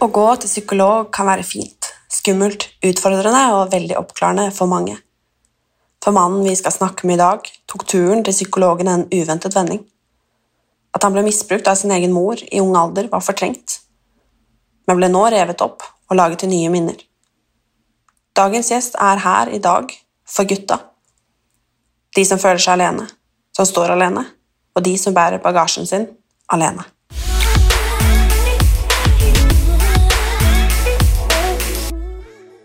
Å 0.00 0.06
gå 0.08 0.22
til 0.40 0.48
psykolog 0.48 1.10
kan 1.12 1.26
være 1.28 1.44
fint, 1.44 1.90
skummelt, 2.08 2.62
utfordrende 2.88 3.42
og 3.52 3.72
veldig 3.74 3.98
oppklarende 3.98 4.46
for 4.56 4.70
mange. 4.70 4.94
For 6.00 6.16
mannen 6.16 6.46
vi 6.46 6.54
skal 6.56 6.72
snakke 6.72 7.04
med 7.04 7.18
i 7.18 7.20
dag, 7.20 7.48
tok 7.68 7.84
turen 7.84 8.22
til 8.24 8.32
psykologen 8.32 8.88
en 8.88 9.02
uventet 9.12 9.52
vending. 9.52 9.82
At 10.96 11.04
han 11.04 11.12
ble 11.12 11.26
misbrukt 11.26 11.68
av 11.68 11.76
sin 11.76 11.92
egen 11.92 12.14
mor 12.16 12.40
i 12.40 12.62
ung 12.64 12.72
alder, 12.80 13.10
var 13.12 13.20
fortrengt, 13.26 13.76
men 14.88 14.96
ble 14.96 15.10
nå 15.12 15.26
revet 15.34 15.60
opp 15.66 15.84
og 15.84 16.16
laget 16.16 16.46
til 16.46 16.52
nye 16.54 16.70
minner. 16.72 16.96
Dagens 18.32 18.70
gjest 18.72 18.96
er 18.96 19.20
her 19.20 19.52
i 19.52 19.60
dag 19.60 19.92
for 20.24 20.48
gutta. 20.48 20.78
De 22.16 22.24
som 22.24 22.40
føler 22.40 22.62
seg 22.64 22.78
alene, 22.78 23.04
som 23.52 23.68
står 23.68 23.92
alene, 23.98 24.24
og 24.72 24.86
de 24.88 24.96
som 24.96 25.12
bærer 25.12 25.44
bagasjen 25.44 25.84
sin 25.84 26.08
alene. 26.48 26.88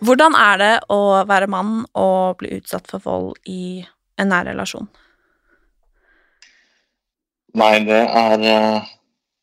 Hvordan 0.05 0.35
er 0.37 0.57
det 0.61 0.73
å 0.93 0.99
være 1.27 1.49
mann 1.49 1.85
og 1.97 2.37
bli 2.41 2.53
utsatt 2.59 2.87
for 2.91 3.03
vold 3.03 3.37
i 3.49 3.81
en 4.21 4.29
nær 4.31 4.45
relasjon? 4.47 4.87
Nei, 7.55 7.73
det 7.87 8.01
er, 8.03 8.43
eh, 8.51 8.89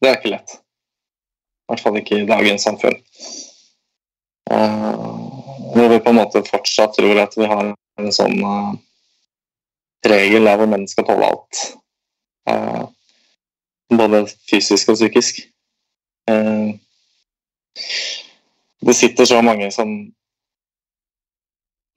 det 0.00 0.10
er 0.10 0.19
ikke 0.19 0.34
lett. 0.34 0.58
I 0.58 1.72
hvert 1.72 1.82
fall 1.82 1.98
ikke 1.98 2.20
i 2.20 2.28
dagens 2.28 2.66
samfunn. 2.69 2.98
Når 4.52 5.88
vi 5.88 6.00
på 6.04 6.10
en 6.12 6.19
måte 6.19 6.42
fortsatt 6.44 6.97
tror 6.98 7.20
at 7.22 7.36
vi 7.38 7.47
har 7.48 7.70
en 7.72 8.12
sånn 8.12 8.36
eh, 8.44 8.72
regel 10.12 10.44
der 10.48 10.58
hvor 10.60 10.69
menn 10.69 10.88
skal 10.91 11.06
tåle 11.08 11.30
alt. 11.32 11.62
Eh, 12.50 12.82
Både 13.92 14.22
fysisk 14.48 14.88
og 14.88 14.97
psykisk. 14.97 15.42
Eh, 16.28 16.72
Det 18.82 18.94
sitter 18.98 19.25
så 19.25 19.38
mange 19.42 19.69
som 19.70 19.91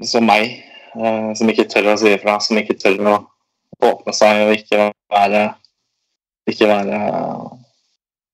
som 0.03 0.25
meg, 0.27 0.57
eh, 0.95 1.29
som 1.37 1.49
ikke 1.51 1.67
tør 1.71 1.93
å 1.93 1.99
si 1.99 2.11
ifra, 2.15 2.39
som 2.43 2.57
ikke 2.59 2.77
tør 2.79 2.99
å 3.07 3.15
åpne 3.85 4.15
seg 4.15 4.41
og 4.45 4.55
ikke 4.55 4.89
være 5.11 5.45
ikke 6.49 6.67
være 6.69 6.99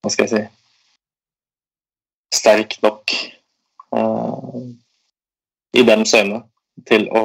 Hva 0.01 0.09
skal 0.11 0.25
jeg 0.25 0.31
si 0.31 0.41
sterk 2.31 2.77
nok 2.81 3.13
eh, 3.97 4.61
i 5.77 5.83
dems 5.85 6.13
øyne 6.17 6.41
til 6.87 7.05
å, 7.13 7.23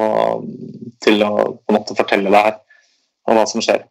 til 1.01 1.23
å 1.25 1.31
på 1.57 1.73
en 1.73 1.79
måte 1.79 1.97
fortelle 1.97 2.33
det 2.33 2.43
her 2.43 2.57
om 3.27 3.39
hva 3.39 3.47
som 3.49 3.63
skjer. 3.65 3.87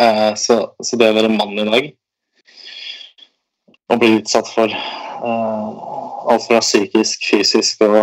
Eh, 0.00 0.30
så, 0.40 0.60
så 0.80 0.98
det 0.98 1.10
å 1.10 1.16
være 1.18 1.32
mann 1.34 1.58
i 1.58 1.66
dag 1.68 1.90
og 3.90 4.00
bli 4.00 4.14
utsatt 4.20 4.48
for 4.54 4.72
alt 5.20 6.44
fra 6.46 6.60
psykisk, 6.62 7.26
fysisk 7.26 7.82
og 7.84 7.98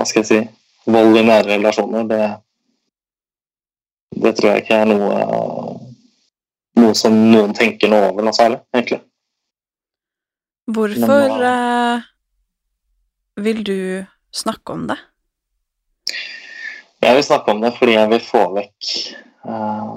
hva 0.00 0.06
skal 0.08 0.22
jeg 0.22 0.28
si 0.30 0.40
vold 0.90 1.18
i 1.18 1.22
nære 1.24 1.54
relasjoner, 1.54 2.06
det, 2.08 2.22
det 4.24 4.32
tror 4.36 4.50
jeg 4.52 4.64
ikke 4.64 4.78
er 4.82 4.88
noe, 4.90 5.16
noe 6.80 6.94
som 6.96 7.16
noen 7.30 7.52
tenker 7.56 7.92
noe 7.92 8.08
over 8.10 8.26
noe 8.26 8.36
særlig, 8.36 8.60
egentlig. 8.74 9.00
Hvorfor 10.70 11.34
Men, 11.34 11.42
uh, 11.42 11.98
vil 13.42 13.64
du 13.66 13.78
snakke 14.32 14.72
om 14.72 14.86
det? 14.90 14.98
Jeg 17.00 17.16
vil 17.16 17.24
snakke 17.26 17.50
om 17.50 17.62
det 17.64 17.72
fordi 17.78 17.96
jeg 17.96 18.10
vil 18.10 18.22
få 18.22 18.42
vekk 18.54 18.88
uh, 19.48 19.94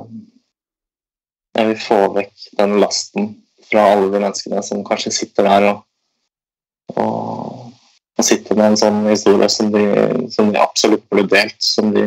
Jeg 1.57 1.67
vil 1.69 1.81
få 1.83 2.00
vekk 2.15 2.45
den 2.57 2.77
lasten 2.81 3.33
fra 3.67 3.85
alle 3.91 4.07
de 4.09 4.21
menneskene 4.21 4.63
som 4.65 4.85
kanskje 4.88 5.13
sitter 5.13 5.47
der 5.50 5.67
og, 5.69 5.83
og, 6.95 7.03
og 7.03 7.72
sitter 8.22 8.56
med 8.56 8.66
en 8.72 8.78
sånn 8.78 9.00
historie 9.09 9.50
som 9.50 9.72
de, 9.74 9.84
som 10.34 10.51
de 10.53 10.62
absolutt 10.62 11.06
burde 11.09 11.31
delt, 11.34 11.57
som 11.66 11.90
de 11.96 12.06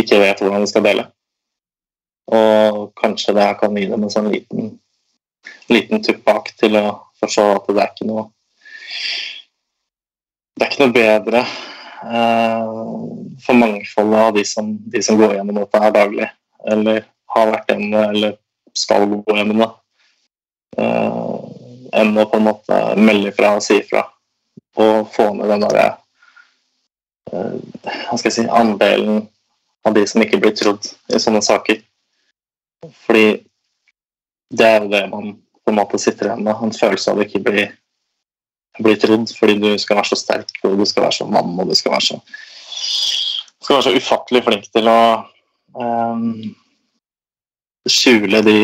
ikke 0.00 0.20
vet 0.22 0.40
hvordan 0.40 0.64
de 0.64 0.70
skal 0.70 0.86
dele. 0.86 1.04
Og 2.32 2.88
kanskje 3.00 3.34
det 3.36 3.44
her 3.44 3.58
kan 3.60 3.76
gi 3.76 3.86
dem 3.90 4.04
en 4.04 4.12
sånn 4.12 4.30
liten, 4.32 4.72
liten 5.72 6.04
tupp 6.04 6.22
bak 6.24 6.50
til 6.60 6.76
å 6.80 6.86
forstå 7.20 7.46
at 7.54 7.70
det 7.70 7.82
er 7.84 7.94
ikke 7.94 8.08
noe 8.08 8.26
Det 10.58 10.64
er 10.64 10.72
ikke 10.72 10.86
noe 10.86 10.94
bedre 10.96 11.40
eh, 11.44 12.70
for 13.44 13.60
mangfoldet 13.60 14.22
av 14.24 14.32
de 14.34 14.42
som, 14.48 14.72
de 14.90 15.02
som 15.04 15.18
går 15.20 15.36
gjennom 15.36 15.60
dette 15.60 15.82
her 15.84 15.92
daglig, 15.94 16.26
eller 16.66 17.04
har 17.36 17.52
vært 17.52 17.70
gjennom 17.70 18.08
eller 18.08 18.34
skal 18.74 19.06
gå 19.12 19.36
gjennom 19.36 19.62
det, 19.62 19.68
eh, 20.82 21.36
enn 22.00 22.18
å 22.18 22.26
på 22.26 22.40
en 22.40 22.48
måte 22.48 22.80
melde 22.98 23.30
fra 23.36 23.54
og 23.54 23.62
si 23.64 23.78
fra 23.86 24.02
og 24.78 25.10
få 25.14 25.32
ned 25.36 25.50
den 25.50 25.64
derre 25.66 25.86
eh, 27.32 27.58
Hva 27.82 28.16
skal 28.16 28.30
jeg 28.30 28.36
si 28.38 28.46
andelen 28.46 29.26
av 29.86 29.94
de 29.96 30.04
som 30.08 30.22
ikke 30.22 30.40
blir 30.42 30.54
trodd 30.58 30.90
i 31.12 31.20
sånne 31.22 31.42
saker. 31.44 31.80
Fordi 33.06 33.26
det 34.58 34.66
er 34.66 34.82
jo 34.82 34.92
det 34.92 35.04
man 35.12 35.34
på 35.36 35.72
en 35.72 35.78
måte 35.78 36.00
sitter 36.00 36.30
igjen 36.30 36.44
med, 36.46 36.56
en 36.56 36.72
følelse 36.72 37.12
av 37.12 37.20
å 37.20 37.24
ikke 37.26 37.42
bli, 37.44 37.66
bli 38.80 38.94
trodd 39.00 39.28
fordi 39.36 39.58
du 39.60 39.70
skal 39.80 39.98
være 40.00 40.12
så 40.12 40.18
sterk 40.18 40.62
og 40.64 40.78
du 40.80 40.86
skal 40.88 41.04
være 41.04 41.18
så 41.18 41.26
mann 41.28 41.58
og 41.58 41.68
du 41.68 41.76
skal 41.76 41.92
være 41.92 42.06
så 42.06 42.20
skal 43.68 43.76
være 43.76 43.86
så 43.90 44.00
ufattelig 44.00 44.42
flink 44.46 44.68
til 44.72 44.88
å 44.88 45.00
um, 45.76 46.30
skjule 47.84 48.40
de 48.46 48.58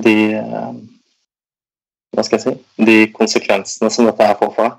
de 0.00 0.16
ehm, 0.38 0.80
hva 2.20 2.26
skal 2.28 2.38
jeg 2.38 2.44
si 2.44 2.84
de 2.86 2.96
konsekvensene 3.16 3.90
som 3.90 4.06
dette 4.08 4.26
her 4.28 4.36
får 4.38 4.52
for 4.54 4.68
deg. 4.68 4.78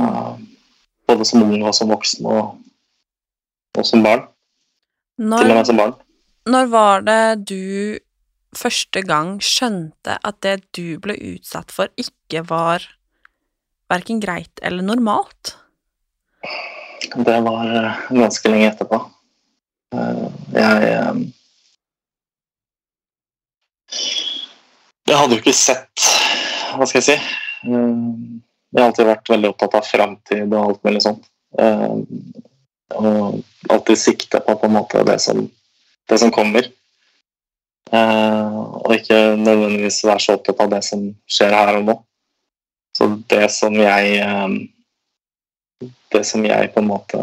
Ehm, 0.00 0.44
både 1.10 1.26
som 1.28 1.42
ung 1.44 1.64
og 1.66 1.74
som 1.76 1.90
voksen 1.92 2.28
og, 2.30 2.54
og 3.76 3.86
som 3.86 4.04
barn. 4.06 4.24
Til 5.20 5.26
og 5.26 5.42
Når, 5.44 5.50
med 5.58 5.66
som 5.68 5.76
barn. 5.82 5.92
når 6.48 6.70
var 6.72 7.02
det 7.04 7.24
du 7.50 7.98
første 8.56 9.02
gang 9.06 9.36
skjønte 9.44 10.16
at 10.26 10.38
det 10.42 10.56
du 10.74 10.96
ble 11.02 11.14
utsatt 11.34 11.70
for, 11.74 11.90
ikke 12.00 12.40
var 12.48 12.86
verken 13.90 14.22
greit 14.22 14.62
eller 14.62 14.82
normalt? 14.86 15.56
Det 17.10 17.36
var 17.44 17.68
eh, 17.74 18.00
ganske 18.16 18.48
lenge 18.50 18.70
etterpå. 18.72 19.02
Eh, 19.94 20.24
Jeg 20.54 20.88
eh, 20.94 21.20
Jeg 25.10 25.18
hadde 25.18 25.36
jo 25.36 25.42
ikke 25.42 25.56
sett 25.56 26.04
Hva 26.78 26.86
skal 26.86 27.00
jeg 27.00 27.06
si? 27.08 27.16
Eh, 27.66 27.94
Jeg 28.70 28.78
har 28.78 28.86
alltid 28.92 29.08
vært 29.08 29.30
veldig 29.32 29.48
opptatt 29.50 29.74
av 29.80 29.86
framtid 29.88 30.52
og 30.54 30.60
alt 30.62 30.84
mulig 30.86 31.02
sånt. 31.02 31.24
Eh, 31.58 31.96
Og 32.90 33.40
alltid 33.70 33.98
sikta 33.98 34.40
på 34.42 34.54
på 34.58 34.66
en 34.66 34.74
måte 34.74 35.02
det 35.06 35.18
som, 35.22 35.40
det 36.10 36.18
som 36.18 36.30
kommer. 36.34 36.68
Eh, 37.92 38.54
Og 38.86 38.94
ikke 38.94 39.18
nødvendigvis 39.38 40.04
være 40.06 40.20
så 40.22 40.36
opptatt 40.38 40.62
av 40.62 40.70
det 40.76 40.82
som 40.86 41.02
skjer 41.26 41.54
her 41.58 41.80
og 41.80 41.88
nå. 41.88 41.96
Så 42.96 43.08
det 43.30 43.50
som 43.54 43.74
jeg 43.74 44.22
Det 46.12 46.24
som 46.26 46.44
jeg 46.44 46.72
på 46.74 46.80
en 46.80 46.88
måte 46.90 47.18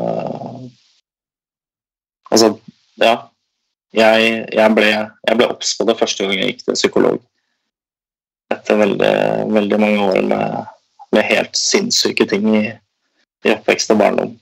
Altså, 2.31 2.57
ja. 2.99 3.15
Jeg, 3.95 4.47
jeg 4.51 4.75
ble, 4.75 4.87
jeg 5.27 5.37
ble 5.39 5.47
obs 5.47 5.69
på 5.77 5.85
det 5.87 5.95
første 5.97 6.25
gang 6.27 6.35
jeg 6.41 6.49
gikk 6.51 6.65
til 6.65 6.75
psykolog. 6.75 7.21
Etter 8.67 8.81
veldig, 8.81 9.13
veldig 9.55 9.77
mange 9.79 9.99
år 10.03 10.25
med, 10.27 10.55
med 11.15 11.23
helt 11.23 11.53
sinnssyke 11.55 12.25
ting 12.27 12.47
i, 12.51 12.65
i 13.47 13.51
oppvekst 13.53 13.93
og 13.93 14.01
barndom. 14.01 14.33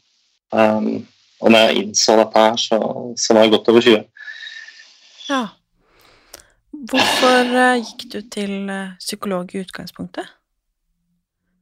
Um, 0.49 1.05
og 1.45 1.51
når 1.51 1.59
jeg 1.59 1.83
innså 1.83 2.15
dette 2.17 2.41
her, 2.41 2.55
så, 2.57 2.79
så 3.21 3.35
var 3.35 3.45
jeg 3.45 3.51
godt 3.53 3.69
over 3.69 3.85
20. 3.85 3.99
Ja. 5.29 5.43
Hvorfor 6.89 7.53
eh, 7.65 7.83
gikk 7.83 8.07
du 8.15 8.17
til 8.33 8.69
eh, 8.69 8.95
psykolog 8.97 9.53
i 9.53 9.61
utgangspunktet? 9.61 10.25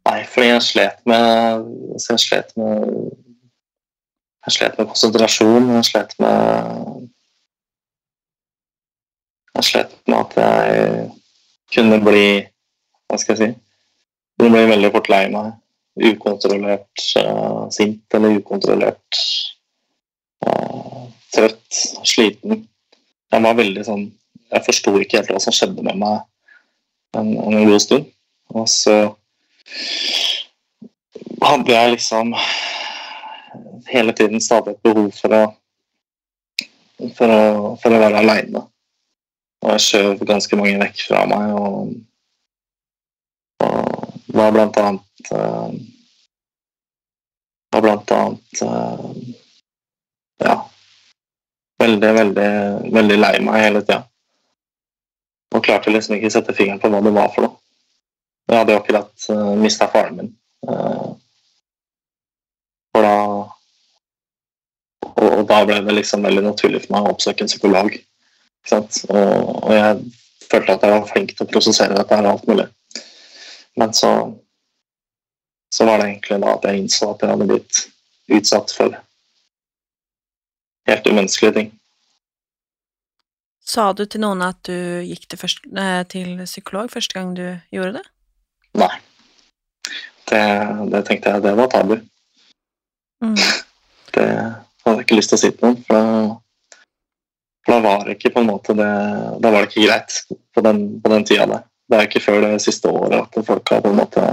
Nei, 0.07 0.23
fordi 0.23 0.47
jeg 0.47 0.63
slet 0.63 1.03
med 1.07 1.67
så 1.99 2.15
Jeg 2.15 2.23
slet 2.23 2.55
med 2.55 2.87
Jeg 4.45 4.55
slet 4.55 4.79
med 4.79 4.87
konsentrasjon, 4.87 5.69
jeg 5.75 5.89
slet 5.91 6.15
med 6.19 7.11
Jeg 9.55 9.69
slet 9.73 9.99
med 10.07 10.17
at 10.23 10.39
jeg 10.39 11.11
kunne 11.75 12.01
bli 12.07 12.25
Hva 13.13 13.19
skal 13.21 13.37
jeg 13.37 13.41
si 13.43 14.41
Kunne 14.41 14.57
bli 14.57 14.69
veldig 14.71 14.89
fort 14.95 15.09
lei 15.13 15.27
meg. 15.29 15.51
Ukontrollert 16.09 17.03
uh, 17.21 17.69
sint 17.69 18.15
eller 18.17 18.39
ukontrollert 18.39 19.19
uh, 20.41 21.03
trøtt, 21.35 21.81
sliten. 22.01 22.63
Jeg 23.29 23.45
var 23.45 23.59
veldig 23.59 23.83
sånn 23.85 24.07
Jeg 24.49 24.65
forsto 24.65 24.95
ikke 24.97 25.21
helt 25.21 25.29
hva 25.35 25.41
som 25.43 25.53
skjedde 25.53 25.85
med 25.85 26.01
meg 26.01 26.23
en, 27.13 27.29
en 27.37 27.69
god 27.69 27.83
stund. 27.85 28.09
Og 28.57 28.65
så 28.69 28.97
hadde 31.43 31.77
jeg 31.77 31.93
liksom 31.93 32.33
hele 33.93 34.17
tiden 34.17 34.41
stadig 34.41 34.73
et 34.73 34.85
behov 34.85 35.13
for 35.13 35.37
å 35.37 35.43
for 37.17 37.29
å, 37.29 37.43
for 37.81 37.93
å 37.93 37.99
være 38.01 38.21
aleine. 38.21 38.63
Og 39.63 39.75
jeg 39.75 39.85
skjøv 39.87 40.25
ganske 40.27 40.59
mange 40.59 40.79
vekk 40.81 41.05
fra 41.07 41.23
meg, 41.29 41.53
og, 41.57 41.93
var 44.43 44.55
blant 44.55 44.77
annet 44.81 45.31
Da 47.73 47.81
blant 47.81 48.11
annet 48.11 48.61
uh, 48.61 49.11
Ja. 50.43 50.57
Veldig, 51.83 52.11
veldig, 52.15 52.49
veldig 52.95 53.17
lei 53.19 53.33
meg 53.43 53.63
hele 53.63 53.81
tida. 53.83 54.03
Og 55.53 55.63
klarte 55.65 55.91
liksom 55.91 56.15
ikke 56.15 56.31
sette 56.31 56.55
fingeren 56.55 56.79
på 56.81 56.91
hva 56.91 57.01
det 57.03 57.13
var 57.15 57.31
for 57.33 57.47
noe. 57.47 57.57
Jeg 58.47 58.59
hadde 58.59 58.75
jo 58.75 58.81
akkurat 58.81 59.25
uh, 59.33 59.53
mista 59.59 59.87
faren 59.91 60.19
min. 60.19 60.31
For 62.93 63.03
da 63.03 63.17
og, 65.23 65.43
da 65.49 65.61
ble 65.67 65.79
det 65.85 65.95
liksom 65.97 66.25
veldig 66.25 66.43
naturlig 66.45 66.83
for 66.85 66.95
meg 66.95 67.07
å 67.07 67.13
oppsøke 67.13 67.45
en 67.45 67.51
psykolog. 67.51 67.95
Og, 68.71 68.99
og, 69.11 69.71
jeg 69.75 69.97
følte 70.49 70.75
at 70.75 70.85
jeg 70.85 70.93
var 70.93 71.09
flink 71.09 71.33
til 71.33 71.45
å 71.45 71.51
prosessere 71.51 71.97
dette 71.97 72.17
her 72.17 72.27
og 72.27 72.35
alt 72.35 72.49
mulig. 72.49 72.67
Men 73.79 73.93
så 73.97 74.13
så 75.73 75.85
var 75.85 75.97
det 75.97 76.05
egentlig 76.05 76.37
da 76.43 76.51
at 76.53 76.65
jeg 76.67 76.83
innså 76.83 77.07
at 77.09 77.23
jeg 77.23 77.31
hadde 77.31 77.47
blitt 77.49 77.79
utsatt 78.37 78.73
for 78.77 78.93
helt 80.89 81.07
umenneskelige 81.09 81.55
ting. 81.55 81.71
Sa 83.65 83.87
du 83.97 84.03
til 84.05 84.21
noen 84.21 84.43
at 84.45 84.59
du 84.67 84.75
gikk 85.07 85.25
til, 85.31 85.39
først, 85.41 85.65
eh, 85.73 86.03
til 86.13 86.43
psykolog 86.45 86.91
første 86.93 87.17
gang 87.17 87.31
du 87.33 87.45
gjorde 87.73 87.95
det? 87.97 88.03
Nei. 88.77 88.91
Det, 90.29 90.43
det 90.93 91.01
tenkte 91.07 91.33
jeg 91.33 91.45
det 91.47 91.55
var 91.57 91.73
tabu. 91.73 91.97
Mm. 93.23 93.37
Det 94.13 94.29
hadde 94.29 94.99
jeg 94.99 95.05
ikke 95.07 95.15
lyst 95.17 95.31
til 95.31 95.39
å 95.39 95.41
si 95.41 95.49
til 95.49 95.63
noen, 95.65 95.77
for, 95.87 96.33
for 97.65 97.73
da 97.73 97.77
var 97.81 98.03
det 98.05 98.13
ikke 98.19 98.29
på 98.35 98.43
en 98.43 98.49
måte 98.51 98.75
det 98.77 98.89
Da 99.41 99.49
var 99.49 99.63
det 99.63 99.71
ikke 99.71 99.87
greit 99.87 100.17
på 100.53 100.61
den, 100.61 100.83
på 101.01 101.09
den 101.09 101.25
tida 101.25 101.47
der. 101.49 101.63
Det 101.89 101.99
er 101.99 102.07
ikke 102.07 102.23
før 102.23 102.41
det 102.45 102.61
siste 102.63 102.89
året 102.89 103.19
at 103.19 103.45
folk 103.45 103.69
har 103.73 103.83
på 103.83 103.91
en 103.91 103.99
måte 103.99 104.23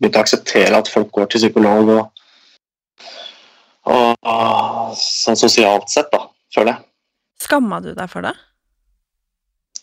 begynt 0.00 0.18
å 0.18 0.24
akseptere 0.24 0.78
at 0.78 0.90
folk 0.92 1.12
går 1.14 1.30
til 1.32 1.44
psykolog 1.44 1.92
og, 1.94 2.24
og, 3.86 4.10
og 4.20 4.98
sånn 5.00 5.38
sosialt 5.38 5.88
sett, 5.92 6.10
da, 6.12 6.26
føler 6.54 6.74
jeg. 6.74 6.84
Skamma 7.46 7.80
du 7.84 7.92
deg 7.94 8.10
for 8.10 8.26
det? 8.26 8.34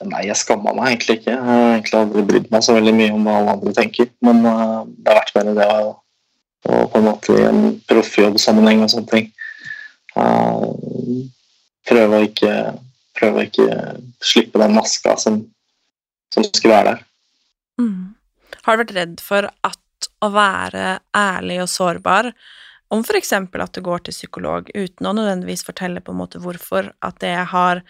Nei, 0.04 0.25
jeg 0.28 0.36
skamma 0.40 0.74
meg 0.75 0.90
egentlig 0.90 1.20
ikke. 1.20 1.31
Jeg 1.31 1.44
har 1.48 1.75
egentlig 1.75 2.00
aldri 2.00 2.24
brydd 2.28 2.50
meg 2.52 2.66
så 2.66 2.75
veldig 2.75 2.94
mye 2.98 3.12
om 3.16 3.28
hva 3.28 3.36
alle 3.40 3.54
andre 3.58 3.74
tenker. 3.78 4.10
Men 4.25 4.42
uh, 4.44 4.81
det 4.88 5.12
har 5.12 5.20
vært 5.22 5.36
mer 5.38 5.52
det 5.60 5.68
å, 5.70 5.94
å 6.68 6.81
på 6.92 7.00
en 7.00 7.08
måte 7.08 7.38
i 7.38 7.46
en 7.48 7.62
proffjobbsammenheng 7.88 8.84
og 8.84 8.92
sånne 8.92 9.12
ting 9.14 9.30
uh, 10.18 10.66
prøve 11.88 12.20
å 12.20 12.28
ikke 12.28 12.54
prøve 13.14 13.40
å 13.40 13.48
ikke 13.48 13.68
slippe 14.25 14.60
den 14.62 14.74
maska 14.75 15.16
som, 15.22 15.44
som 16.34 16.46
skulle 16.50 16.74
være 16.74 16.94
der. 16.96 17.04
Mm. 17.81 18.14
Har 18.64 18.75
du 18.75 18.84
vært 18.84 18.96
redd 18.98 19.24
for 19.24 19.50
at 19.66 20.10
å 20.24 20.30
være 20.34 21.00
ærlig 21.16 21.62
og 21.64 21.72
sårbar 21.72 22.31
om 22.94 23.02
eksempel 23.16 23.64
at 23.64 23.74
du 23.74 23.81
går 23.81 24.06
til 24.06 24.14
psykolog 24.14 24.70
uten 24.75 25.08
å 25.08 25.14
nødvendigvis 25.16 25.66
fortelle 25.66 26.04
på 26.04 26.14
en 26.14 26.20
måte 26.20 26.42
hvorfor, 26.44 26.92
at 27.02 27.20
det 27.24 27.36
har 27.50 27.81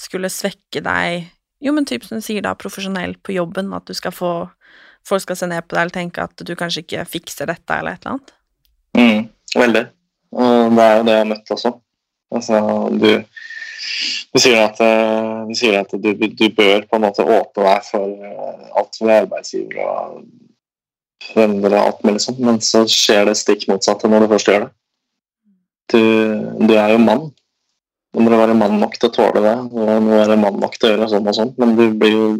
skulle 0.00 0.28
svekke 0.32 0.82
deg 0.84 1.30
jo, 1.60 1.72
men 1.76 1.84
typ 1.84 2.04
som 2.04 2.20
du 2.20 2.24
sier 2.24 2.44
da, 2.44 2.54
profesjonelt 2.56 3.20
på 3.22 3.34
jobben, 3.36 3.72
at 3.76 3.86
du 3.88 3.96
skal 3.96 4.14
få 4.16 4.32
Folk 5.08 5.22
skal 5.24 5.36
se 5.38 5.46
ned 5.48 5.64
på 5.64 5.72
deg 5.72 5.80
eller 5.80 5.94
tenke 5.94 6.24
at 6.28 6.42
du 6.44 6.50
kanskje 6.60 6.82
ikke 6.82 7.06
fikser 7.08 7.48
dette, 7.48 7.72
eller 7.72 7.96
et 7.96 8.02
eller 8.04 8.18
annet? 8.18 8.32
Mm, 8.98 9.22
veldig. 9.56 9.82
Og 10.36 10.74
det 10.76 10.84
er 10.84 10.98
jo 10.98 11.06
det 11.06 11.14
jeg 11.14 11.22
har 11.22 11.30
møtt 11.30 11.52
også. 11.54 11.70
Altså, 12.36 12.58
du, 13.00 13.08
du 14.30 14.40
sier 14.42 14.60
at, 14.62 14.78
du, 14.78 15.54
sier 15.58 15.78
at 15.80 15.90
du, 15.92 16.12
du, 16.14 16.46
bør 16.54 16.84
på 16.86 16.98
en 16.98 17.06
måte 17.06 17.24
åpne 17.24 17.66
deg 17.66 17.88
for 17.88 18.28
alt 18.80 19.00
ved 19.00 19.14
arbeidsgiver 19.16 19.80
og 19.84 20.20
venner 21.34 21.74
og 21.74 21.80
alt 21.80 22.04
mulig 22.06 22.22
sånt, 22.24 22.40
men 22.44 22.60
så 22.64 22.84
skjer 22.88 23.26
det 23.28 23.38
stikk 23.38 23.66
motsatte 23.70 24.08
når 24.10 24.24
du 24.24 24.32
først 24.34 24.50
gjør 24.50 24.64
det. 24.66 24.70
Du, 25.90 26.00
du 26.68 26.74
er 26.78 26.94
jo 26.94 27.02
mann, 27.02 27.26
du 28.14 28.22
må 28.22 28.30
være 28.34 28.56
mann 28.58 28.78
nok 28.80 28.94
til 28.98 29.10
å 29.10 29.14
tåle 29.14 29.42
det, 29.44 29.56
du 29.72 29.82
må 30.06 30.14
være 30.14 30.38
mann 30.40 30.60
nok 30.62 30.78
til 30.78 30.88
å 30.88 30.94
gjøre 30.94 31.10
sånn 31.10 31.28
og 31.30 31.36
sånn, 31.36 31.52
men 31.60 31.76
du 31.78 31.84
blir 31.98 32.16
jo 32.16 32.30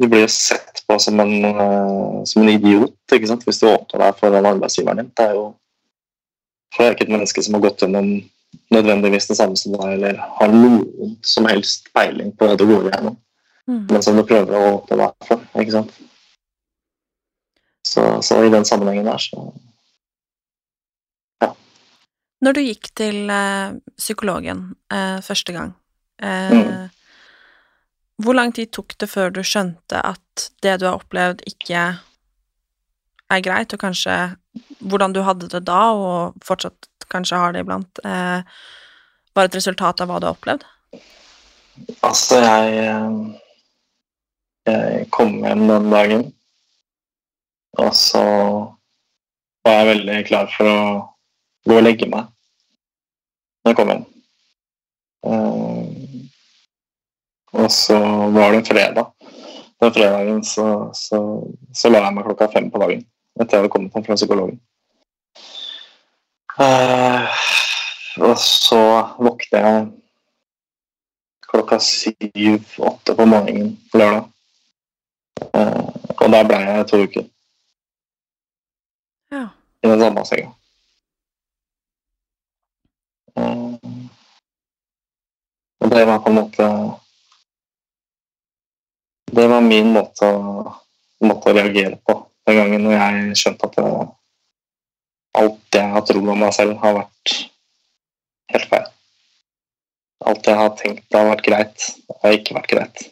du 0.00 0.06
blir 0.08 0.30
sett 0.32 0.80
på 0.88 0.96
som 1.02 1.20
en, 1.20 1.32
uh, 1.44 2.20
som 2.24 2.40
en 2.40 2.48
idiot 2.48 2.94
hvis 3.12 3.58
du 3.60 3.66
åpner 3.68 4.00
deg 4.00 4.14
for 4.16 4.32
den 4.32 4.46
arbeidsgiveren 4.48 5.02
din. 5.02 5.10
Det 5.12 5.26
er 5.28 5.34
jo 5.36 5.42
for 6.70 6.82
det 6.82 6.86
er 6.86 6.96
ikke 6.96 7.06
et 7.08 7.12
menneske 7.16 7.42
som 7.44 7.56
har 7.56 7.64
gått 7.66 7.82
gjennom 7.84 8.08
nødvendigvis 8.70 9.26
det 9.30 9.36
samme 9.38 9.56
som 9.58 9.74
deg, 9.74 9.96
eller 9.96 10.20
har 10.38 10.52
noen 10.54 11.16
som 11.26 11.48
helst 11.50 11.90
peiling 11.94 12.32
på 12.36 12.46
hva 12.46 12.58
du 12.58 12.66
går 12.68 12.90
igjennom, 12.90 13.16
mm. 13.70 13.82
men 13.90 14.04
som 14.04 14.18
du 14.18 14.24
prøver 14.26 14.56
å 14.56 14.76
åpne 14.76 15.00
deg 15.02 15.28
for. 15.28 15.42
ikke 15.62 15.76
sant? 15.78 15.98
Så, 17.86 18.04
så 18.22 18.38
i 18.44 18.52
den 18.52 18.66
sammenhengen 18.68 19.08
der, 19.08 19.22
så 19.22 19.48
ja. 21.42 21.50
når 22.44 22.58
du 22.58 22.62
gikk 22.62 22.90
til 22.98 23.32
eh, 23.32 23.78
psykologen 23.98 24.68
eh, 24.92 25.18
første 25.24 25.56
gang, 25.56 25.72
eh, 26.22 26.52
mm. 26.54 26.84
hvor 28.22 28.38
lang 28.38 28.54
tid 28.54 28.70
tok 28.76 28.94
det 29.00 29.10
før 29.10 29.34
du 29.34 29.42
skjønte 29.42 30.04
at 30.12 30.50
det 30.62 30.76
du 30.82 30.86
har 30.90 31.00
opplevd, 31.00 31.42
ikke 31.48 31.88
er 33.30 33.42
greit, 33.46 33.74
og 33.74 33.82
kanskje 33.82 34.20
hvordan 34.80 35.14
du 35.14 35.22
hadde 35.24 35.50
det 35.50 35.64
da, 35.66 35.82
og 35.94 36.38
fortsatt 36.44 36.89
kanskje 37.10 37.38
har 37.40 37.54
det 37.54 37.64
iblant, 37.64 38.02
eh, 38.04 38.42
var 39.34 39.48
et 39.48 39.56
resultat 39.58 40.00
av 40.00 40.10
hva 40.10 40.18
du 40.20 40.28
har 40.28 40.36
opplevd? 40.36 40.66
Altså, 42.02 42.40
jeg 42.40 43.38
Jeg 44.66 45.06
kom 45.10 45.38
hjem 45.42 45.62
den 45.66 45.86
dagen, 45.90 46.20
og 47.80 47.94
så 47.96 48.20
var 49.64 49.78
jeg 49.78 49.88
veldig 49.88 50.18
klar 50.28 50.50
for 50.52 50.68
å 50.68 50.82
gå 51.66 51.78
og 51.78 51.82
legge 51.82 52.06
meg 52.12 52.28
når 53.64 53.72
jeg 53.72 53.78
kom 53.78 53.92
hjem. 53.92 54.04
Uh, 55.26 55.84
og 57.60 57.72
så 57.72 57.98
var 58.36 58.52
det 58.52 58.60
en 58.60 58.68
fredag. 58.68 59.10
Den 59.80 59.94
fredagen 59.96 60.44
så, 60.44 60.68
så, 60.96 61.20
så 61.72 61.90
la 61.90 62.04
jeg 62.04 62.16
meg 62.16 62.28
klokka 62.28 62.50
fem 62.52 62.70
på 62.72 62.80
dagen 62.84 63.04
etter 63.40 63.56
jeg 63.56 63.62
hadde 63.62 63.72
kommet 63.72 63.96
hjem 63.96 64.06
fra 64.06 64.18
psykologen. 64.18 64.60
Uh, 66.58 67.26
og 68.20 68.38
så 68.42 68.80
våkner 69.22 69.66
jeg 69.66 69.84
klokka 71.50 71.78
syv-åtte 71.82 73.14
på 73.14 73.26
morgenen 73.26 73.76
på 73.90 74.00
lørdag. 74.02 74.24
Uh, 75.54 75.90
og 76.20 76.26
der 76.34 76.48
ble 76.48 76.62
jeg 76.64 76.88
to 76.90 77.02
uker. 77.04 77.28
Ja. 79.30 79.44
I 79.82 79.92
den 79.92 80.02
samme 80.02 80.26
senga. 80.26 80.50
Og 85.80 85.90
det 85.90 86.04
var 86.06 86.18
på 86.18 86.28
en 86.28 86.34
måte 86.34 86.66
Det 89.32 89.46
var 89.48 89.60
min 89.64 89.92
måte 89.94 90.26
å, 90.26 90.64
måte 91.24 91.50
å 91.50 91.54
reagere 91.54 91.96
på, 92.04 92.16
Den 92.46 92.58
gangen 92.58 92.84
når 92.84 92.96
jeg 92.96 93.38
skjønte 93.40 93.68
at 93.70 93.78
det, 93.78 93.92
alt 95.38 95.76
jeg 95.76 95.92
har 95.92 96.04
trodd 96.06 96.28
om 96.32 96.42
meg 96.42 96.54
selv, 96.56 96.76
har 96.82 96.96
vært 96.96 97.34
helt 98.54 98.68
feil. 98.72 98.88
Alt 100.30 100.50
jeg 100.50 100.58
har 100.58 100.74
tenkt 100.78 101.16
har 101.16 101.30
vært 101.30 101.46
greit, 101.46 101.86
har 102.22 102.36
ikke 102.36 102.56
vært 102.58 102.72
greit. 102.72 103.04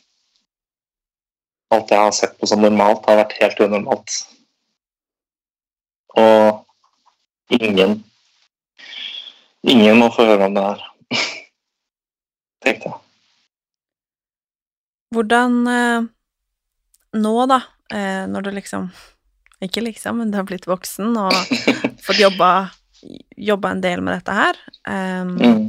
Alt 1.75 1.93
jeg 1.93 2.01
har 2.01 2.15
sett 2.17 2.37
på 2.41 2.49
som 2.49 2.63
normalt, 2.65 3.07
har 3.09 3.21
vært 3.23 3.37
helt 3.41 3.63
unormalt. 3.65 4.21
Og 6.19 7.57
ingen 7.61 8.03
Ingen 9.69 9.99
må 9.99 10.07
få 10.15 10.23
høre 10.23 10.47
om 10.47 10.55
det 10.55 10.63
her, 10.63 10.83
tenkte 12.65 12.93
jeg. 12.93 13.01
Hvordan 15.13 15.57
eh, 15.73 16.07
nå, 17.19 17.33
da, 17.51 17.59
eh, 17.91 18.23
når 18.31 18.47
du 18.47 18.51
liksom 18.55 18.87
Ikke 19.65 19.83
liksom, 19.83 20.21
men 20.21 20.31
du 20.31 20.39
har 20.39 20.47
blitt 20.47 20.69
voksen 20.71 21.17
og 21.19 21.35
fått 22.07 22.21
jobba, 22.23 22.71
jobba 23.37 23.73
en 23.75 23.83
del 23.83 24.03
med 24.07 24.21
dette 24.21 24.37
her. 24.39 24.65
Um, 24.87 25.37
Mm. 25.39 25.69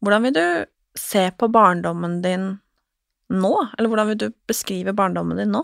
Hvordan 0.00 0.22
vil 0.22 0.32
du 0.32 0.64
se 0.96 1.30
på 1.36 1.48
barndommen 1.52 2.22
din 2.22 2.58
nå? 3.28 3.68
Eller 3.78 3.88
hvordan 3.88 4.08
vil 4.08 4.18
du 4.18 4.30
beskrive 4.48 4.94
barndommen 4.96 5.36
din 5.36 5.52
nå? 5.52 5.60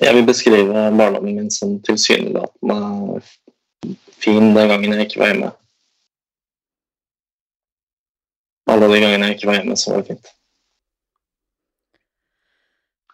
Jeg 0.00 0.14
vil 0.14 0.24
beskrive 0.26 0.86
barndommen 0.96 1.36
min 1.36 1.50
som 1.52 1.76
tilsynelatende 1.84 3.20
fin 4.18 4.54
den 4.54 4.72
gangen 4.72 4.96
jeg 4.96 5.10
ikke 5.10 5.20
var 5.20 5.32
hjemme. 5.32 5.50
Alle 8.68 8.88
de 8.88 9.00
gangene 9.00 9.28
jeg 9.28 9.36
ikke 9.36 9.50
var 9.50 9.60
hjemme, 9.60 9.76
så 9.76 9.92
var 9.92 10.02
det 10.02 10.14
fint. 10.14 10.32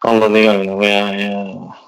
Alle 0.04 0.28
de 0.28 0.44
gangene 0.44 0.76
hvor 0.76 0.84
jeg 0.84 1.26
eh, 1.30 1.82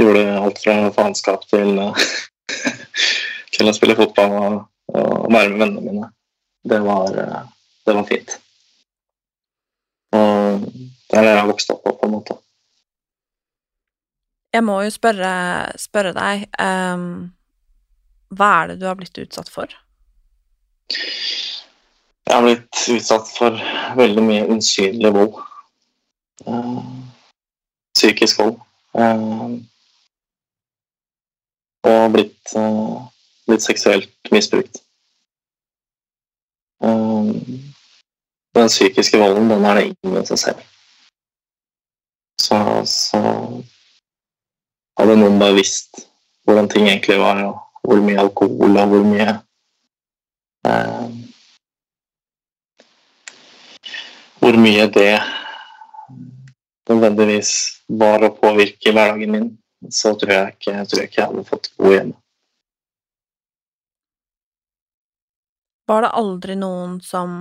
gjorde 0.00 0.24
alt 0.36 0.60
fra 0.60 0.76
faenskap 0.92 1.46
til, 1.48 1.78
eh, 1.80 2.06
til 3.56 3.70
å 3.70 3.76
spille 3.76 3.96
fotball 3.96 4.36
og, 4.40 4.58
og 4.92 5.28
være 5.32 5.54
med 5.54 5.60
vennene 5.62 5.84
mine, 5.84 6.10
det 6.68 6.80
var, 6.84 7.20
eh, 7.22 7.44
det 7.88 7.96
var 7.96 8.08
fint. 8.10 8.36
Og 10.14 10.66
det 10.68 11.18
er 11.18 11.24
det 11.24 11.30
jeg 11.32 11.40
har 11.40 11.50
vokst 11.50 11.72
opp 11.72 11.82
på, 11.86 11.94
på 12.00 12.08
en 12.08 12.14
måte. 12.18 12.36
Jeg 14.54 14.62
må 14.62 14.76
jo 14.84 14.92
spørre, 14.94 15.32
spørre 15.82 16.12
deg 16.14 16.44
um, 16.62 17.32
Hva 18.38 18.50
er 18.60 18.70
det 18.70 18.76
du 18.78 18.86
har 18.86 18.94
blitt 19.00 19.18
utsatt 19.18 19.50
for? 19.50 19.72
Jeg 22.26 22.34
har 22.36 22.42
blitt 22.42 22.84
utsatt 22.88 23.28
for 23.36 23.58
veldig 23.98 24.22
mye 24.24 24.46
unnskyldelig 24.48 25.10
vold. 25.14 25.34
Eh, 26.46 26.78
psykisk 27.94 28.40
vold. 28.40 28.56
Eh, 28.96 29.50
og 31.84 32.12
blitt, 32.14 32.54
eh, 32.56 32.96
blitt 33.46 33.62
seksuelt 33.62 34.32
misbrukt. 34.32 34.80
Den 38.54 38.68
psykiske 38.68 39.18
volden, 39.18 39.50
den 39.50 39.64
er 39.64 39.74
det 39.74 39.84
ingen 40.04 40.26
som 40.26 40.36
ser. 40.36 40.58
Så, 42.40 42.56
så 42.86 43.20
hadde 44.98 45.16
noen 45.16 45.40
bare 45.40 45.56
visst 45.58 46.04
hvordan 46.44 46.68
ting 46.70 46.88
egentlig 46.88 47.18
var, 47.18 47.40
og 47.44 47.88
hvor 47.88 48.02
mye 48.04 48.20
alkohol 48.20 48.76
og 48.78 48.92
hvor 48.92 49.06
mye 49.08 49.30
eh, 50.68 51.23
Hvor 54.44 54.56
mye 54.60 54.84
det 54.92 55.22
nødvendigvis 56.90 57.50
var 57.88 58.26
å 58.26 58.28
påvirke 58.36 58.90
hverdagen 58.92 59.30
min, 59.32 59.46
så 59.88 60.10
tror 60.20 60.32
jeg 60.34 60.50
ikke, 60.52 60.74
jeg 60.74 60.88
tror 60.90 61.04
ikke 61.04 61.20
jeg 61.20 61.28
hadde 61.30 61.44
fått 61.48 61.68
bo 61.80 61.92
hjemme. 61.94 62.12
Var 65.88 66.04
det 66.04 66.10
aldri 66.20 66.56
noen 66.60 66.98
som 67.06 67.32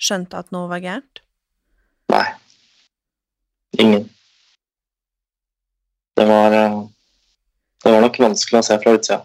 skjønte 0.00 0.40
at 0.40 0.48
noe 0.56 0.70
var 0.72 0.80
gærent? 0.86 1.20
Nei. 2.14 2.24
Ingen. 3.84 4.08
Det 6.16 6.26
var 6.32 6.56
eh, 6.62 6.78
Det 7.84 7.92
var 7.92 8.06
nok 8.06 8.18
vanskelig 8.24 8.62
å 8.62 8.68
se 8.70 8.80
fra 8.80 8.96
utsida. 8.96 9.20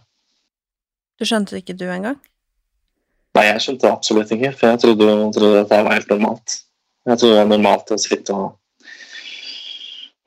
Du 1.16 1.24
skjønte 1.24 1.56
det 1.56 1.64
ikke 1.64 1.80
du 1.80 1.88
engang? 1.88 2.20
Nei, 3.40 3.48
jeg 3.48 3.64
skjønte 3.64 3.88
det 3.88 3.96
absolutt 3.96 4.36
ikke, 4.36 4.52
for 4.60 4.74
jeg 4.74 4.84
trodde, 4.84 5.10
trodde 5.40 5.64
at 5.64 5.72
det 5.72 5.82
var 5.88 6.02
helt 6.02 6.16
normalt. 6.18 6.60
Jeg 7.04 7.20
tror 7.20 7.34
det 7.34 7.40
var 7.42 7.50
normalt 7.52 7.92
å 7.92 8.00
sitte 8.00 8.36
og 8.36 8.60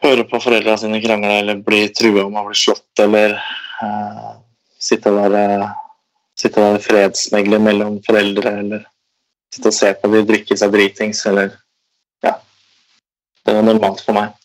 høre 0.05 0.27
på 0.29 0.41
foreldra 0.45 0.77
sine 0.81 1.01
krangle 1.03 1.39
eller 1.41 1.63
bli 1.65 1.87
trua 1.97 2.27
om 2.27 2.37
å 2.37 2.45
bli 2.49 2.59
slått 2.59 3.03
eller 3.03 3.39
uh, 3.83 4.35
sitte 4.79 5.13
og 5.13 5.23
være 5.23 5.71
sitte 6.37 6.61
og 6.61 6.67
være 6.67 6.83
fredsmegler 6.85 7.63
mellom 7.65 7.97
foreldre 8.05 8.53
eller 8.61 8.85
sitte 9.55 9.73
og 9.73 9.79
se 9.79 9.95
på 9.97 10.11
de 10.13 10.27
drikke 10.29 10.59
seg 10.59 10.75
dritings 10.75 11.25
eller 11.31 11.55
Ja. 12.25 12.37
Det 13.47 13.55
var 13.55 13.65
normalt 13.65 14.01
for 14.05 14.17
meg. 14.17 14.37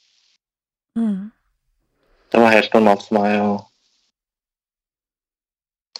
Mm. 0.96 1.32
Det 2.32 2.40
var 2.40 2.56
helt 2.56 2.74
normalt 2.78 3.04
for 3.08 3.20
meg 3.20 3.36
å 3.42 3.52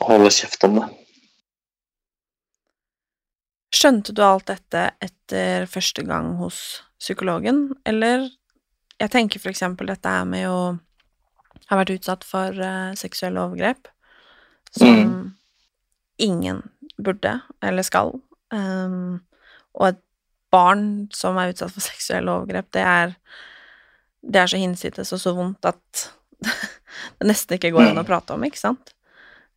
å 0.02 0.10
holde 0.10 0.34
kjeft 0.34 0.64
om 0.66 0.80
det. 0.80 0.88
Skjønte 3.72 4.14
du 4.16 4.22
alt 4.26 4.50
dette 4.52 4.90
etter 5.02 5.66
første 5.72 6.04
gang 6.08 6.34
hos 6.42 6.82
psykologen, 7.00 7.72
eller 7.88 8.30
Jeg 9.02 9.10
tenker 9.10 9.40
for 9.42 9.50
eksempel 9.50 9.88
dette 9.90 10.06
her 10.06 10.26
med 10.30 10.46
å 10.46 10.78
ha 11.72 11.78
vært 11.80 11.90
utsatt 11.96 12.22
for 12.28 12.54
uh, 12.54 12.92
seksuelle 12.94 13.42
overgrep, 13.42 13.88
som 14.78 14.88
Mm. 14.94 15.32
ingen 16.20 16.60
burde 17.02 17.42
eller 17.64 17.82
skal. 17.82 18.22
Um, 18.54 19.24
og 19.74 19.88
et 19.88 20.00
barn 20.52 21.10
som 21.12 21.38
er 21.42 21.50
utsatt 21.50 21.72
for 21.74 21.82
seksuelle 21.82 22.30
overgrep, 22.30 22.70
det 22.72 22.82
er 22.86 23.16
Det 24.22 24.36
er 24.38 24.46
så 24.46 24.58
hinsides 24.58 25.14
og 25.14 25.20
så 25.20 25.34
vondt 25.34 25.66
at 25.66 26.12
det 27.18 27.26
nesten 27.26 27.58
ikke 27.58 27.72
går 27.74 27.90
an 27.90 27.98
å 27.98 28.06
prate 28.06 28.36
om, 28.36 28.44
ikke 28.46 28.60
sant? 28.62 28.94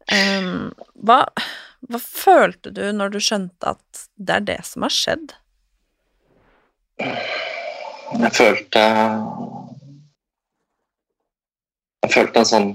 Um, 0.09 0.73
hva, 1.05 1.27
hva 1.89 2.01
følte 2.01 2.73
du 2.75 2.85
når 2.97 3.15
du 3.15 3.21
skjønte 3.23 3.75
at 3.75 4.05
det 4.17 4.37
er 4.39 4.47
det 4.53 4.61
som 4.69 4.87
har 4.87 4.95
skjedd? 4.95 5.35
Jeg 7.01 8.31
følte 8.37 8.85
Jeg 12.05 12.13
følte 12.13 12.41
en 12.41 12.49
sånn 12.53 12.71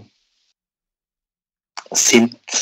sint 1.96 2.62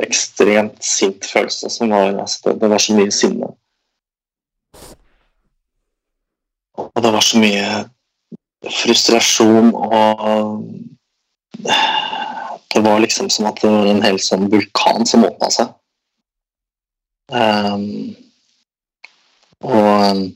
Ekstremt 0.00 0.82
sint 0.84 1.24
følelse 1.24 1.70
som 1.72 1.92
var 1.92 2.10
altså, 2.12 2.52
det, 2.52 2.68
var 2.68 2.82
så 2.84 2.96
mye 2.98 3.12
sinne. 3.16 3.46
Og 6.76 6.98
det 7.00 7.12
var 7.14 7.24
så 7.24 7.40
mye 7.40 7.68
frustrasjon 8.82 9.72
og 9.72 10.66
Det 12.74 12.82
var 12.84 13.00
liksom 13.00 13.30
som 13.30 13.48
at 13.48 13.60
det 13.62 13.70
var 13.72 13.90
en 13.90 14.04
hel 14.04 14.18
sånn 14.20 14.48
vulkan 14.52 15.06
som 15.08 15.24
åpna 15.28 15.50
seg. 15.54 15.72
Um, 17.26 18.14
og 19.66 20.32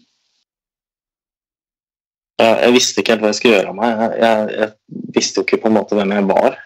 jeg, 2.40 2.56
jeg 2.64 2.72
visste 2.74 3.02
ikke 3.02 3.14
helt 3.14 3.24
hva 3.24 3.30
jeg 3.30 3.38
skulle 3.38 3.58
gjøre 3.58 3.72
av 3.72 3.78
meg. 3.78 4.02
Jeg, 4.02 4.18
jeg, 4.22 4.48
jeg 4.58 5.04
visste 5.16 5.40
jo 5.40 5.46
ikke 5.46 5.60
på 5.64 5.70
en 5.70 5.76
måte 5.76 5.98
hvem 5.98 6.16
jeg 6.16 6.28
var. 6.30 6.58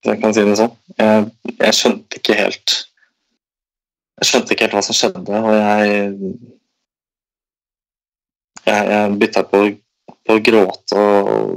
Hvis 0.00 0.12
jeg 0.12 0.22
kan 0.22 0.34
si 0.36 0.46
det 0.46 0.58
sånn. 0.60 0.74
Jeg, 0.98 1.72
skjønte 1.76 2.20
ikke 2.20 2.36
helt 2.38 2.74
Jeg 4.20 4.28
skjønte 4.28 4.54
ikke 4.54 4.66
helt 4.66 4.76
hva 4.78 4.84
som 4.86 4.96
skjedde, 4.96 5.40
og 5.40 5.54
Jeg, 8.64 8.84
jeg 8.88 9.16
bytta 9.20 9.42
på, 9.48 9.58
på 10.24 10.36
å 10.36 10.42
gråte 10.44 11.00
og 11.00 11.52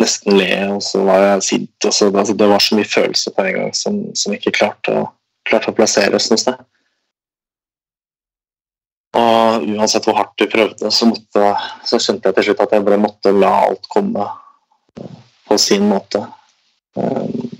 nesten 0.00 0.36
le, 0.38 0.50
og 0.74 0.82
så 0.84 1.04
var 1.06 1.24
jeg 1.24 1.46
sint. 1.46 1.86
Og 1.86 1.94
så, 1.94 2.10
altså, 2.10 2.34
det 2.38 2.48
var 2.50 2.64
så 2.64 2.78
mye 2.78 2.88
følelser 2.88 3.34
på 3.36 3.46
en 3.46 3.56
gang 3.58 3.72
som, 3.76 4.02
som 4.18 4.34
ikke 4.34 4.54
klarte 4.56 4.96
å, 4.96 5.06
klarte 5.48 5.72
å 5.72 5.76
plasseres 5.76 6.30
noe 6.30 6.40
sted. 6.40 6.60
Og 9.18 9.66
uansett 9.74 10.06
hvor 10.06 10.18
hardt 10.20 10.36
du 10.38 10.46
prøvde, 10.50 10.90
så, 10.94 11.08
måtte, 11.10 11.54
så 11.86 11.98
skjønte 11.98 12.30
jeg 12.30 12.38
til 12.38 12.50
slutt 12.50 12.62
at 12.66 12.76
jeg 12.76 12.86
bare 12.86 13.00
måtte 13.02 13.34
la 13.34 13.50
alt 13.66 13.88
komme 13.90 14.28
på 15.50 15.58
sin 15.58 15.88
måte. 15.90 16.22
Um, 16.94 17.50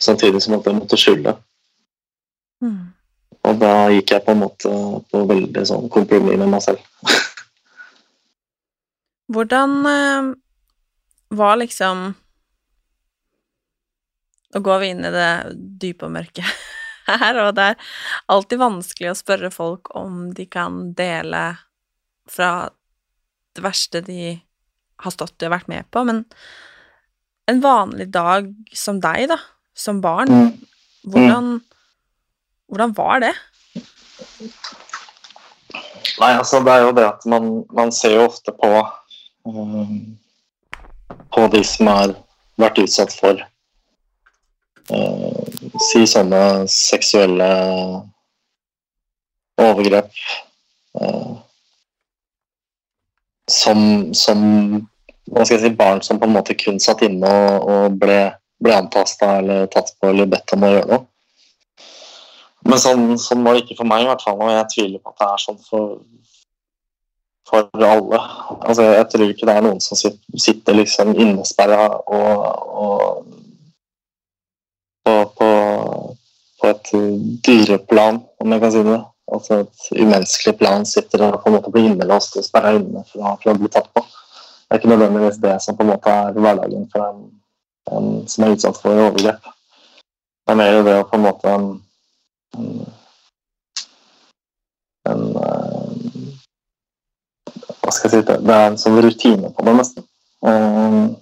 samtidig 0.00 0.42
som 0.44 0.58
at 0.58 0.68
jeg 0.68 0.76
måtte 0.76 1.00
skylde. 1.00 1.36
Mm. 2.64 2.92
Og 3.44 3.60
da 3.60 3.72
gikk 3.92 4.12
jeg 4.14 4.24
på 4.24 4.34
en 4.34 4.42
måte 4.42 4.74
på 5.12 5.24
veldig 5.28 5.64
sånn 5.68 5.88
kompromiss 5.92 6.40
med 6.40 6.52
meg 6.52 6.64
selv. 6.64 6.84
Hvordan 9.32 9.86
eh, 9.88 10.30
var 11.34 11.56
liksom 11.56 12.12
Nå 14.54 14.60
går 14.62 14.78
vi 14.78 14.88
inn 14.92 15.02
i 15.02 15.10
det 15.10 15.30
dype 15.82 16.06
og 16.06 16.12
mørke 16.14 16.44
her, 17.10 17.40
og 17.42 17.56
det 17.56 17.64
er 17.72 17.88
alltid 18.30 18.60
vanskelig 18.60 19.10
å 19.10 19.18
spørre 19.18 19.50
folk 19.50 19.90
om 19.98 20.28
de 20.36 20.46
kan 20.46 20.92
dele 20.94 21.40
fra 22.30 22.68
det 23.54 23.64
verste 23.64 24.02
de 24.06 24.36
har 25.02 25.14
stått 25.14 25.42
og 25.42 25.52
vært 25.52 25.66
med 25.68 25.88
på, 25.90 26.04
men 26.06 26.22
en 27.50 27.60
vanlig 27.60 28.06
dag 28.14 28.46
som 28.72 29.00
deg, 29.02 29.26
da, 29.34 29.40
som 29.74 29.98
barn, 30.00 30.30
hvordan, 31.02 31.58
hvordan 32.70 32.94
var 32.96 33.24
det? 33.26 33.34
Nei, 36.22 36.30
altså 36.30 36.62
det 36.64 36.72
er 36.72 36.86
jo 36.86 36.94
det 36.96 37.04
at 37.08 37.26
man, 37.28 37.50
man 37.74 37.90
ser 37.92 38.16
jo 38.16 38.28
ofte 38.28 38.54
på 38.54 38.70
på 41.34 41.46
de 41.52 41.62
som 41.68 41.90
har 41.90 42.14
vært 42.60 42.80
utsatt 42.84 43.12
for 43.12 43.40
uh, 44.90 45.42
si 45.90 46.04
sånne 46.08 46.64
seksuelle 46.70 47.48
overgrep 49.60 50.10
uh, 51.00 51.34
som, 53.50 54.14
som 54.16 54.40
hva 55.28 55.44
skal 55.44 55.58
jeg 55.58 55.64
si, 55.66 55.76
barn 55.76 56.00
som 56.04 56.20
på 56.20 56.28
en 56.28 56.36
måte 56.36 56.56
kun 56.56 56.80
satt 56.80 57.04
inne 57.04 57.28
og, 57.28 57.68
og 57.68 57.98
ble, 58.00 58.18
ble 58.64 58.76
antasta 58.76 59.38
eller 59.40 59.68
tatt 59.72 59.92
på 60.00 60.12
eller 60.12 60.30
bedt 60.30 60.56
om 60.56 60.64
å 60.64 60.72
gjøre 60.72 60.90
noe. 60.92 61.04
Men 62.64 62.80
sånn, 62.80 63.18
sånn 63.20 63.44
var 63.44 63.56
det 63.56 63.64
ikke 63.64 63.82
for 63.82 63.88
meg, 63.88 64.04
i 64.04 64.08
hvert 64.08 64.24
fall, 64.24 64.40
og 64.40 64.52
jeg 64.52 64.70
tviler 64.72 65.00
på 65.02 65.12
at 65.12 65.20
det 65.20 65.26
er 65.28 65.42
sånn 65.42 65.58
for, 65.66 65.98
for 67.48 67.68
alle. 67.74 68.20
Altså, 68.60 68.82
jeg 68.82 69.08
tror 69.10 69.24
ikke 69.28 69.46
det 69.48 69.54
er 69.54 69.64
noen 69.66 69.80
som 69.84 69.98
sitter 69.98 70.76
liksom 70.78 71.14
innesperra 71.14 71.88
og, 71.92 72.44
og 72.84 73.26
på, 75.04 75.14
på, 75.38 75.48
på, 76.60 76.70
et 76.70 76.92
dyreplan, 77.46 78.22
om 78.40 78.52
jeg 78.52 78.62
kan 78.62 78.72
si 78.72 78.84
det. 78.86 79.00
Altså 79.34 79.62
et 79.62 79.86
umenneskelig 79.96 80.58
plan 80.60 80.84
sitter 80.86 81.22
og 81.26 81.38
på 81.42 81.48
en 81.48 81.56
måte 81.56 81.72
blir 81.72 81.88
innelåst 81.88 82.36
og 82.36 82.44
sperra 82.44 82.74
inne 82.76 83.04
for, 83.08 83.24
for, 83.40 83.52
å 83.52 83.60
bli 83.60 83.70
tatt 83.72 83.88
på. 83.96 84.02
Det 84.04 84.76
er 84.76 84.80
ikke 84.80 84.92
nødvendigvis 84.92 85.40
det 85.44 85.54
som 85.64 85.76
på 85.76 85.84
en 85.84 85.92
måte 85.94 86.12
er 86.12 86.36
hverdagen 86.36 86.84
for 86.92 87.06
en, 87.06 87.22
en 87.92 88.10
som 88.28 88.44
er 88.44 88.56
utsatt 88.56 88.80
for 88.80 89.04
overgrep. 89.06 89.48
Det 90.44 90.52
er 90.52 90.60
mer 90.60 90.82
det 90.84 90.98
å 91.00 91.06
på 91.08 91.16
en 91.16 91.24
måte 91.24 91.54
en, 91.54 91.68
en, 92.58 92.68
en 95.12 95.24
skal 97.94 98.12
si 98.12 98.22
Det 98.26 98.40
det 98.44 98.54
er 98.54 98.66
en 98.70 98.80
sånn 98.80 99.00
rutine 99.04 99.50
på 99.54 99.66
det, 99.66 99.76
nesten. 99.78 100.06
Um, 100.44 101.14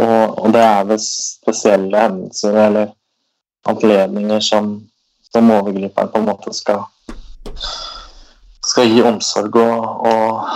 og, 0.00 0.38
og, 0.38 0.48
det 0.52 0.62
er 0.64 0.84
ved 0.88 1.00
spesielle 1.04 2.04
hendelser 2.04 2.58
eller 2.66 2.92
anledninger 3.68 4.40
som, 4.44 4.74
som 5.32 5.50
overgriperen 5.54 6.10
på 6.12 6.20
en 6.20 6.28
måte 6.28 6.52
skal 6.56 6.84
skal 8.62 8.88
gi 8.88 9.02
omsorg 9.02 9.56
og, 9.58 10.06
og, 10.06 10.50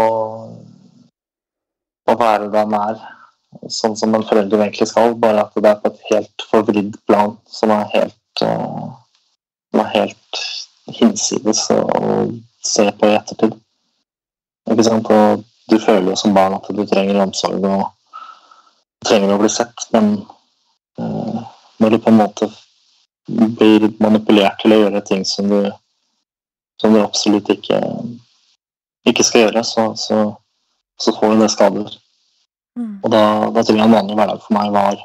og, 0.00 0.56
og 2.10 2.20
være 2.20 2.50
der 2.52 2.76
er 2.80 3.00
sånn 3.72 3.96
som 3.96 4.14
en 4.16 4.26
forelder 4.28 4.60
egentlig 4.60 4.90
skal, 4.90 5.14
bare 5.20 5.46
at 5.46 5.56
det 5.56 5.70
er 5.70 5.80
på 5.80 5.92
et 5.92 6.06
helt 6.10 6.46
forvridd 6.50 6.98
plan 7.08 7.36
som 7.48 7.72
er 7.72 7.86
helt, 7.94 8.42
uh, 8.42 8.90
som 9.70 9.84
er 9.84 9.92
helt 9.94 10.42
hinsides 10.98 11.62
å 11.72 12.26
se 12.64 12.88
på 12.98 13.08
i 13.08 13.16
ettertid. 13.16 13.54
Ikke 14.70 14.86
sant? 14.86 15.10
Og 15.10 15.44
du 15.70 15.78
føler 15.80 16.12
jo 16.12 16.18
som 16.18 16.34
barn 16.36 16.56
at 16.56 16.68
du 16.72 16.84
trenger 16.88 17.20
omsorg 17.22 17.64
og 17.68 17.88
trenger 19.04 19.34
å 19.34 19.40
bli 19.40 19.50
sett, 19.52 19.88
men 19.92 20.14
uh, 21.00 21.40
når 21.80 21.94
du 21.94 22.02
på 22.04 22.12
en 22.12 22.20
måte 22.20 22.48
blir 23.28 23.90
manipulert 24.00 24.60
til 24.60 24.74
å 24.76 24.80
gjøre 24.84 25.04
ting 25.08 25.24
som 25.28 25.48
du 25.48 25.72
som 26.80 26.92
du 26.92 27.00
absolutt 27.00 27.50
ikke, 27.50 27.80
ikke 29.08 29.24
skal 29.26 29.46
gjøre, 29.46 29.64
så, 29.64 29.86
så, 29.96 30.20
så 31.00 31.14
får 31.16 31.34
du 31.34 31.42
det 31.42 31.50
skader. 31.52 31.98
Mm. 32.78 32.96
Og 33.02 33.10
da, 33.12 33.22
da, 33.54 33.62
tror 33.62 33.78
jeg 33.78 33.86
en 33.86 33.94
vanlig 33.94 34.16
hverdag 34.18 34.42
for 34.42 34.56
meg 34.56 34.72
var, 34.74 34.98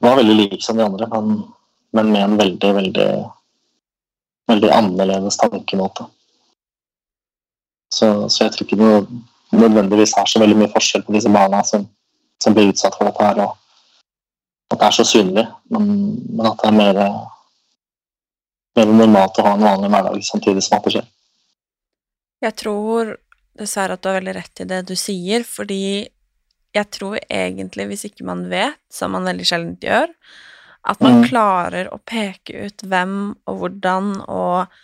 var 0.00 0.16
veldig 0.20 0.38
lik 0.38 0.64
som 0.64 0.80
de 0.80 0.86
andre, 0.86 1.08
men, 1.12 1.42
men 1.96 2.14
med 2.14 2.24
en 2.24 2.38
veldig, 2.40 2.72
veldig, 2.78 3.10
veldig 4.50 4.72
annerledes 4.78 5.38
tankemåte. 5.42 6.08
Så, 7.90 8.28
så, 8.28 8.44
jeg 8.44 8.54
tror 8.54 8.66
ikke 8.66 8.78
det 8.78 9.60
nødvendigvis 9.60 10.14
er 10.18 10.28
så 10.30 10.38
veldig 10.42 10.58
mye 10.60 10.72
forskjell 10.72 11.02
på 11.06 11.14
disse 11.16 11.32
barna 11.32 11.64
som, 11.66 11.88
som 12.42 12.54
blir 12.54 12.70
utsatt 12.70 12.94
for 12.94 13.08
dette 13.08 13.24
her, 13.24 13.42
og 13.42 13.56
at 14.70 14.78
det 14.78 14.86
er 14.86 14.94
så 14.94 15.06
synlig, 15.08 15.46
men, 15.74 15.88
men 16.30 16.46
at 16.46 16.60
det 16.62 16.70
er 16.70 16.78
mer 16.78 17.00
mer 18.76 18.92
normalt 18.92 19.40
å 19.40 19.46
ha 19.46 19.56
en 19.56 19.66
vanlig 19.66 19.90
hverdag 19.92 20.22
samtidig 20.26 20.62
som 20.64 20.78
at 20.78 20.86
det 20.86 20.94
skjer. 20.96 21.10
Jeg 22.40 22.56
tror 22.60 23.16
dessverre 23.60 23.96
at 23.96 24.02
du 24.02 24.08
har 24.08 24.20
veldig 24.20 24.36
rett 24.38 24.62
i 24.62 24.68
det 24.70 24.80
du 24.88 24.94
sier, 24.98 25.44
fordi 25.44 25.82
jeg 26.76 26.86
tror 26.94 27.18
egentlig, 27.26 27.88
hvis 27.90 28.06
ikke 28.08 28.26
man 28.28 28.46
vet, 28.50 28.78
som 28.92 29.12
man 29.16 29.26
veldig 29.26 29.46
sjelden 29.48 29.74
gjør, 29.82 30.12
at 30.90 31.02
man 31.04 31.18
mm. 31.18 31.24
klarer 31.28 31.90
å 31.92 31.98
peke 32.08 32.68
ut 32.68 32.86
hvem 32.86 33.16
og 33.50 33.58
hvordan 33.60 34.14
og 34.22 34.78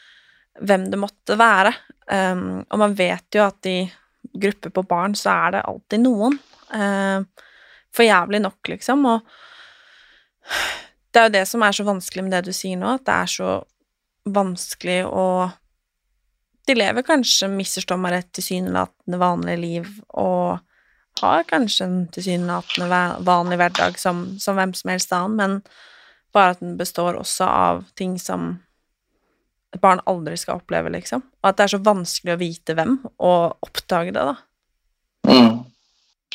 hvem 0.61 0.89
det 0.93 1.01
måtte 1.01 1.37
være. 1.39 1.73
Um, 2.07 2.63
og 2.71 2.81
man 2.81 2.95
vet 2.97 3.35
jo 3.35 3.45
at 3.47 3.67
i 3.69 3.81
grupper 4.37 4.73
på 4.75 4.85
barn 4.87 5.17
så 5.19 5.35
er 5.47 5.57
det 5.57 5.67
alltid 5.69 6.03
noen. 6.05 6.39
Uh, 6.71 7.25
for 7.97 8.07
jævlig 8.07 8.43
nok, 8.45 8.61
liksom. 8.69 9.07
Og 9.09 9.21
det 11.13 11.21
er 11.21 11.29
jo 11.29 11.37
det 11.39 11.47
som 11.49 11.65
er 11.65 11.77
så 11.77 11.87
vanskelig 11.87 12.27
med 12.27 12.37
det 12.37 12.45
du 12.49 12.53
sier 12.57 12.79
nå, 12.81 12.97
at 12.99 13.07
det 13.07 13.15
er 13.17 13.33
så 13.37 13.53
vanskelig 14.37 15.01
å 15.07 15.29
De 16.67 16.75
lever 16.75 17.05
kanskje, 17.07 17.47
misforstå 17.47 17.95
meg 18.03 18.11
rett, 18.11 18.31
tilsynelatende 18.35 19.19
vanlige 19.23 19.61
liv 19.63 19.91
og 20.19 20.57
har 21.21 21.45
kanskje 21.47 21.87
en 21.87 22.01
tilsynelatende 22.11 22.89
vanlig 23.23 23.59
hverdag 23.61 24.01
som, 24.03 24.25
som 24.43 24.59
hvem 24.59 24.73
som 24.75 24.91
helst 24.91 25.15
annen, 25.15 25.37
men 25.39 26.35
bare 26.35 26.57
at 26.57 26.65
den 26.65 26.75
består 26.77 27.21
også 27.21 27.47
av 27.47 27.85
ting 27.95 28.17
som 28.19 28.57
barn 29.83 30.03
aldri 30.07 30.37
skal 30.41 30.61
oppleve, 30.61 30.93
liksom. 30.95 31.25
Og 31.43 31.51
at 31.51 31.59
det 31.59 31.67
er 31.67 31.75
så 31.75 31.83
vanskelig 31.85 32.35
å 32.37 32.41
vite 32.41 32.77
hvem, 32.77 32.99
og 33.19 33.67
oppdage 33.67 34.15
det, 34.15 34.27
da. 34.31 34.37
Mm. 35.27 35.59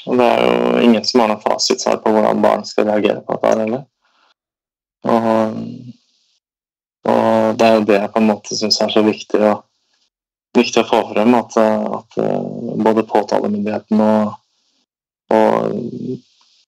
Og 0.02 0.18
det 0.18 0.28
er 0.28 0.46
jo 0.46 0.84
ingen 0.84 1.06
som 1.08 1.24
har 1.24 1.32
noe 1.32 1.44
fasitsvar 1.44 2.02
på 2.04 2.14
hvordan 2.14 2.44
barn 2.44 2.64
skal 2.68 2.90
reagere 2.90 3.24
på 3.26 3.38
dette 3.38 3.58
heller. 3.62 3.84
Og 5.10 5.58
og 7.02 7.58
det 7.58 7.68
er 7.68 7.78
jo 7.78 7.86
det 7.90 7.98
jeg 7.98 8.12
på 8.14 8.22
en 8.22 8.30
måte 8.30 8.58
syns 8.58 8.80
er 8.84 8.92
så 8.94 9.02
viktig 9.06 9.42
å, 9.42 9.56
viktig 10.58 10.84
å 10.84 10.90
få 10.90 11.00
frem. 11.12 11.34
At, 11.38 11.58
at 11.58 12.20
eh, 12.22 12.42
både 12.86 13.08
påtalemyndigheten 13.10 14.04
og, 14.06 14.36
og, 15.34 16.20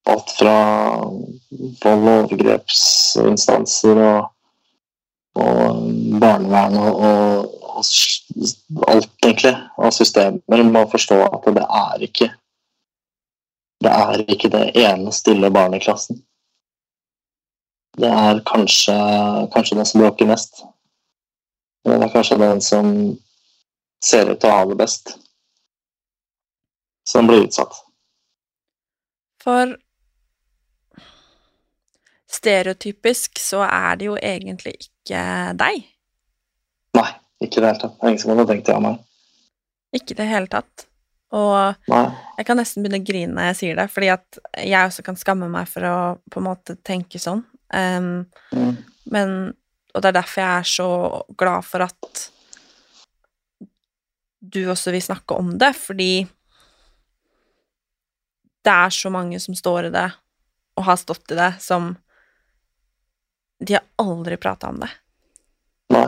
alt 0.04 0.34
fra 0.36 0.56
vold- 0.99 2.08
og 2.10 2.15
overgrepsinstanser 2.15 4.02
og, 4.04 4.32
og 5.33 5.87
barnevern 6.21 6.77
og, 6.77 6.99
og, 7.07 7.79
alt, 8.87 9.09
egentlig, 9.25 9.55
av 9.77 9.95
systemer 9.95 10.63
må 10.69 10.85
forstå 10.91 11.17
at 11.25 11.49
det 11.55 11.65
er 11.65 12.05
ikke 12.09 12.29
det 13.83 13.91
er 13.91 14.21
ikke 14.31 14.51
det 14.53 14.67
ene 14.79 15.11
stille 15.11 15.49
barnet 15.51 15.81
i 15.81 15.85
klassen 15.87 16.21
det 17.97 18.09
er 18.09 18.41
kanskje, 18.45 18.93
kanskje 19.53 19.77
den 19.77 19.85
som 19.85 20.01
bråker 20.01 20.25
mest. 20.25 20.63
Det 21.85 21.93
er 21.93 22.09
kanskje 22.09 22.39
den 22.41 22.61
som 22.61 22.93
ser 24.03 24.31
ut 24.31 24.39
til 24.41 24.49
å 24.49 24.57
ha 24.57 24.65
det 24.69 24.77
best, 24.79 25.13
som 27.07 27.29
blir 27.29 27.45
utsatt. 27.45 27.75
For 29.43 29.75
stereotypisk 32.33 33.37
så 33.39 33.61
er 33.67 33.99
det 33.99 34.09
jo 34.09 34.17
egentlig 34.17 34.73
ikke 34.79 34.92
deg. 35.09 35.83
Nei, 36.97 37.09
ikke 37.43 37.59
i 37.59 37.63
det 37.63 37.69
hele 37.69 37.81
tatt. 37.81 37.95
Det 37.97 38.05
er 38.05 38.13
ingen 38.13 38.23
som 38.23 38.33
hadde 38.33 38.47
tenkt 38.49 38.67
det 38.69 38.75
av 38.75 38.83
meg. 38.85 38.99
Ikke 39.93 40.15
i 40.15 40.19
det 40.19 40.29
hele 40.29 40.51
tatt. 40.51 40.87
Og 41.33 41.89
Nei. 41.89 42.03
jeg 42.37 42.45
kan 42.45 42.59
nesten 42.61 42.85
begynne 42.85 43.01
å 43.01 43.07
grine 43.07 43.33
når 43.33 43.49
jeg 43.49 43.59
sier 43.59 43.79
det, 43.81 43.87
fordi 43.89 44.11
at 44.13 44.39
jeg 44.61 44.89
også 44.89 45.05
kan 45.05 45.17
skamme 45.17 45.49
meg 45.49 45.69
for 45.69 45.87
å 45.89 45.95
på 46.29 46.41
en 46.41 46.45
måte 46.45 46.77
tenke 46.85 47.21
sånn. 47.21 47.41
Um, 47.73 48.25
mm. 48.53 48.75
Men 49.09 49.31
Og 49.93 50.01
det 50.01 50.09
er 50.09 50.15
derfor 50.15 50.41
jeg 50.41 50.59
er 50.59 50.69
så 50.69 50.89
glad 51.37 51.65
for 51.65 51.83
at 51.85 52.21
du 54.41 54.63
også 54.69 54.89
vil 54.93 55.03
snakke 55.05 55.37
om 55.37 55.51
det, 55.61 55.69
fordi 55.77 56.25
det 58.65 58.73
er 58.73 58.89
så 58.89 59.11
mange 59.13 59.37
som 59.39 59.53
står 59.53 59.89
i 59.89 59.93
det, 59.93 60.07
og 60.77 60.87
har 60.87 60.97
stått 60.97 61.29
i 61.35 61.37
det, 61.37 61.51
som 61.61 61.91
De 63.63 63.78
har 63.78 63.86
aldri 64.02 64.38
prata 64.38 64.69
om 64.69 64.82
det. 64.84 64.89
Nei. 65.93 66.08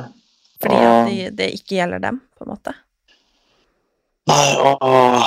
Fordi 0.62 0.82
at 0.82 1.08
det, 1.10 1.30
det 1.39 1.48
ikke 1.58 1.78
gjelder 1.80 2.04
dem, 2.04 2.20
på 2.36 2.46
en 2.46 2.52
måte. 2.54 2.74
Nei, 4.30 4.46
og, 4.58 4.82
og 4.82 5.18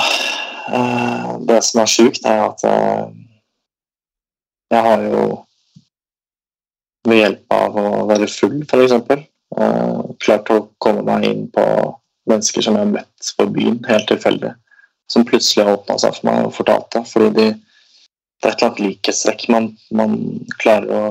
uh, 0.73 1.35
det 1.47 1.61
som 1.65 1.83
er 1.83 1.91
sjukt, 1.91 2.25
er 2.27 2.41
at 2.49 2.65
uh, 2.67 3.11
jeg 4.69 4.85
har 4.85 5.05
jo 5.05 5.21
ved 7.07 7.21
hjelp 7.21 7.55
av 7.55 7.77
å 7.79 7.85
være 8.09 8.27
full, 8.29 8.59
f.eks. 8.67 8.97
Uh, 9.55 10.01
klart 10.21 10.51
å 10.53 10.59
komme 10.83 11.05
meg 11.07 11.29
inn 11.29 11.47
på 11.53 11.63
mennesker 12.29 12.65
som 12.65 12.75
jeg 12.77 12.85
har 12.85 12.91
møtt 12.91 13.31
på 13.37 13.47
byen, 13.55 13.79
helt 13.87 14.09
tilfeldig, 14.11 14.51
som 15.09 15.25
plutselig 15.25 15.65
har 15.65 15.79
åpna 15.79 15.97
seg 16.01 16.19
for 16.19 16.29
meg 16.29 16.49
og 16.49 16.55
fortalte. 16.59 17.01
Fordi 17.09 17.31
de, 17.37 17.47
det 17.55 18.49
er 18.49 18.53
et 18.53 18.59
eller 18.59 18.69
annet 18.69 18.83
likhetstrekk 18.85 19.47
man, 19.53 19.71
man 19.95 20.19
klarer 20.59 20.93
å 20.99 21.03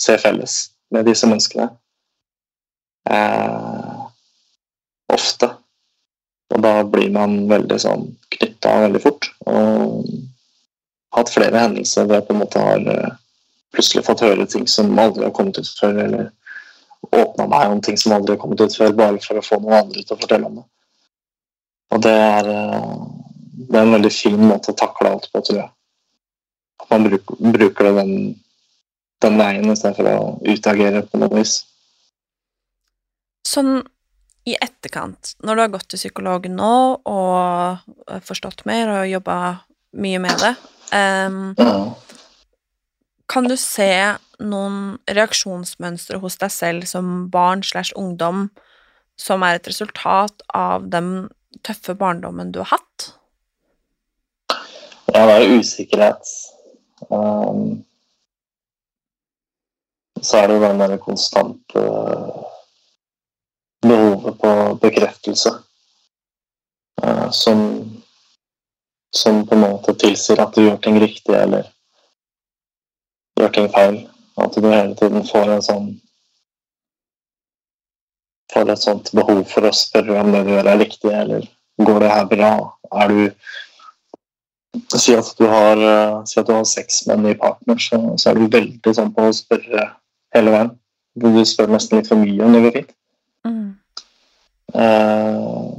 se 0.00 0.16
felles 0.18 0.56
med 0.94 1.06
disse 1.08 1.28
menneskene. 1.28 1.68
Eh, 3.10 4.04
ofte. 5.12 5.50
Og 6.54 6.62
da 6.62 6.76
blir 6.86 7.10
man 7.14 7.44
veldig 7.50 7.80
sånn 7.82 8.06
knytta 8.36 8.78
veldig 8.86 9.02
fort. 9.02 9.30
Og 9.50 10.06
hatt 11.14 11.32
flere 11.32 11.62
hendelser 11.62 12.06
hvor 12.06 12.18
jeg 12.18 12.26
på 12.28 12.34
en 12.34 12.42
måte 12.42 12.62
har 12.62 12.88
eh, 12.94 13.18
plutselig 13.74 14.04
fått 14.06 14.24
høre 14.24 14.46
ting 14.50 14.66
som 14.70 14.92
aldri 14.98 15.26
har 15.26 15.34
kommet 15.34 15.58
ut 15.58 15.70
før, 15.80 15.98
eller 16.04 16.30
åpna 17.14 17.46
meg 17.50 17.72
om 17.72 17.82
ting 17.84 17.98
som 18.00 18.14
aldri 18.16 18.34
har 18.34 18.42
kommet 18.42 18.62
ut 18.62 18.76
før, 18.76 18.94
bare 18.96 19.20
for 19.22 19.38
å 19.38 19.44
få 19.44 19.60
noen 19.60 19.80
andre 19.82 20.02
til 20.02 20.16
å 20.16 20.20
fortelle 20.20 20.48
om 20.48 20.60
det. 20.60 20.66
Og 21.94 22.02
det 22.06 22.14
er, 22.14 22.50
eh, 22.50 22.92
det 23.54 23.78
er 23.78 23.86
en 23.86 23.96
veldig 23.98 24.12
fin 24.14 24.38
måte 24.40 24.72
å 24.72 24.78
takle 24.78 25.12
alt 25.14 25.28
på, 25.32 25.42
tror 25.42 25.60
jeg. 25.60 25.70
At 26.82 26.90
man 26.90 27.06
bruker, 27.08 27.42
bruker 27.58 27.90
den, 28.00 28.14
den 29.24 29.40
veien 29.40 29.72
istedenfor 29.72 30.10
å 30.10 30.28
utagere 30.46 31.04
på 31.08 31.20
noe 31.20 31.32
vis. 31.40 31.58
Sånn 33.48 33.82
i 34.44 34.56
etterkant, 34.60 35.34
når 35.40 35.56
du 35.56 35.62
har 35.62 35.72
gått 35.72 35.88
til 35.92 36.00
psykolog 36.02 36.46
nå 36.52 36.74
og 37.08 38.18
forstått 38.28 38.66
mer 38.68 38.90
og 38.92 39.08
jobba 39.08 39.36
mye 39.96 40.20
med 40.20 40.42
det, 40.42 40.52
um, 40.92 41.54
kan 43.30 43.48
du 43.48 43.56
se 43.56 43.88
noen 44.44 44.98
reaksjonsmønstre 45.08 46.20
hos 46.20 46.36
deg 46.42 46.52
selv 46.52 46.88
som 46.90 47.30
barn 47.32 47.64
slash 47.64 47.94
ungdom 47.96 48.50
som 49.20 49.44
er 49.46 49.56
et 49.56 49.70
resultat 49.70 50.44
av 50.52 50.90
den 50.92 51.30
tøffe 51.64 51.94
barndommen 51.96 52.52
du 52.52 52.60
har 52.60 52.74
hatt? 52.74 53.08
Ja, 55.14 55.24
det 55.30 55.34
er 55.38 55.56
usikkerhet. 55.56 56.30
Um, 57.08 57.84
så 60.24 60.40
er 60.40 60.50
det 60.50 60.62
den 60.62 60.80
der 60.80 60.96
konstante 61.02 61.84
behovet 63.84 64.38
på 64.40 64.52
bekreftelse 64.82 65.52
uh, 67.04 67.28
som 67.30 67.60
som 69.14 69.46
på 69.46 69.54
en 69.54 69.60
måte 69.60 69.94
tilsier 69.94 70.40
at 70.42 70.56
du 70.56 70.64
gjør 70.64 70.80
ting 70.82 70.96
riktig 70.98 71.36
eller 71.38 71.68
gjør 73.38 73.52
ting 73.54 73.68
feil. 73.70 74.00
At 74.42 74.56
du 74.58 74.66
hele 74.66 74.96
tiden 74.98 75.22
får 75.28 75.52
en 75.54 75.62
sånn 75.62 75.92
får 78.54 78.72
et 78.72 78.82
sånt 78.82 79.12
behov 79.14 79.44
for 79.50 79.66
å 79.66 79.74
spørre 79.74 80.18
om 80.20 80.32
det 80.34 80.42
du 80.46 80.50
gjør 80.54 80.70
er 80.70 80.80
riktig, 80.82 81.12
eller 81.14 81.46
går 81.82 82.02
det 82.02 82.10
her 82.10 82.26
bra? 82.30 82.54
Er 83.02 83.14
du 83.14 83.22
Si 84.98 85.12
at 85.14 85.28
du 85.38 85.44
har, 85.46 85.78
si 86.26 86.40
at 86.40 86.48
du 86.48 86.50
har 86.50 86.64
sex 86.66 87.04
med 87.06 87.14
en 87.14 87.26
ny 87.28 87.34
partner, 87.38 87.76
så, 87.78 87.98
så 88.18 88.32
er 88.32 88.40
du 88.40 88.48
veldig 88.50 88.94
sånn 88.96 89.12
på 89.14 89.28
å 89.28 89.34
spørre 89.34 89.84
hele 90.34 90.54
veien. 90.54 90.70
Du 91.14 91.28
spør 91.46 91.70
nesten 91.70 92.00
litt 92.00 92.10
for 92.10 92.20
mye 92.20 92.44
om 92.44 92.54
det 92.54 92.62
går 92.64 92.76
fint. 92.78 92.94
Mm. 93.46 93.66
Uh, 94.74 95.70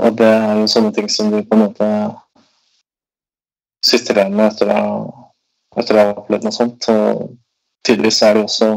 og 0.00 0.18
det 0.18 0.28
er 0.30 0.60
jo 0.60 0.68
sånne 0.70 0.92
ting 0.96 1.08
som 1.12 1.32
du 1.32 1.40
på 1.42 1.56
en 1.56 1.64
måte 1.64 1.88
sitter 3.84 4.20
igjen 4.20 4.36
med 4.36 4.52
etter 4.52 4.70
å, 4.72 4.84
etter 5.80 5.96
å 5.96 6.04
ha 6.04 6.12
opplevd 6.14 6.46
noe 6.46 6.54
sånt. 6.54 6.88
Og 6.92 7.26
tydeligvis 7.86 8.22
er 8.24 8.38
det 8.38 8.44
også, 8.46 8.70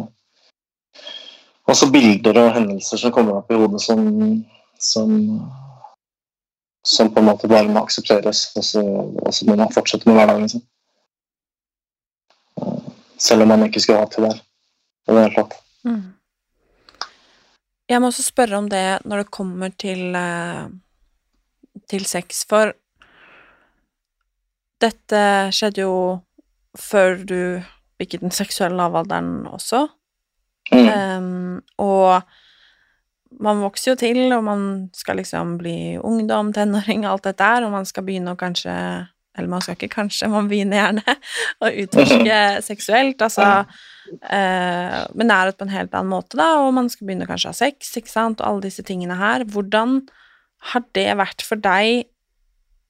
også 1.69 1.91
bilder 1.93 2.41
og 2.41 2.55
hendelser 2.57 3.03
som 3.03 3.13
kommer 3.15 3.41
opp 3.41 3.53
i 3.53 3.59
hodet 3.59 3.83
som, 3.83 4.07
som 4.81 5.13
som 6.83 7.13
på 7.13 7.19
en 7.19 7.25
måte 7.25 7.47
bare 7.47 7.69
må 7.71 7.79
aksepteres, 7.79 8.49
og 8.59 8.63
så, 8.67 8.81
og 9.23 9.33
så 9.33 9.45
må 9.47 9.55
man 9.55 9.71
fortsette 9.71 10.09
med 10.09 10.17
hverdagen 10.17 10.49
sin. 10.51 10.63
Selv 13.17 13.45
om 13.45 13.53
man 13.53 13.63
ikke 13.63 13.79
skulle 13.79 14.01
hatt 14.03 14.17
det 14.17 14.25
der 14.25 14.41
i 15.07 15.11
det 15.11 15.21
hele 15.21 15.35
tatt. 15.35 15.57
Mm. 15.87 16.03
Jeg 17.91 18.01
må 18.01 18.09
også 18.09 18.25
spørre 18.25 18.57
om 18.57 18.69
det 18.71 18.85
når 19.05 19.23
det 19.23 19.35
kommer 19.35 19.73
til, 19.79 20.15
eh, 20.15 20.67
til 21.89 22.05
sex, 22.07 22.45
for 22.49 22.73
dette 24.83 25.23
skjedde 25.55 25.83
jo 25.83 25.97
før 26.79 27.19
du 27.23 27.39
bikket 27.99 28.23
den 28.23 28.33
seksuelle 28.33 28.79
lavalderen 28.79 29.45
også. 29.47 29.87
Mm. 30.71 30.87
Um, 30.89 31.61
og 31.77 32.21
man 33.43 33.61
vokser 33.63 33.91
jo 33.91 33.95
til, 33.99 34.21
og 34.33 34.43
man 34.43 34.65
skal 34.95 35.19
liksom 35.19 35.57
bli 35.59 35.97
ungdom, 35.99 36.53
tenåring, 36.53 37.05
alt 37.05 37.25
dette 37.27 37.43
her, 37.43 37.65
og 37.65 37.73
man 37.75 37.85
skal 37.85 38.05
begynne 38.07 38.33
å 38.33 38.39
kanskje 38.39 38.75
Eller 39.33 39.49
man 39.49 39.63
skal 39.65 39.73
ikke 39.73 39.95
kanskje, 39.95 40.27
man 40.29 40.45
begynner 40.45 40.77
gjerne 40.77 41.15
å 41.65 41.69
utforske 41.81 42.35
seksuelt, 42.61 43.21
altså 43.25 43.63
eh, 44.09 44.99
med 45.13 45.29
nærhet 45.29 45.57
på 45.59 45.67
en 45.67 45.73
helt 45.73 45.93
annen 45.93 46.11
måte, 46.13 46.37
da, 46.39 46.49
og 46.63 46.73
man 46.77 46.89
skal 46.91 47.07
begynne 47.07 47.27
kanskje 47.29 47.49
å 47.49 47.53
ha 47.53 47.59
sex, 47.59 47.93
ikke 47.99 48.11
sant, 48.11 48.41
og 48.41 48.47
alle 48.49 48.65
disse 48.67 48.85
tingene 48.87 49.17
her. 49.19 49.45
Hvordan 49.53 50.01
har 50.73 50.85
det 50.95 51.09
vært 51.19 51.43
for 51.45 51.59
deg 51.59 52.07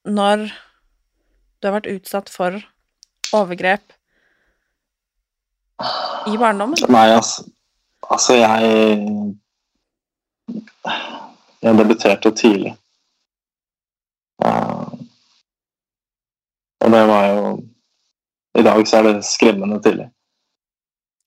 når 0.04 0.48
du 0.48 1.68
har 1.68 1.78
vært 1.78 1.90
utsatt 1.94 2.30
for 2.30 2.60
overgrep 3.34 3.96
i 6.30 6.36
barndommen? 6.38 6.78
Nei, 6.92 7.08
altså, 7.16 7.48
altså 8.12 8.38
jeg 8.38 9.34
jeg 11.64 11.78
debuterte 11.78 12.30
tidlig. 12.36 12.74
Uh, 14.44 14.92
og 16.84 16.90
det 16.92 17.04
var 17.08 17.26
jo 17.26 17.44
I 18.58 18.62
dag 18.62 18.86
så 18.86 18.96
er 18.96 19.06
det 19.08 19.24
skremmende 19.24 19.80
tidlig. 19.82 20.10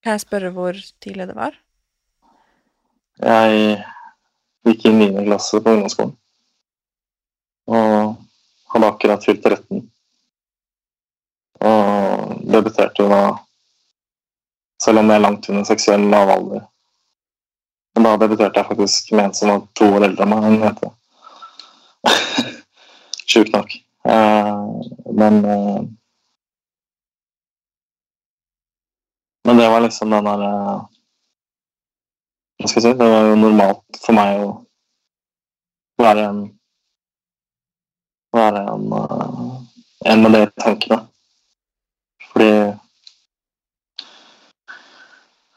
Kan 0.04 0.14
jeg 0.16 0.24
spørre 0.24 0.52
hvor 0.54 0.78
tidlig 1.02 1.28
det 1.28 1.36
var? 1.36 1.56
Jeg 3.18 3.82
gikk 4.68 4.86
i 4.86 4.94
9. 4.94 5.10
klasse 5.26 5.60
på 5.60 5.74
ungdomsskolen. 5.74 6.14
Og 7.68 8.16
hadde 8.72 8.90
akkurat 8.92 9.26
fylt 9.26 9.44
13. 9.44 9.84
Og 11.68 12.40
debuterte 12.54 13.10
da 13.10 13.22
Selv 14.78 15.00
om 15.00 15.08
jeg 15.10 15.18
er 15.18 15.22
langt 15.24 15.48
under 15.50 15.64
seksuell 15.66 16.04
lavalder 16.06 16.60
men 17.98 18.06
da 18.06 18.18
debuterte 18.22 18.60
jeg 18.60 18.68
faktisk 18.68 19.08
med 19.10 19.24
en 19.24 19.32
som 19.34 19.48
var 19.50 19.62
to 19.74 19.86
år 19.96 20.04
eldre 20.06 20.22
enn 20.22 20.30
meg. 20.30 20.44
Hun 20.46 20.60
heter 20.62 20.90
Sjukt 23.32 23.50
nok. 23.56 23.74
Uh, 24.06 24.78
men 25.18 25.40
Men 29.48 29.56
det 29.56 29.68
var 29.72 29.80
liksom 29.80 30.10
den 30.12 30.26
der 30.28 30.42
uh, 30.44 30.80
Hva 32.60 32.68
skal 32.68 32.82
jeg 32.82 32.84
si? 32.84 32.98
Det 33.00 33.06
var 33.08 33.30
jo 33.30 33.36
normalt 33.40 34.00
for 34.02 34.16
meg 34.18 34.42
å 34.44 34.48
være 36.02 36.24
en 36.28 36.40
Være 38.36 38.60
en, 38.68 38.90
en 40.12 40.20
med 40.20 40.34
de 40.36 40.42
tankene. 40.60 40.98
Fordi 42.28 42.50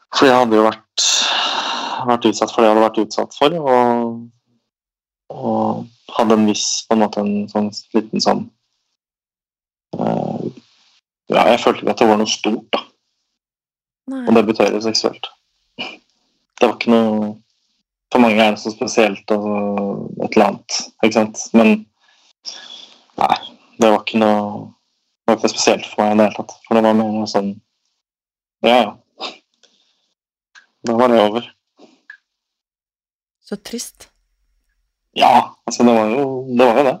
Fordi 0.08 0.30
jeg 0.30 0.38
hadde 0.38 0.56
jo 0.56 0.64
vært 0.70 1.04
vært 2.08 2.30
utsatt 2.30 2.54
for 2.54 2.62
det 2.62 2.70
jeg 2.70 2.74
hadde 2.74 2.86
vært 2.86 3.02
utsatt 3.02 3.36
for. 3.36 3.58
Og, 3.60 4.16
og 5.36 6.16
hadde 6.16 6.38
en 6.40 6.48
viss 6.48 6.64
på 6.88 6.96
en 6.96 7.04
måte 7.04 7.20
en 7.20 7.44
sånn 7.52 7.68
liten 7.92 8.24
sånn 8.24 8.42
uh, 10.00 10.48
Ja, 11.28 11.44
jeg 11.52 11.60
følte 11.66 11.84
ikke 11.84 11.94
at 11.98 12.02
det 12.06 12.10
var 12.14 12.24
noe 12.24 12.34
stort, 12.38 12.72
da. 12.72 12.81
Nei. 14.10 14.24
Å 14.26 14.34
debutere 14.34 14.80
seksuelt. 14.82 15.28
Det 15.78 16.66
var 16.66 16.76
ikke 16.76 16.92
noe 16.92 17.30
For 18.12 18.20
mange 18.20 18.44
er 18.44 18.52
det 18.52 18.60
så 18.60 18.68
spesielt 18.74 19.30
og 19.32 20.10
et 20.20 20.34
eller 20.34 20.50
annet, 20.50 20.74
ikke 21.00 21.14
sant. 21.16 21.38
Men 21.56 21.70
nei, 23.16 23.36
det 23.80 23.88
var 23.88 24.02
ikke 24.02 24.20
noe 24.20 24.42
det 25.22 25.30
var 25.30 25.38
ikke 25.38 25.52
spesielt 25.54 25.86
for 25.88 26.02
meg 26.02 26.12
i 26.12 26.18
det 26.18 26.26
hele 26.26 26.36
tatt. 26.36 26.52
For 26.66 26.76
det 26.76 26.82
var 26.84 26.98
mer 26.98 27.28
sånn 27.30 27.54
Ja, 28.66 28.74
ja. 28.82 29.30
Da 30.82 30.96
var 30.98 31.12
det 31.12 31.22
over. 31.22 31.46
Så 33.40 33.56
trist. 33.56 34.08
Ja, 35.14 35.54
altså 35.64 35.86
det 35.86 35.94
var 35.94 36.10
jo 36.10 36.26
det. 36.50 36.66
Var 36.66 36.80
jo 36.80 36.84
det. 36.90 36.96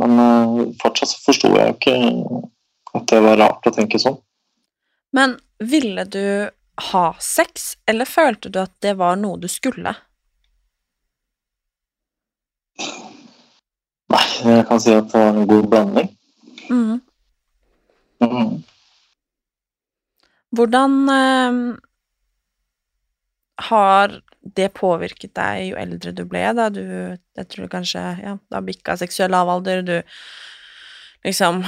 Men 0.00 0.18
uh, 0.18 0.60
fortsatt 0.82 1.12
så 1.12 1.20
forsto 1.22 1.52
jeg 1.54 1.68
jo 1.68 1.76
ikke 1.76 1.96
at 2.94 3.08
det 3.10 3.20
var 3.24 3.38
rart 3.38 3.68
å 3.68 3.72
tenke 3.74 4.00
sånn. 4.00 4.16
Men 5.14 5.36
ville 5.58 6.04
du 6.04 6.50
ha 6.90 7.06
sex, 7.20 7.76
eller 7.86 8.08
følte 8.08 8.50
du 8.50 8.60
at 8.62 8.74
det 8.82 8.96
var 8.98 9.16
noe 9.20 9.38
du 9.38 9.48
skulle? 9.50 9.94
Nei, 14.14 14.26
jeg 14.44 14.66
kan 14.68 14.82
si 14.82 14.94
at 14.94 15.10
det 15.12 15.20
var 15.20 15.38
en 15.38 15.48
god 15.48 15.68
blanding. 15.70 16.12
Mm. 16.70 17.00
Mm. 18.24 18.54
Hvordan 20.54 20.94
eh, 21.12 21.58
har 23.68 24.20
det 24.56 24.70
påvirket 24.76 25.34
deg 25.36 25.70
jo 25.70 25.76
eldre 25.80 26.12
du 26.12 26.24
ble, 26.28 26.44
da 26.56 26.68
du 26.72 26.82
Jeg 26.84 27.46
tror 27.50 27.68
kanskje 27.72 28.02
Ja, 28.22 28.36
da 28.52 28.60
bikka 28.64 28.96
seksuell 29.00 29.32
lavalder, 29.32 29.82
du 29.82 29.96
liksom 31.24 31.62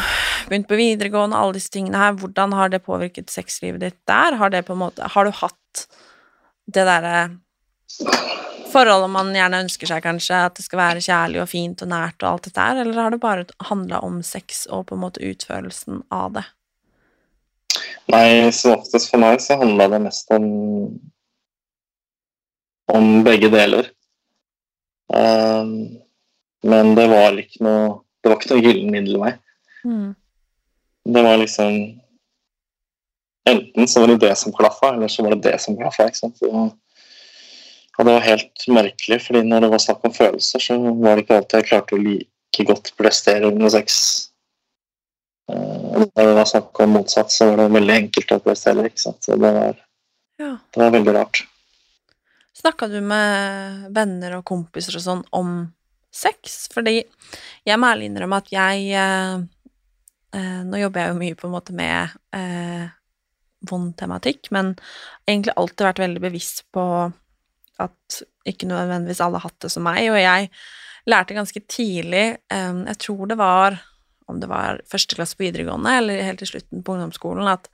begynt 0.49 0.69
på 0.69 0.79
videregående, 0.79 1.39
alle 1.39 1.57
disse 1.57 1.73
tingene 1.73 2.01
her. 2.01 2.17
Hvordan 2.21 2.55
har 2.57 2.73
det 2.73 2.85
påvirket 2.85 3.33
sexlivet 3.33 3.83
ditt 3.83 3.99
der? 4.09 4.39
Har 4.41 4.53
det 4.53 4.67
på 4.67 4.77
en 4.77 4.85
måte 4.85 5.09
Har 5.15 5.25
du 5.25 5.35
hatt 5.35 5.87
det 6.67 6.85
derre 6.87 7.29
forholdet 8.73 9.11
man 9.13 9.33
gjerne 9.35 9.63
ønsker 9.65 9.89
seg, 9.89 10.03
kanskje, 10.05 10.43
at 10.49 10.59
det 10.59 10.67
skal 10.67 10.81
være 10.81 11.05
kjærlig 11.05 11.41
og 11.43 11.49
fint 11.51 11.83
og 11.85 11.91
nært 11.93 12.21
og 12.23 12.29
alt 12.33 12.49
dette 12.49 12.67
her, 12.69 12.81
eller 12.83 13.01
har 13.01 13.15
det 13.15 13.23
bare 13.23 13.47
handla 13.71 14.03
om 14.05 14.21
sex 14.27 14.67
og 14.67 14.89
på 14.89 14.97
en 14.97 15.05
måte 15.07 15.23
utførelsen 15.25 16.03
av 16.13 16.35
det? 16.37 16.45
Nei, 18.13 18.51
som 18.55 18.77
oftest 18.77 19.11
for 19.13 19.23
meg 19.23 19.41
så 19.43 19.59
handla 19.61 19.89
det 19.93 20.03
mest 20.07 20.33
om 20.35 20.49
om 22.87 23.07
begge 23.27 23.49
deler. 23.51 23.89
Um, 25.11 25.99
men 26.67 26.93
det 26.99 27.09
var 27.11 27.35
ikke 27.41 27.65
noe 27.67 27.89
det 28.23 28.31
var 28.31 28.39
ikke 28.41 28.53
noe 28.55 28.63
gyllen 28.63 28.95
middelvei. 28.95 29.33
Mm. 29.87 30.15
Det 31.07 31.23
var 31.23 31.39
liksom 31.39 31.77
Enten 33.47 33.89
så 33.89 34.01
var 34.03 34.11
det 34.11 34.17
det 34.27 34.33
som 34.39 34.53
klaffa, 34.53 34.95
eller 34.95 35.09
så 35.09 35.23
var 35.23 35.37
det 35.37 35.45
det 35.45 35.61
som 35.63 35.77
klaffa. 35.79 36.09
ikke 36.09 36.19
sant? 36.19 36.41
Og, 36.43 36.73
det 37.99 38.05
var 38.09 38.25
helt 38.25 38.65
merkelig, 38.69 39.21
fordi 39.23 39.43
når 39.47 39.63
det 39.63 39.69
var 39.71 39.83
snakk 39.85 40.03
om 40.05 40.15
følelser, 40.17 40.61
så 40.65 40.75
var 40.83 41.15
det 41.15 41.23
ikke 41.25 41.37
alltid 41.39 41.61
jeg 41.61 41.69
klarte 41.69 41.95
å 41.95 42.01
like 42.03 42.67
godt 42.67 42.91
prestere 42.99 43.47
under 43.47 43.71
sex. 43.71 44.01
Uh, 45.47 46.03
når 46.03 46.11
det 46.19 46.35
var 46.41 46.51
snakk 46.51 46.83
om 46.83 46.97
motsatt, 46.99 47.31
så 47.33 47.53
var 47.53 47.63
det 47.63 47.71
veldig 47.79 47.97
enkelt 48.01 48.35
å 48.35 48.43
prestere. 48.43 48.91
ikke 48.91 49.05
sant? 49.07 49.23
Så 49.23 49.39
det 49.39 49.55
var, 49.61 49.79
Ja. 50.43 50.57
det 50.75 50.83
var 50.83 50.91
veldig 50.99 51.15
rart. 51.15 51.47
Snakka 52.57 52.89
du 52.91 53.01
med 53.01 53.95
venner 53.95 54.39
og 54.41 54.45
kompiser 54.45 54.99
og 54.99 55.07
sånn 55.07 55.25
om 55.31 55.73
sex? 56.11 56.67
Fordi 56.75 56.99
jeg 57.65 57.79
må 57.79 57.95
ærlig 57.95 58.11
innrømme 58.11 58.43
at 58.43 58.51
jeg 58.51 58.91
eh, 60.35 60.63
Nå 60.67 60.81
jobber 60.81 61.03
jeg 61.03 61.13
jo 61.13 61.21
mye 61.21 61.39
på 61.39 61.49
en 61.49 61.55
måte 61.55 61.77
med 61.77 62.17
eh, 62.37 62.87
vond 63.71 63.93
tematikk, 63.99 64.51
men 64.55 64.75
egentlig 65.27 65.57
alltid 65.57 65.87
vært 65.89 66.03
veldig 66.05 66.25
bevisst 66.27 66.65
på 66.75 66.87
at 67.83 68.21
ikke 68.49 68.69
nødvendigvis 68.71 69.21
alle 69.25 69.41
har 69.41 69.51
hatt 69.51 69.67
det 69.67 69.73
som 69.73 69.85
meg, 69.85 70.07
og 70.09 70.19
jeg 70.21 70.51
lærte 71.07 71.37
ganske 71.37 71.63
tidlig 71.71 72.27
eh, 72.53 72.81
Jeg 72.89 72.99
tror 73.03 73.27
det 73.31 73.39
var 73.41 73.79
om 74.27 74.41
det 74.43 74.49
var 74.51 74.81
første 74.91 75.15
klasse 75.15 75.37
på 75.39 75.45
videregående 75.47 75.93
eller 76.01 76.25
helt 76.27 76.41
til 76.43 76.49
slutten 76.51 76.83
på 76.83 76.97
ungdomsskolen, 76.97 77.47
at 77.51 77.69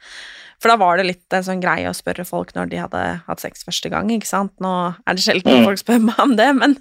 For 0.63 0.71
da 0.71 0.77
var 0.79 1.01
det 1.01 1.09
litt 1.09 1.35
en 1.35 1.43
sånn 1.43 1.63
greie 1.63 1.89
å 1.91 1.97
spørre 1.97 2.23
folk 2.23 2.53
når 2.55 2.69
de 2.71 2.79
hadde 2.79 2.99
hatt 3.27 3.41
sex 3.43 3.65
første 3.67 3.91
gang, 3.91 4.13
ikke 4.15 4.29
sant. 4.29 4.53
Nå 4.63 4.71
er 4.95 5.17
det 5.19 5.25
sjelden 5.25 5.57
Mm. 5.57 5.65
folk 5.67 5.81
spør 5.81 5.99
meg 5.99 6.21
om 6.23 6.37
det, 6.39 6.47
men 6.55 6.77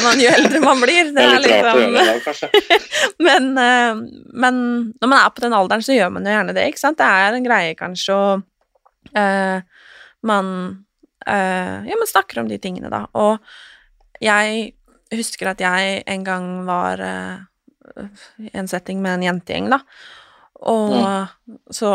man 0.00 0.22
jo 0.22 0.30
eldre 0.32 0.62
man 0.64 0.80
blir 0.80 1.10
Det 1.12 1.26
er 1.26 1.42
liksom 1.44 2.48
men, 3.26 3.50
eh, 3.58 4.00
men 4.32 4.62
når 4.96 5.08
man 5.12 5.18
er 5.18 5.34
på 5.34 5.44
den 5.44 5.52
alderen, 5.52 5.84
så 5.84 5.92
gjør 5.92 6.14
man 6.14 6.24
jo 6.24 6.32
gjerne 6.32 6.54
det, 6.56 6.68
ikke 6.70 6.84
sant? 6.86 6.98
Det 6.98 7.04
er 7.04 7.36
en 7.36 7.44
greie 7.44 7.74
kanskje 7.76 8.16
å 8.16 8.24
uh, 8.38 9.60
Man 10.22 10.48
uh, 11.28 11.76
Ja, 11.84 11.98
man 11.98 12.08
snakker 12.08 12.40
om 12.40 12.48
de 12.48 12.58
tingene, 12.58 12.88
da. 12.88 13.04
Og 13.12 13.38
jeg 14.24 14.72
husker 15.12 15.52
at 15.52 15.60
jeg 15.60 16.02
en 16.06 16.24
gang 16.24 16.48
var 16.64 17.02
i 17.02 17.47
en 18.52 18.70
setting 18.70 19.02
med 19.04 19.18
en 19.18 19.26
jentegjeng, 19.28 19.70
da, 19.72 19.82
og 20.68 21.70
så 21.74 21.92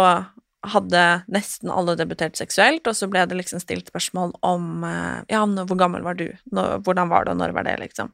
hadde 0.64 1.02
nesten 1.32 1.72
alle 1.74 1.96
debutert 2.00 2.38
seksuelt, 2.40 2.86
og 2.88 2.96
så 2.96 3.10
ble 3.12 3.26
det 3.28 3.36
liksom 3.36 3.60
stilt 3.60 3.90
spørsmål 3.92 4.32
om 4.48 4.86
eh, 4.88 5.20
Ja, 5.34 5.44
hvor 5.44 5.80
gammel 5.80 6.06
var 6.06 6.16
du? 6.20 6.30
Hvordan 6.54 7.12
var 7.12 7.26
det, 7.26 7.34
og 7.34 7.42
når 7.42 7.56
var 7.58 7.68
det, 7.68 7.76
liksom? 7.82 8.14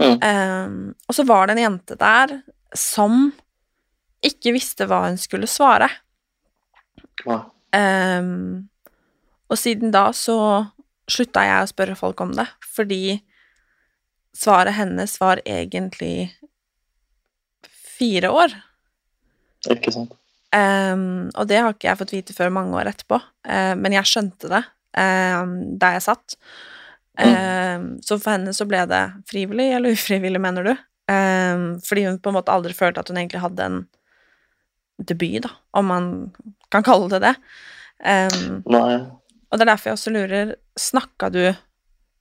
Mm. 0.00 0.18
Um, 0.18 0.94
og 1.06 1.14
så 1.14 1.24
var 1.28 1.46
det 1.46 1.56
en 1.56 1.62
jente 1.66 1.96
der 2.00 2.38
som 2.74 3.30
ikke 4.24 4.54
visste 4.56 4.86
hva 4.88 5.04
hun 5.04 5.18
skulle 5.20 5.50
svare. 5.50 5.90
Ja. 7.26 7.42
Um, 7.76 8.68
og 9.52 9.60
siden 9.60 9.92
da 9.94 10.08
så 10.16 10.38
slutta 11.10 11.44
jeg 11.44 11.62
å 11.62 11.70
spørre 11.70 11.98
folk 11.98 12.20
om 12.24 12.32
det, 12.34 12.48
fordi 12.72 13.20
svaret 14.34 14.78
hennes 14.78 15.18
var 15.20 15.42
egentlig 15.44 16.32
fire 18.02 18.34
år. 18.34 18.58
Ikke 19.70 19.94
sant. 19.94 20.18
Um, 20.52 21.30
og 21.38 21.46
det 21.48 21.62
har 21.62 21.72
ikke 21.72 21.88
jeg 21.88 22.00
fått 22.02 22.12
vite 22.12 22.34
før 22.36 22.52
mange 22.52 22.76
år 22.76 22.90
etterpå, 22.90 23.16
uh, 23.48 23.72
men 23.78 23.94
jeg 23.96 24.10
skjønte 24.10 24.50
det 24.52 24.64
um, 24.98 25.54
der 25.80 25.96
jeg 25.96 26.06
satt. 26.10 26.36
Ehm, 27.20 27.98
så 28.02 28.16
for 28.18 28.32
henne 28.32 28.54
så 28.56 28.64
ble 28.68 28.84
det 28.88 29.02
frivillig 29.28 29.68
eller 29.76 29.96
ufrivillig, 29.96 30.40
mener 30.40 30.64
du? 30.64 30.72
Ehm, 31.12 31.66
fordi 31.84 32.06
hun 32.06 32.20
på 32.22 32.32
en 32.32 32.38
måte 32.38 32.54
aldri 32.54 32.72
følte 32.76 33.02
at 33.02 33.12
hun 33.12 33.20
egentlig 33.20 33.42
hadde 33.42 33.66
en 33.68 33.82
debut, 35.02 35.42
da, 35.44 35.52
om 35.76 35.90
man 35.90 36.08
kan 36.72 36.84
kalle 36.86 37.10
det 37.12 37.22
det. 37.24 37.34
Um, 38.02 38.62
Nei. 38.66 38.98
og 39.50 39.58
det 39.58 39.62
er 39.62 39.68
derfor 39.70 39.90
jeg 39.90 39.98
også 39.98 40.12
lurer, 40.14 40.54
snakka 40.78 41.28
du 41.30 41.42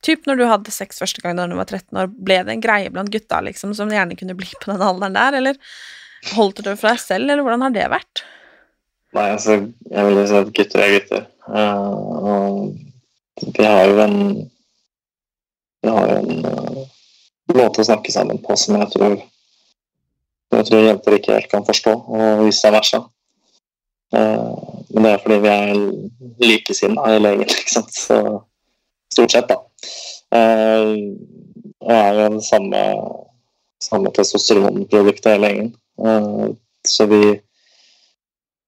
Typ 0.05 0.25
når 0.25 0.39
du 0.39 0.45
hadde 0.49 0.73
sex 0.73 1.01
første 1.01 1.21
gang 1.21 1.37
da 1.37 1.47
du 1.49 1.55
var 1.59 1.69
13 1.69 1.97
år, 2.01 2.11
ble 2.11 2.39
det 2.47 2.55
en 2.55 2.63
greie 2.63 2.91
blant 2.93 3.11
gutta, 3.13 3.41
liksom, 3.45 3.75
som 3.77 3.91
gjerne 3.93 4.17
kunne 4.17 4.37
bli 4.37 4.49
på 4.57 4.71
den 4.71 4.81
alderen 4.81 5.17
der, 5.17 5.37
eller 5.37 5.59
holdt 6.35 6.61
du 6.61 6.69
det 6.69 6.77
for 6.81 6.89
deg 6.89 7.01
selv, 7.01 7.29
eller 7.29 7.45
hvordan 7.45 7.65
har 7.67 7.75
det 7.75 7.89
vært? 7.93 8.23
Nei, 9.17 9.27
altså, 9.35 9.57
jeg 9.91 10.07
vil 10.07 10.21
jo 10.21 10.25
si 10.29 10.39
at 10.39 10.53
gutter 10.57 10.81
er 10.85 10.95
gutter. 10.95 11.27
Uh, 11.51 11.91
og 12.31 13.51
vi 13.57 13.65
har 13.65 13.85
jo 13.89 13.99
en 14.03 14.17
Vi 15.81 15.89
har 15.89 16.11
jo 16.11 16.17
en 16.21 16.45
uh, 16.45 16.81
måte 17.57 17.81
å 17.81 17.85
snakke 17.87 18.13
sammen 18.13 18.37
på 18.43 18.53
som 18.53 18.75
jeg 18.77 18.91
tror 18.93 19.15
jeg 20.51 20.67
tror 20.67 20.83
jenter 20.83 21.15
ikke 21.15 21.35
helt 21.37 21.49
kan 21.51 21.65
forstå, 21.65 21.91
og 22.11 22.41
vice 22.45 22.71
versa. 22.75 22.99
Uh, 24.11 24.81
men 24.91 25.05
det 25.05 25.11
er 25.13 25.21
fordi 25.23 25.37
vi 25.45 25.51
er 25.51 25.69
likesinna 26.43 27.13
i 27.15 27.21
legen, 27.23 27.47
ikke 27.61 27.75
sant. 27.77 27.95
Så 27.95 28.17
stort 29.11 29.31
sett, 29.31 29.47
da. 29.51 29.61
Eh, 30.31 30.89
og 31.81 31.93
er 31.97 32.19
jo 32.19 32.27
det 32.37 32.43
samme, 32.47 32.81
samme 33.81 34.11
testosteronproduktet 34.15 35.33
hele 35.33 35.51
gjengen. 35.51 35.71
Eh, 36.01 36.51
så 36.87 37.07
vi 37.09 37.23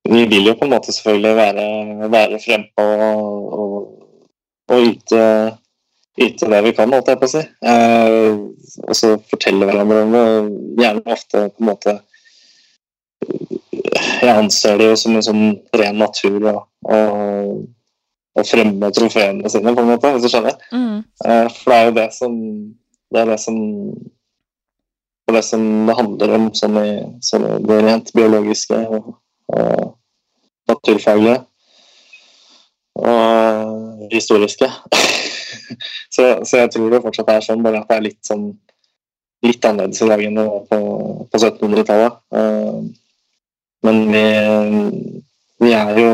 vi 0.10 0.26
vil 0.26 0.47
jo 0.47 0.56
på 0.60 0.65
en 0.65 0.73
måte 0.73 0.91
selvfølgelig 0.91 1.36
være, 1.36 1.65
være 2.12 2.39
frempå 2.43 2.86
og, 3.06 3.60
og, 3.60 3.76
og 4.67 4.88
yte, 4.89 5.21
yte 6.19 6.49
det 6.52 6.60
vi 6.65 6.73
kan, 6.76 6.91
holdt 6.91 7.12
jeg 7.13 7.21
på 7.21 7.30
å 7.30 7.32
si. 7.32 7.43
Eh, 7.71 8.32
og 8.84 8.97
så 8.99 9.13
fortelle 9.32 9.69
hverandre 9.69 10.02
om 10.04 10.17
det. 10.17 10.26
Gjerne 10.82 11.15
ofte 11.15 11.45
på 11.54 11.63
en 11.63 11.69
måte 11.69 11.99
Jeg 13.23 14.34
anser 14.34 14.80
det 14.82 14.89
jo 14.89 14.95
som 14.99 15.15
en 15.15 15.23
sånn 15.23 15.45
ren 15.78 15.99
natur 16.02 16.49
og, 16.52 16.62
å 16.84 16.99
fremme 18.41 18.89
trofeene 18.96 19.50
sine, 19.52 19.76
på 19.76 19.84
en 19.84 19.91
måte, 19.93 20.12
hvis 20.15 20.26
du 20.26 20.32
skjønner. 20.32 20.58
Mm. 20.74 21.04
Eh, 21.26 21.48
for 21.60 21.69
det 21.69 21.78
er 21.78 21.86
jo 21.86 21.96
det 22.00 22.10
som 22.15 22.38
det 23.13 23.22
er 23.22 23.30
det 23.30 23.39
som 23.39 23.58
det, 25.34 25.43
som 25.46 25.62
det 25.88 25.96
handler 25.98 26.34
om, 26.36 26.48
sånn 26.58 26.78
i, 26.82 26.89
sånn 27.24 27.46
i 27.48 27.54
det 27.63 27.78
rent 27.86 28.10
biologiske 28.13 28.78
og, 28.98 29.13
og 29.54 29.93
naturfaglige. 30.69 31.39
Og 33.00 34.10
historiske. 34.12 34.67
så, 36.15 36.28
så 36.46 36.63
jeg 36.63 36.74
tror 36.74 36.91
det 36.91 37.02
fortsatt 37.06 37.32
er 37.34 37.46
sånn, 37.46 37.63
bare 37.65 37.82
at 37.82 37.89
det 37.89 37.98
er 37.98 38.08
litt 38.10 38.22
sånn 38.28 38.52
litt 39.43 39.65
annerledes 39.67 40.04
i 40.04 40.08
dag 40.08 40.22
enn 40.24 40.38
det 40.39 40.46
var 40.48 40.67
på, 40.69 40.80
på 41.32 41.39
1700-tallet. 41.39 42.19
Eh, 42.38 42.78
men 43.84 44.04
vi, 44.13 44.26
vi 45.65 45.74
er 45.76 45.98
jo 46.00 46.12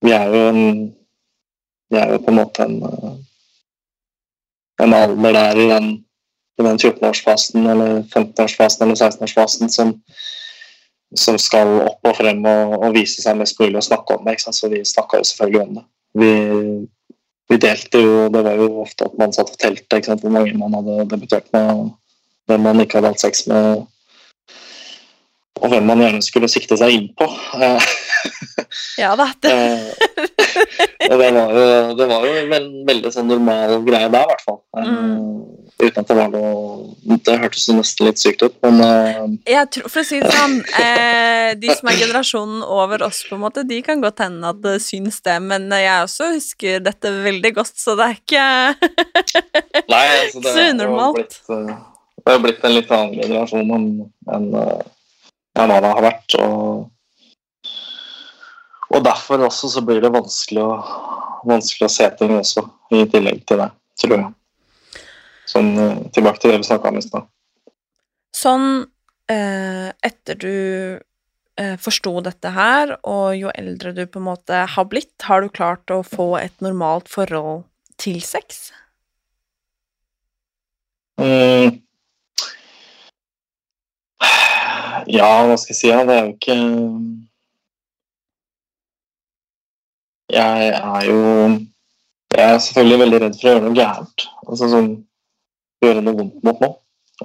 Vi 0.00 0.14
er 0.16 0.30
jo 0.32 0.46
en 0.48 0.62
Vi 1.90 1.98
er 1.98 2.12
jo 2.12 2.20
på 2.22 2.30
en 2.30 2.38
måte 2.38 2.62
en 2.62 2.82
eh, 2.86 3.18
en 4.82 4.94
alder 4.94 5.32
der 5.32 5.56
i 5.56 5.68
den, 5.68 5.90
i 6.58 6.62
den 6.62 6.78
14-årsfasen 6.78 7.66
eller 7.70 8.02
15-årsfasen 8.02 8.84
eller 8.84 8.96
16-årsfasen 8.96 9.68
som, 9.68 9.92
som 11.16 11.38
skal 11.38 11.80
opp 11.84 12.08
og 12.08 12.16
frem 12.16 12.44
og, 12.44 12.76
og 12.80 12.96
vise 12.96 13.22
seg 13.22 13.38
mest 13.40 13.60
mulig 13.60 13.76
og 13.80 13.86
snakke 13.86 14.16
om 14.16 14.26
det. 14.28 14.38
Så 14.40 14.70
vi 14.72 14.84
snakka 14.84 15.20
jo 15.20 15.28
selvfølgelig 15.28 15.62
om 15.62 15.78
det. 15.78 15.86
Vi, 16.20 16.32
vi 17.50 17.56
delte 17.62 18.00
jo 18.02 18.28
Det 18.34 18.42
var 18.42 18.58
jo 18.58 18.80
ofte 18.82 19.06
at 19.06 19.18
man 19.18 19.32
satt 19.34 19.52
og 19.52 19.60
telte 19.60 20.16
hvor 20.16 20.32
mange 20.34 20.56
man 20.58 20.74
hadde 20.74 21.08
debutert 21.12 21.52
med, 21.52 21.70
og 21.70 21.90
hvem 22.50 22.66
man 22.66 22.82
ikke 22.82 22.98
hadde 22.98 23.12
hatt 23.12 23.22
sex 23.22 23.46
med, 23.50 23.84
og 25.60 25.68
hvem 25.72 25.84
man 25.86 26.00
gjerne 26.02 26.22
skulle 26.24 26.48
sikte 26.50 26.76
seg 26.80 26.94
inn 26.96 27.08
på. 27.18 27.28
Eh, 27.60 27.90
Ja 29.00 29.14
da. 29.18 29.30
Det, 29.40 29.54
Eh, 31.00 31.08
det 31.08 31.16
var 31.16 31.30
jo, 31.32 31.94
det 31.96 32.06
var 32.10 32.24
jo 32.26 32.32
en 32.54 32.66
veldig 32.86 33.10
sånn 33.14 33.28
normal 33.30 33.78
greie 33.86 34.08
der, 34.12 34.26
i 34.26 34.30
hvert 34.30 34.44
fall. 34.46 34.60
Eh, 34.76 34.90
Mm. 34.90 35.38
Uten 35.80 36.02
at 36.02 36.10
det 36.10 36.16
var 36.18 36.28
noe 36.28 37.16
Det 37.24 37.34
hørtes 37.40 37.62
nesten 37.72 38.04
litt 38.10 38.20
sykt 38.20 38.42
ut, 38.44 38.56
men 38.60 39.38
Jeg 39.48 39.70
tror, 39.72 39.86
For 39.88 40.02
å 40.02 40.04
si 40.04 40.18
det 40.20 40.28
sånn, 40.34 40.58
de 41.62 41.70
som 41.78 41.88
er 41.88 41.96
generasjonen 42.02 42.60
over 42.66 43.00
oss, 43.06 43.22
på 43.24 43.38
en 43.38 43.42
måte, 43.46 43.64
de 43.64 43.78
kan 43.86 44.02
godt 44.04 44.20
hende 44.26 44.50
at 44.52 44.60
det 44.60 44.74
syns 44.84 45.22
det, 45.24 45.38
men 45.40 45.70
jeg 45.72 46.04
også 46.04 46.28
husker 46.34 46.84
dette 46.84 47.14
veldig 47.24 47.54
godt, 47.56 47.72
så 47.80 47.96
det 47.96 48.10
er 48.10 48.18
ikke 48.20 48.44
Nei, 49.88 50.04
altså 50.26 50.44
det 50.44 50.52
så 50.58 50.66
unormalt. 50.74 51.16
blitt, 51.16 51.40
det 51.48 52.34
har 52.34 52.44
blitt 52.44 52.64
en 52.68 52.76
litt 52.76 52.92
annen 52.98 53.16
generasjon 53.22 53.72
enn 53.78 53.88
enn, 54.36 54.50
hva 55.56 55.66
det 55.68 55.80
har 55.84 56.04
vært. 56.04 56.36
Og, 56.40 56.90
og 58.90 59.04
derfor 59.06 59.46
også 59.48 59.70
så 59.74 59.84
blir 59.86 60.02
det 60.04 60.12
vanskelig 60.14 60.62
å, 60.64 60.72
vanskelig 61.48 61.88
å 61.88 61.94
se 61.94 62.08
ting 62.20 62.36
også, 62.38 62.64
i 62.94 63.04
tillegg 63.10 63.44
til 63.48 63.62
det, 63.62 63.70
tror 64.02 64.16
jeg. 64.16 64.32
Sånn 65.50 65.70
eh, 65.82 66.00
tilbake 66.14 66.42
til 66.42 66.52
det 66.52 66.62
vi 66.62 66.70
snakka 66.70 66.90
om 66.92 66.98
i 67.00 67.04
stad. 67.04 67.28
Sånn 68.36 68.66
eh, 69.30 69.88
etter 70.06 70.38
du 70.38 70.54
eh, 71.58 71.76
forsto 71.82 72.12
dette 72.24 72.52
her, 72.54 72.94
og 73.02 73.34
jo 73.38 73.50
eldre 73.54 73.94
du 73.96 74.04
på 74.06 74.22
en 74.22 74.28
måte 74.30 74.64
har 74.74 74.90
blitt, 74.90 75.14
har 75.26 75.42
du 75.42 75.50
klart 75.50 75.90
å 75.90 76.02
få 76.06 76.36
et 76.40 76.54
normalt 76.64 77.10
forhold 77.10 77.66
til 78.00 78.22
sex? 78.24 78.70
Mm. 81.20 81.82
Ja, 85.10 85.28
hva 85.46 85.56
skal 85.58 85.74
jeg 85.74 85.78
si? 85.80 85.88
Ja, 85.90 86.04
det 86.06 86.16
er 86.16 86.26
jo 86.28 86.34
ikke 86.36 86.56
Jeg 90.30 90.68
er 90.68 91.06
jo 91.08 91.20
Jeg 92.36 92.44
er 92.46 92.58
selvfølgelig 92.62 92.98
veldig 93.02 93.20
redd 93.24 93.38
for 93.40 93.48
å 93.48 93.52
gjøre 93.54 93.64
noe 93.66 93.78
gærent. 93.78 94.26
Altså 94.46 94.68
sånn 94.70 94.90
Gjøre 95.82 96.04
noe 96.04 96.18
vondt 96.18 96.42
mot 96.44 96.60
noen. 96.60 96.76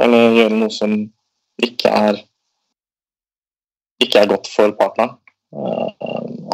Eller 0.02 0.38
gjøre 0.40 0.58
noe 0.62 0.74
som 0.74 0.96
ikke 1.62 1.92
er 1.92 2.22
Ikke 4.02 4.22
er 4.24 4.32
godt 4.32 4.50
for 4.52 4.74
partneren. 4.80 5.18
Eh, 5.54 5.92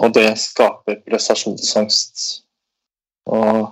Og 0.01 0.13
det 0.17 0.27
skaper 0.41 0.99
prestasjonsangst. 1.05 2.23
Og, 3.29 3.67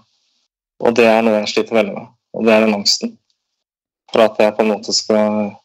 og 0.80 0.96
det 0.98 1.08
er 1.10 1.24
noe 1.26 1.40
jeg 1.42 1.52
sliter 1.56 1.80
veldig 1.80 1.96
med. 1.96 2.12
Og 2.38 2.46
det 2.46 2.54
er 2.54 2.66
den 2.66 2.76
angsten. 2.78 3.16
For 4.14 4.24
at 4.28 4.38
jeg 4.42 4.54
på 4.56 4.62
en 4.64 4.72
måte 4.72 4.94
skal 4.94 5.56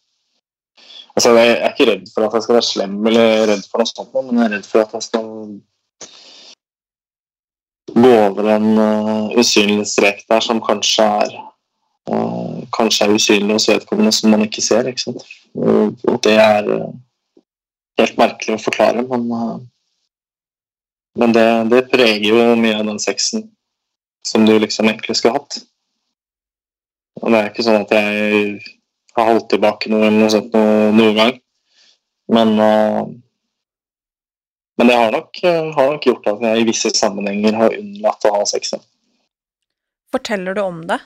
Altså, 1.15 1.31
Jeg 1.39 1.51
er 1.53 1.71
ikke 1.71 1.91
redd 1.93 2.09
for 2.15 2.27
at 2.27 2.35
jeg 2.35 2.43
skal 2.43 2.57
være 2.57 2.67
slem 2.67 3.07
eller 3.07 3.47
redd 3.53 3.65
for 3.71 3.79
noe 3.81 3.91
sånt, 3.91 4.15
men 4.17 4.41
jeg 4.41 4.49
er 4.49 4.55
redd 4.57 4.67
for 4.67 4.83
at 4.83 4.95
jeg 4.97 5.07
skal 5.07 5.29
gå 7.95 8.13
over 8.19 8.49
en 8.51 8.71
uh, 8.81 9.39
usynlig 9.39 9.87
strek 9.87 10.25
der 10.31 10.43
som 10.43 10.63
kanskje 10.65 11.07
er 11.07 11.37
uh, 12.11 12.65
kanskje 12.75 13.07
er 13.07 13.15
usynlig 13.15 13.55
hos 13.55 13.69
vedkommende 13.71 14.13
som 14.17 14.35
man 14.35 14.43
ikke 14.49 14.65
ser. 14.65 14.89
ikke 14.91 15.05
sant? 15.05 15.23
Og, 15.55 16.19
det 16.27 16.35
er 16.35 16.71
uh, 16.73 16.91
helt 18.01 18.19
merkelig 18.19 18.57
å 18.57 18.65
forklare, 18.65 19.07
men, 19.07 19.31
men 21.15 21.37
det, 21.37 21.47
det 21.71 21.85
preger 21.93 22.27
jo 22.33 22.57
mye 22.59 22.81
av 22.81 22.89
den 22.91 22.99
sexen 22.99 23.53
som 24.27 24.47
du 24.49 24.57
liksom 24.59 24.89
egentlig 24.91 25.15
skulle 25.21 25.39
hatt. 25.39 25.61
Og 27.23 27.31
det 27.31 27.39
er 27.39 27.53
ikke 27.53 27.67
sånn 27.67 27.85
at 27.85 27.93
jeg 27.95 28.59
har 29.17 29.31
holdt 29.31 29.51
tilbake 29.53 29.91
noe 29.93 30.07
eller 30.07 30.25
noe 30.25 30.33
sånt 30.33 30.55
noe, 30.57 30.91
noen 30.95 31.19
gang. 31.19 31.37
Men, 32.35 32.55
uh, 32.59 33.05
men 34.79 34.91
det 34.91 34.99
har 34.99 35.13
nok, 35.15 35.41
uh, 35.45 35.71
har 35.77 35.93
nok 35.93 36.09
gjort 36.09 36.31
at 36.33 36.45
jeg 36.49 36.63
i 36.63 36.69
visse 36.69 36.93
sammenhenger 36.97 37.59
har 37.59 37.77
unnlatt 37.77 38.29
å 38.29 38.35
ha 38.39 38.47
sex. 38.49 38.75
Forteller 40.15 40.57
du 40.57 40.63
om 40.65 40.83
det? 40.89 40.99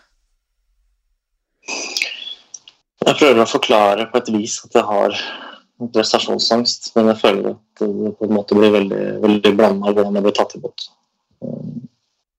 Jeg 3.07 3.17
prøver 3.17 3.43
å 3.43 3.49
forklare 3.49 4.09
på 4.11 4.21
et 4.21 4.31
vis 4.35 4.59
at 4.67 4.75
jeg 4.79 4.85
har 4.89 5.19
prestasjonsangst, 5.95 6.91
men 6.97 7.13
jeg 7.13 7.21
føler 7.21 7.53
at 7.53 7.83
det 7.83 8.15
på 8.19 8.27
en 8.27 8.35
måte 8.35 8.57
blir 8.59 8.73
veldig, 8.75 9.03
veldig 9.23 9.53
blanda 9.57 9.93
hvordan 9.93 10.19
jeg 10.19 10.27
blir 10.27 10.37
tatt 10.37 10.57
imot. 10.59 10.89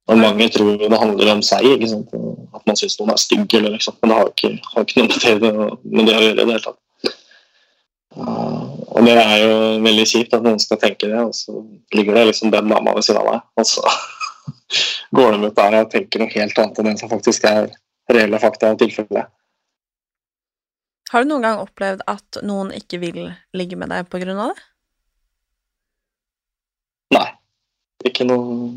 Og 0.09 0.17
mange 0.17 0.49
tror 0.49 0.77
det 0.81 0.97
handler 0.97 1.33
om 1.35 1.41
seg, 1.45 1.65
ikke 1.75 1.89
sant? 1.91 2.13
at 2.55 2.63
man 2.65 2.77
syns 2.79 2.97
noen 2.97 3.13
er 3.13 3.21
stygg, 3.21 3.53
eller 3.53 3.75
liksom. 3.75 3.97
men 4.01 4.11
det 4.11 4.15
har 4.17 4.29
ikke, 4.31 4.49
har 4.73 4.85
ikke 4.85 5.03
noe 5.03 5.17
med 5.19 5.43
det, 5.43 5.51
med 5.85 6.07
det 6.09 6.15
å 6.15 6.23
gjøre 6.23 6.31
i 6.31 6.37
det 6.39 6.47
hele 6.47 6.63
tatt. 6.63 6.79
Og 8.89 9.05
det 9.05 9.15
er 9.21 9.35
jo 9.43 9.57
veldig 9.85 10.05
kjipt 10.09 10.33
at 10.33 10.45
noen 10.45 10.61
skal 10.61 10.81
tenke 10.81 11.11
det, 11.11 11.19
og 11.21 11.35
så 11.37 11.61
ligger 11.95 12.17
det 12.17 12.25
liksom 12.31 12.53
den 12.53 12.73
dama 12.73 12.95
ved 12.97 13.05
siden 13.05 13.21
av 13.21 13.29
deg, 13.29 13.45
og 13.61 13.69
så 13.69 13.93
går 15.19 15.35
de 15.35 15.45
ut 15.45 15.59
der 15.61 15.77
og 15.83 15.91
tenker 15.93 16.23
noe 16.23 16.33
helt 16.33 16.63
annet 16.63 16.81
enn 16.81 16.89
det 16.89 16.97
som 17.03 17.13
faktisk 17.13 17.45
er 17.49 17.69
reelle 18.09 18.41
fakta 18.41 18.73
og 18.73 18.81
tilfellet. 18.81 19.29
Har 21.09 21.23
du 21.23 21.29
noen 21.29 21.45
gang 21.45 21.61
opplevd 21.61 22.03
at 22.09 22.41
noen 22.45 22.73
ikke 22.75 22.99
vil 23.01 23.21
ligge 23.57 23.77
med 23.77 23.89
deg 23.93 24.09
av 24.09 24.51
det? 24.51 24.65
Nei. 27.13 27.27
Ikke 28.05 28.25
noe 28.29 28.69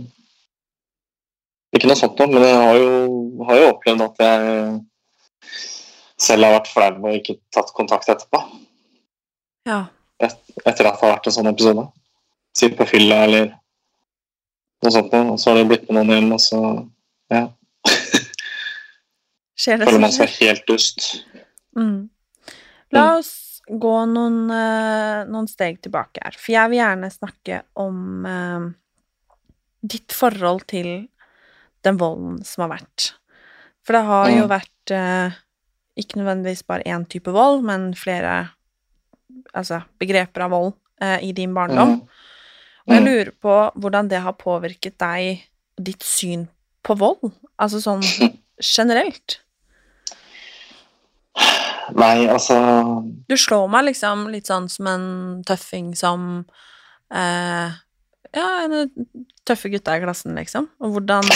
Ikke 1.82 1.88
noe 1.90 1.98
sånt 1.98 2.20
noe, 2.20 2.30
men 2.30 2.44
jeg 2.46 2.58
har 2.62 2.76
jo, 2.78 2.90
har 3.48 3.56
jo 3.58 3.70
opplevd 3.72 4.02
at 4.04 4.20
jeg 4.22 4.42
selv 6.22 6.46
har 6.46 6.52
vært 6.54 6.68
flau 6.70 6.90
og 6.92 7.16
ikke 7.16 7.34
tatt 7.50 7.72
kontakt 7.74 8.12
etterpå. 8.12 8.38
Ja. 9.66 9.80
Et, 10.22 10.36
etter 10.62 10.86
at 10.86 10.94
det 10.94 11.00
har 11.00 11.10
vært 11.16 11.26
en 11.26 11.34
sånn 11.34 11.50
episode. 11.50 11.88
Sitt 12.54 12.76
på 12.78 12.86
fylla 12.86 13.24
eller 13.26 13.50
noe 14.86 14.94
sånt 14.94 15.10
noe, 15.10 15.34
og 15.34 15.42
så 15.42 15.50
har 15.50 15.58
det 15.58 15.66
blitt 15.72 15.90
med 15.90 15.98
noen 15.98 16.14
hjem, 16.14 16.30
og 16.36 16.44
så 16.44 16.62
ja. 17.34 17.42
Skjer 19.64 19.82
det 19.82 19.90
føler 19.90 20.04
man 20.06 20.14
seg 20.14 20.38
helt 20.38 20.62
dust. 20.70 21.08
Mm. 21.74 22.12
La 22.94 23.08
oss 23.16 23.34
gå 23.66 23.96
noen, 24.06 24.44
eh, 24.54 25.26
noen 25.26 25.50
steg 25.50 25.82
tilbake 25.82 26.22
her, 26.22 26.38
for 26.38 26.54
jeg 26.54 26.70
vil 26.70 26.84
gjerne 26.84 27.10
snakke 27.10 27.64
om 27.82 28.30
eh, 28.30 28.70
ditt 29.82 30.14
forhold 30.14 30.68
til 30.70 30.92
den 31.84 31.98
volden 31.98 32.44
som 32.46 32.62
har 32.66 32.78
vært. 32.78 33.12
For 33.84 33.92
det 33.98 34.04
har 34.06 34.28
jo 34.30 34.44
Mm. 34.46 34.48
vært 34.52 34.90
eh, 34.94 35.32
ikke 35.98 36.16
nødvendigvis 36.20 36.62
bare 36.66 36.82
én 36.86 37.04
type 37.08 37.30
vold, 37.34 37.62
men 37.64 37.92
flere 37.94 38.50
altså, 39.54 39.82
begreper 39.98 40.44
av 40.46 40.50
vold 40.50 40.72
eh, 41.00 41.18
i 41.22 41.32
din 41.32 41.54
barndom. 41.54 42.00
Og 42.86 42.94
jeg 42.94 43.02
Mm. 43.02 43.06
lurer 43.06 43.30
på 43.42 43.72
hvordan 43.78 44.08
det 44.08 44.20
har 44.22 44.32
påvirket 44.32 44.98
deg 44.98 45.42
ditt 45.80 46.02
syn 46.02 46.48
på 46.84 46.96
vold, 46.98 47.32
altså 47.58 47.80
sånn 47.80 48.02
generelt. 48.60 49.38
Nei, 51.94 52.26
altså 52.30 52.56
Du 53.28 53.34
slår 53.36 53.68
meg 53.72 53.84
liksom 53.90 54.26
litt 54.32 54.46
sånn 54.48 54.68
som 54.70 54.86
en 54.86 55.06
tøffing 55.48 55.94
som 55.98 56.44
eh, 57.12 57.72
Ja, 58.32 58.46
en 58.64 58.90
tøffe 59.44 59.68
gutta 59.72 59.96
i 59.98 60.00
klassen, 60.04 60.34
liksom. 60.38 60.68
Og 60.80 60.94
hvordan 60.96 61.26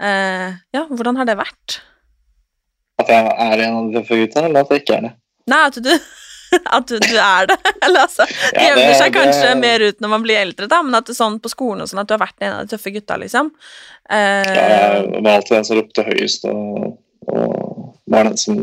Ja, 0.00 0.84
hvordan 0.90 1.16
har 1.18 1.24
det 1.28 1.38
vært? 1.40 1.80
at 2.98 3.06
jeg 3.14 3.26
er 3.30 3.60
en 3.62 3.74
av 3.78 3.84
de 3.92 4.00
tøffe 4.00 4.16
gutta, 4.18 4.42
eller 4.48 4.64
at 4.64 4.70
jeg 4.74 4.80
ikke 4.82 4.94
er 4.96 5.02
det. 5.06 5.10
Nei, 5.46 5.58
at 5.68 5.76
du 5.84 5.90
At 6.72 6.86
du, 6.88 6.96
du 6.98 7.12
er 7.20 7.46
det. 7.50 7.56
Eller 7.84 8.00
altså 8.06 8.24
Det 8.24 8.56
Ja, 8.56 8.62
jevner 8.70 8.86
det- 8.88 8.96
seg 8.98 9.12
kanskje 9.12 9.42
det- 9.50 9.58
mer 9.60 9.82
ut 9.84 9.98
når 10.00 10.08
man 10.14 10.22
blir 10.24 10.38
eldre, 10.40 10.66
da, 10.66 10.78
men 10.82 10.94
at 10.96 11.04
det 11.06 11.12
er 11.12 11.18
sånn 11.18 11.36
på 11.44 11.50
skolen 11.52 11.82
og 11.84 11.90
sånn 11.90 12.00
at 12.00 12.08
du 12.08 12.14
har 12.16 12.22
vært 12.24 12.40
en 12.40 12.54
av 12.56 12.62
de 12.66 12.72
tøffe 12.72 12.90
gutta, 12.94 13.18
liksom. 13.20 13.50
Eh, 14.10 14.48
Jeg 14.48 15.22
var 15.22 15.30
alltid 15.36 15.54
den 15.58 15.64
som 15.68 15.76
ropte 15.78 16.04
høyest, 16.08 16.46
og, 16.48 16.96
og 17.28 17.94
var 18.08 18.24
den 18.30 18.36
som, 18.40 18.62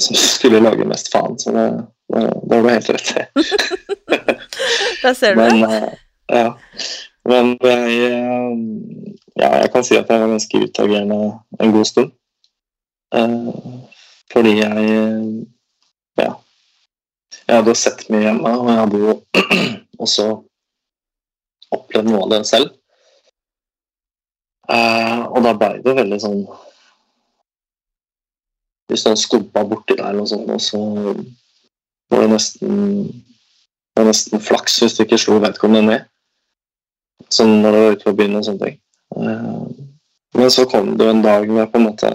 som 0.00 0.16
skulle 0.16 0.62
lage 0.64 0.88
mest 0.88 1.12
faen, 1.12 1.36
så 1.38 1.52
det, 1.54 1.66
det, 2.16 2.24
det 2.50 2.62
var 2.64 2.78
helt 2.78 2.90
rett 2.96 3.12
i. 3.20 3.26
Der 5.04 5.14
ser 5.14 5.34
du 5.36 5.42
Men, 5.44 5.60
det. 5.60 5.82
eh, 6.32 6.40
ja. 6.40 6.54
Men 7.28 7.54
jeg 7.60 8.00
eh, 8.08 9.14
Ja, 9.34 9.48
jeg 9.58 9.70
kan 9.72 9.84
si 9.84 9.96
at 9.98 10.10
jeg 10.10 10.20
var 10.20 10.30
ganske 10.30 10.60
utagerende 10.62 11.16
en 11.60 11.72
god 11.74 11.84
stund. 11.84 12.12
Eh, 13.14 13.52
fordi 14.32 14.58
jeg 14.58 15.46
Ja. 16.18 16.32
Jeg 17.48 17.56
hadde 17.56 17.68
jo 17.68 17.74
sett 17.74 18.10
mye 18.10 18.20
hjemme, 18.20 18.50
og 18.58 18.68
jeg 18.68 18.78
hadde 18.78 18.98
jo 18.98 19.12
også 20.04 20.26
opplevd 21.70 22.08
noe 22.08 22.22
av 22.22 22.30
det 22.30 22.46
selv. 22.46 22.70
Eh, 24.70 25.20
og 25.28 25.42
da 25.44 25.52
ble 25.58 25.82
det 25.84 25.92
veldig 25.98 26.20
sånn 26.22 26.38
Hvis 28.88 29.04
noen 29.04 29.18
skumpa 29.20 29.64
borti 29.68 29.96
der, 29.98 30.14
noe 30.16 30.28
sånt, 30.28 30.48
og 30.48 30.60
så 30.60 30.80
var 32.12 32.24
det 32.24 32.30
nesten 32.32 32.80
det 33.94 34.02
var 34.02 34.08
nesten 34.10 34.40
flaks 34.42 34.80
hvis 34.82 34.96
du 34.96 35.04
ikke 35.04 35.18
slo 35.22 35.36
vedkommende 35.42 35.86
ned. 35.86 36.06
Sånn 37.30 37.60
når 37.62 37.76
det 37.76 37.82
var 37.82 37.92
ute 37.94 38.08
på 38.08 38.16
byen 38.18 38.40
og 38.40 38.46
sånne 38.48 38.66
ting. 38.66 38.80
Eh, 39.16 39.62
Men 40.34 40.50
så 40.50 40.64
kom 40.66 40.96
det 40.98 41.06
jo 41.06 41.10
en 41.14 41.22
dag 41.22 41.46
hvor 41.46 41.60
jeg 41.60 41.70
på 41.70 41.78
en 41.78 41.86
måte 41.86 42.10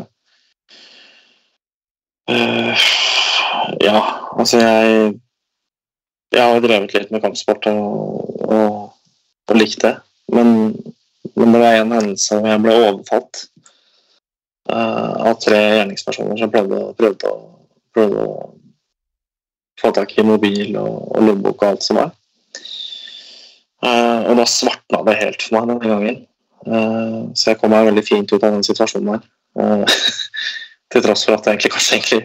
eh, 2.27 2.87
Ja, 3.85 4.01
altså 4.35 4.59
jeg 4.59 5.13
Jeg 6.35 6.43
har 6.43 6.59
drevet 6.61 6.93
litt 6.93 7.11
med 7.13 7.23
kampsport 7.23 7.65
og, 7.71 8.43
og, 8.45 8.73
og 9.49 9.55
likt 9.57 9.81
det. 9.81 9.95
Men, 10.29 10.75
men 11.33 11.55
det 11.55 11.61
var 11.63 11.79
en 11.79 11.95
hendelse 11.95 12.37
hvor 12.37 12.51
jeg 12.51 12.61
ble 12.61 12.75
overfalt 12.83 13.41
eh, 14.69 15.15
av 15.25 15.39
tre 15.41 15.57
gjerningspersoner 15.79 16.37
som 16.37 16.53
prøvde, 16.53 16.83
prøvde, 16.99 17.33
prøvde 17.97 18.27
å 18.27 18.37
få 19.81 19.89
tak 19.95 20.13
i 20.19 20.27
mobil 20.27 20.77
og, 20.77 21.15
og 21.15 21.25
lommebok 21.25 21.63
og 21.63 21.69
alt 21.71 21.87
som 21.87 22.03
var. 22.03 22.13
Og 23.79 24.33
da 24.37 24.45
svartna 24.45 25.01
det 25.07 25.21
helt 25.23 25.41
for 25.47 25.55
meg 25.55 25.69
denne 25.71 25.93
gangen. 25.95 26.17
Eh, 26.67 27.19
så 27.35 27.51
jeg 27.51 27.59
kom 27.59 27.71
meg 27.73 27.87
veldig 27.87 28.03
fint 28.05 28.31
ut 28.33 28.43
av 28.43 28.55
den 28.55 28.65
situasjonen 28.65 29.13
her. 29.15 29.27
Eh, 29.59 29.99
til 30.91 31.05
tross 31.05 31.25
for 31.27 31.37
at 31.37 31.45
jeg 31.45 31.55
egentlig 31.55 31.73
kanskje 31.75 31.97
egentlig 31.97 32.21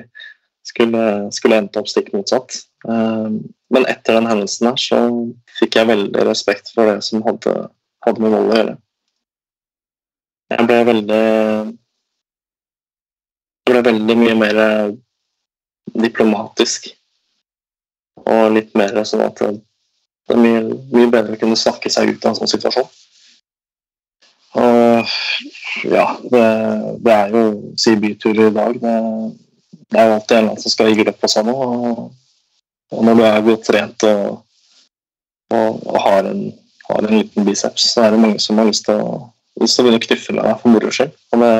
skulle, 0.66 1.04
skulle 1.36 1.60
endt 1.60 1.78
opp 1.80 1.90
stikk 1.90 2.10
motsatt. 2.16 2.58
Eh, 2.88 3.28
men 3.74 3.88
etter 3.90 4.18
den 4.18 4.30
hendelsen 4.30 4.70
her 4.70 4.80
så 4.80 5.04
fikk 5.58 5.78
jeg 5.78 5.90
veldig 5.92 6.26
respekt 6.30 6.72
for 6.74 6.90
det 6.90 7.04
som 7.06 7.24
hadde, 7.26 7.54
hadde 8.06 8.24
med 8.24 8.34
vold 8.34 8.50
å 8.50 8.58
gjøre. 8.58 8.76
Jeg 10.54 10.68
ble 10.68 10.82
veldig 10.90 11.24
Jeg 13.64 13.72
ble 13.72 13.80
veldig 13.86 14.14
mye 14.20 14.34
mer 14.36 14.58
diplomatisk. 15.96 16.90
Og 18.28 18.52
litt 18.52 18.74
mer 18.76 18.92
sånn 19.08 19.22
at 19.24 19.40
det 19.40 20.34
er 20.34 20.40
mye, 20.40 20.60
mye 20.92 21.08
bedre 21.12 21.36
å 21.36 21.40
kunne 21.40 21.56
snakke 21.56 21.88
seg 21.92 22.12
ut 22.12 22.26
av 22.26 22.34
en 22.34 22.38
sånn 22.42 22.52
situasjon. 22.52 22.86
Og 24.54 25.14
ja, 25.90 26.06
det, 26.30 26.44
det 27.02 27.14
er 27.14 27.32
jo 27.34 27.44
si 27.80 27.94
byturer 27.98 28.50
i 28.50 28.54
dag. 28.54 28.76
Det, 28.82 28.96
det 29.90 30.00
er 30.00 30.08
jo 30.08 30.16
alltid 30.18 30.36
en 30.36 30.38
eller 30.38 30.50
annen 30.52 30.62
som 30.62 30.74
skal 30.74 30.90
gi 30.90 30.98
grep 31.00 31.26
og 31.26 31.32
sånn. 31.32 31.50
Og, 31.50 32.02
og 32.94 33.06
når 33.08 33.18
du 33.18 33.24
er 33.26 33.46
godt 33.48 33.66
trent 33.68 34.06
og, 34.08 34.36
og, 35.54 35.80
og 35.90 35.98
har, 36.06 36.30
en, 36.30 36.44
har, 36.88 37.00
en, 37.00 37.16
liten 37.16 37.48
biceps, 37.48 37.88
så 37.94 38.06
er 38.06 38.14
det 38.14 38.22
mange 38.22 38.42
som 38.42 38.62
har 38.62 38.70
lyst 38.70 38.86
til 38.86 39.02
å, 39.02 39.18
lyst 39.62 39.78
til 39.78 39.84
å 39.84 39.88
begynne 39.88 40.02
å 40.02 40.06
knuffe 40.06 40.36
med 40.36 40.46
deg 40.46 40.62
for 40.62 40.74
moro 40.76 40.94
skyld. 40.94 41.18
Og 41.34 41.42
det, 41.42 41.52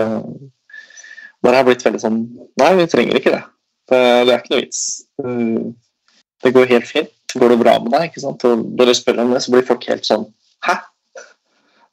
det 1.45 1.57
har 1.59 1.67
blitt 1.67 1.85
veldig 1.85 2.05
sånn 2.07 2.23
Nei, 2.63 2.71
vi 2.79 2.89
trenger 2.91 3.19
ikke 3.19 3.35
det. 3.35 3.43
Det, 3.91 4.01
det 4.25 4.33
er 4.33 4.39
ikke 4.39 4.55
noe 4.55 4.63
vits. 4.63 4.87
Det 6.45 6.55
går 6.55 6.71
helt 6.71 6.89
fint. 6.89 7.13
Går 7.35 7.51
det 7.51 7.63
bra 7.65 7.79
med 7.83 7.91
deg? 7.91 8.13
ikke 8.13 8.23
sant? 8.23 8.47
Og 8.47 8.63
når 8.79 8.93
du 8.93 8.95
spør 8.95 9.25
om 9.25 9.35
det, 9.35 9.43
så 9.43 9.51
blir 9.51 9.67
folk 9.67 9.83
helt 9.91 10.07
sånn 10.07 10.29
Hæ? 10.65 10.79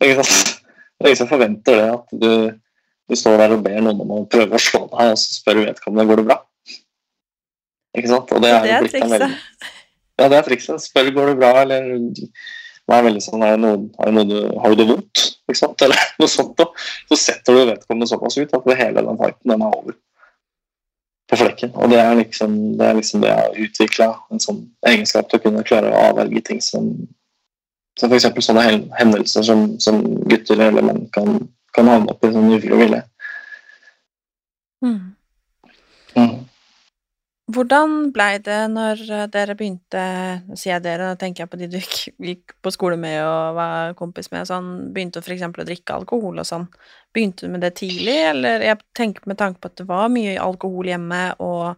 Ikke 0.05 0.21
sant? 0.21 0.60
Det 1.01 1.09
er 1.09 1.15
ingen 1.15 1.19
som 1.23 1.29
forventer 1.31 1.79
det, 1.79 1.89
at 1.95 2.15
du, 2.21 2.31
du, 3.09 3.17
står 3.17 3.39
der 3.41 3.55
og 3.55 3.63
ber 3.65 3.81
noen 3.81 4.01
om 4.03 4.15
å 4.19 4.23
prøve 4.29 4.53
å 4.53 4.61
slå 4.61 4.83
deg, 4.91 5.13
og 5.15 5.17
så 5.17 5.37
spør 5.39 5.63
vedkommende 5.63 6.05
går 6.11 6.21
det 6.21 6.25
bra. 6.29 6.37
Ikke 7.97 8.11
sant? 8.11 8.33
Og 8.35 8.43
det 8.43 8.51
er, 8.53 8.67
det 8.67 8.75
er 8.75 8.85
trikset. 8.85 9.13
Veldig... 9.15 9.71
Ja, 10.21 10.27
det 10.29 10.37
er 10.37 10.45
trikset. 10.45 10.83
Spør 10.85 11.09
går 11.15 11.31
det 11.31 11.39
bra, 11.41 11.49
eller 11.63 11.89
det 12.13 12.97
er 12.97 13.05
veldig 13.07 13.23
sånn, 13.25 13.47
er 13.47 13.57
det 13.57 13.63
noe, 13.63 13.81
er 13.97 14.11
det 14.11 14.15
noe 14.19 14.29
du, 14.29 14.37
Har 14.61 14.73
du 14.73 14.81
det 14.83 14.87
vondt? 14.91 15.25
Ikke 15.49 15.57
sant? 15.57 15.81
Eller 15.85 16.05
noe 16.21 16.31
sånt. 16.31 16.61
Så 17.09 17.17
setter 17.19 17.57
du 17.57 17.65
vedkommende 17.71 18.09
såpass 18.09 18.37
ut 18.37 18.55
at 18.57 18.71
hele 18.77 19.03
den 19.07 19.19
fighten 19.19 19.55
den 19.55 19.65
er 19.65 19.77
over 19.81 19.97
på 21.31 21.39
flekken. 21.39 21.73
Og 21.79 21.89
det 21.91 22.01
er 22.03 22.13
liksom 22.19 22.57
det, 22.77 22.85
er 22.85 22.99
liksom 22.99 23.23
det 23.23 23.31
jeg 23.31 23.39
har 23.39 23.59
utvikla, 23.65 24.09
en 24.31 24.43
sånn 24.43 24.61
egenskap 24.91 25.31
til 25.31 25.39
å 25.39 25.43
kunne 25.45 25.65
klare 25.67 25.91
å 25.91 26.05
avverge 26.11 26.43
ting 26.49 26.61
som, 26.63 26.91
som 28.01 28.11
f.eks. 28.11 28.29
sånne 28.45 28.67
hendelser 28.97 29.45
som, 29.45 29.65
som, 29.83 30.01
gutter 30.29 30.61
eller 30.67 30.85
menn 30.85 31.05
kan, 31.13 31.41
kan 31.75 31.89
havne 31.91 32.13
opp 32.13 32.25
i 32.25 32.31
sånn 32.33 32.53
ufrivillig. 32.55 33.01
Mm. 34.81 35.01
Mm. 36.17 36.39
Hvordan 37.51 37.95
blei 38.15 38.39
det 38.43 38.59
når 38.71 39.01
dere 39.31 39.53
begynte 39.59 40.01
Nå 40.47 40.57
sier 40.57 40.73
jeg 40.75 40.83
dere, 40.85 41.11
nå 41.11 41.19
tenker 41.19 41.43
jeg 41.43 41.51
på 41.51 41.59
de 41.59 41.67
du 41.69 41.77
gikk 42.31 42.55
på 42.63 42.73
skole 42.73 42.97
med 42.99 43.19
og 43.21 43.57
var 43.57 43.95
kompis 43.99 44.31
med, 44.33 44.47
sånn, 44.49 44.93
begynte 44.95 45.21
f.eks. 45.21 45.45
å 45.49 45.67
drikke 45.67 45.97
alkohol 45.97 46.41
og 46.41 46.47
sånn. 46.47 46.67
Begynte 47.13 47.45
du 47.45 47.53
med 47.53 47.65
det 47.65 47.75
tidlig, 47.81 48.17
eller 48.31 48.63
jeg 48.65 48.79
tenker 48.97 49.27
med 49.29 49.39
tanke 49.41 49.61
på 49.61 49.71
at 49.71 49.81
det 49.81 49.87
var 49.89 50.11
mye 50.13 50.37
alkohol 50.41 50.89
hjemme, 50.89 51.23
og 51.43 51.75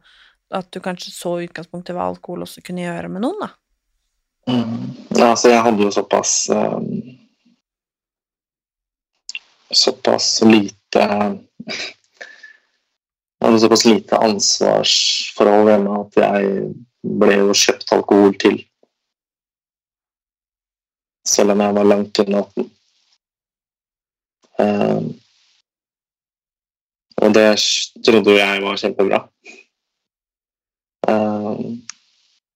at 0.54 0.70
du 0.70 0.80
kanskje 0.84 1.12
så 1.16 1.40
utgangspunktet 1.42 1.98
hva 1.98 2.12
alkohol 2.12 2.46
også 2.46 2.62
kunne 2.66 2.86
gjøre 2.86 3.10
med 3.10 3.26
noen, 3.26 3.42
da? 3.42 3.50
Mm. 4.48 4.96
Altså, 5.22 5.50
jeg 5.50 5.64
hadde 5.64 5.84
jo 5.84 5.92
såpass 5.92 6.50
um, 6.52 6.88
Såpass 9.72 10.42
lite 10.46 11.00
jeg 11.00 11.38
hadde 13.44 13.60
såpass 13.60 13.86
lite 13.86 14.18
ansvarsforhold 14.18 15.70
hjemme 15.72 15.96
at 16.00 16.20
jeg 16.22 16.52
ble 17.20 17.40
jo 17.40 17.56
kjøpt 17.58 17.92
alkohol 17.96 18.38
til. 18.40 18.62
Selv 21.28 21.56
om 21.56 21.64
jeg 21.64 21.76
var 21.76 21.90
langt 21.90 22.22
unna 22.24 22.44
18. 22.44 22.70
Um, 24.64 25.10
og 27.24 27.34
det 27.36 27.50
trodde 28.06 28.38
jeg 28.38 28.64
var 28.64 28.80
kjempebra. 28.80 29.20
Uh, 31.08 31.76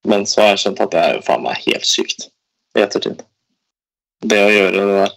men 0.08 0.26
så 0.30 0.44
har 0.44 0.54
jeg 0.54 0.64
skjønt 0.64 0.84
at 0.86 0.94
det 0.94 1.02
er 1.04 1.16
jo 1.18 1.24
faen 1.26 1.44
meg 1.44 1.64
helt 1.66 1.88
sykt 1.88 2.30
i 2.78 2.84
ettertid. 2.84 3.24
Det 4.26 4.40
å 4.42 4.52
gjøre 4.54 4.76
det 4.76 5.00
der. 5.02 5.16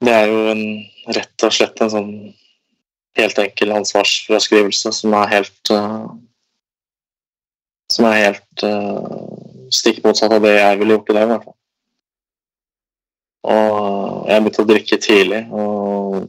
Det 0.00 0.16
er 0.16 0.30
jo 0.30 0.42
en, 0.52 0.64
rett 1.16 1.44
og 1.46 1.54
slett 1.54 1.80
en 1.84 1.92
sånn 1.92 2.12
helt 3.18 3.40
enkel 3.42 3.74
ansvarsfraskrivelse 3.74 4.92
som 4.96 5.16
er 5.18 5.32
helt 5.34 5.72
uh, 5.74 6.08
Som 7.90 8.06
er 8.06 8.20
helt 8.20 8.62
uh, 8.62 9.66
stikk 9.74 10.04
motsatt 10.04 10.32
av 10.36 10.44
det 10.44 10.54
jeg 10.54 10.78
ville 10.78 10.94
gjort 10.94 11.10
i 11.10 11.16
dag, 11.16 11.24
i 11.24 11.30
hvert 11.32 11.48
fall. 11.48 11.56
Og 13.50 14.28
jeg 14.30 14.42
begynte 14.44 14.62
å 14.62 14.68
drikke 14.68 14.98
tidlig 15.02 15.40
og 15.50 16.28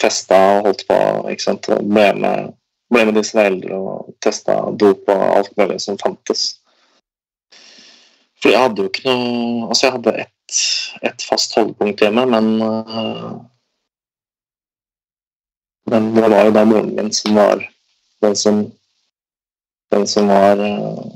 festa 0.00 0.38
og 0.58 0.68
holdt 0.68 0.84
på. 0.88 0.98
ikke 1.32 1.46
sant, 1.46 1.68
og 1.72 1.88
ble 1.88 2.06
med, 2.20 2.52
ble 2.90 3.04
med 3.06 3.16
disse 3.18 3.38
eldre 3.38 3.76
og 3.76 4.10
testa 4.22 4.56
dop 4.78 5.08
og 5.12 5.22
alt 5.36 5.54
mulig 5.58 5.78
som 5.82 5.98
fantes. 6.00 6.48
For 8.40 8.52
jeg 8.52 8.62
hadde 8.64 8.82
jo 8.84 8.90
ikke 8.90 9.06
noe 9.06 9.68
Altså, 9.68 9.86
jeg 9.86 9.96
hadde 9.98 10.18
ett 10.24 10.36
et 11.06 11.22
fast 11.22 11.54
holdepunkt 11.54 12.00
hjemme, 12.02 12.24
men 12.26 12.46
uh, 12.58 13.36
men 15.90 16.08
det 16.14 16.30
var 16.30 16.48
jo 16.48 16.54
da 16.54 16.64
moren 16.66 16.90
min 16.96 17.12
som 17.14 17.38
var 17.38 17.62
den 18.22 18.34
som 18.36 18.58
den 19.94 20.06
som 20.10 20.26
var 20.26 20.58
uh, 20.58 21.06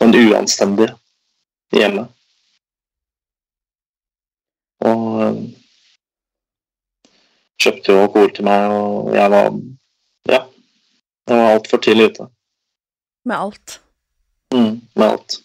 den 0.00 0.12
uanstendige 0.20 0.92
hjemme. 1.72 2.04
Og 4.84 5.08
uh, 5.24 5.40
kjøpte 7.60 7.92
jo 7.92 8.02
alkohol 8.04 8.32
til 8.36 8.48
meg, 8.48 8.76
og 8.76 9.14
jeg 9.16 9.36
var 9.36 9.50
ja, 10.28 10.42
jeg 11.28 11.40
var 11.40 11.54
altfor 11.54 11.82
tidlig 11.84 12.10
ute. 12.10 12.28
Med 13.24 13.36
alt? 13.36 13.80
Mm, 14.54 14.80
med 14.94 15.06
alt. 15.06 15.40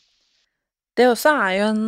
Det 0.96 1.10
også 1.12 1.34
er 1.46 1.58
jo 1.60 1.72
en 1.74 1.86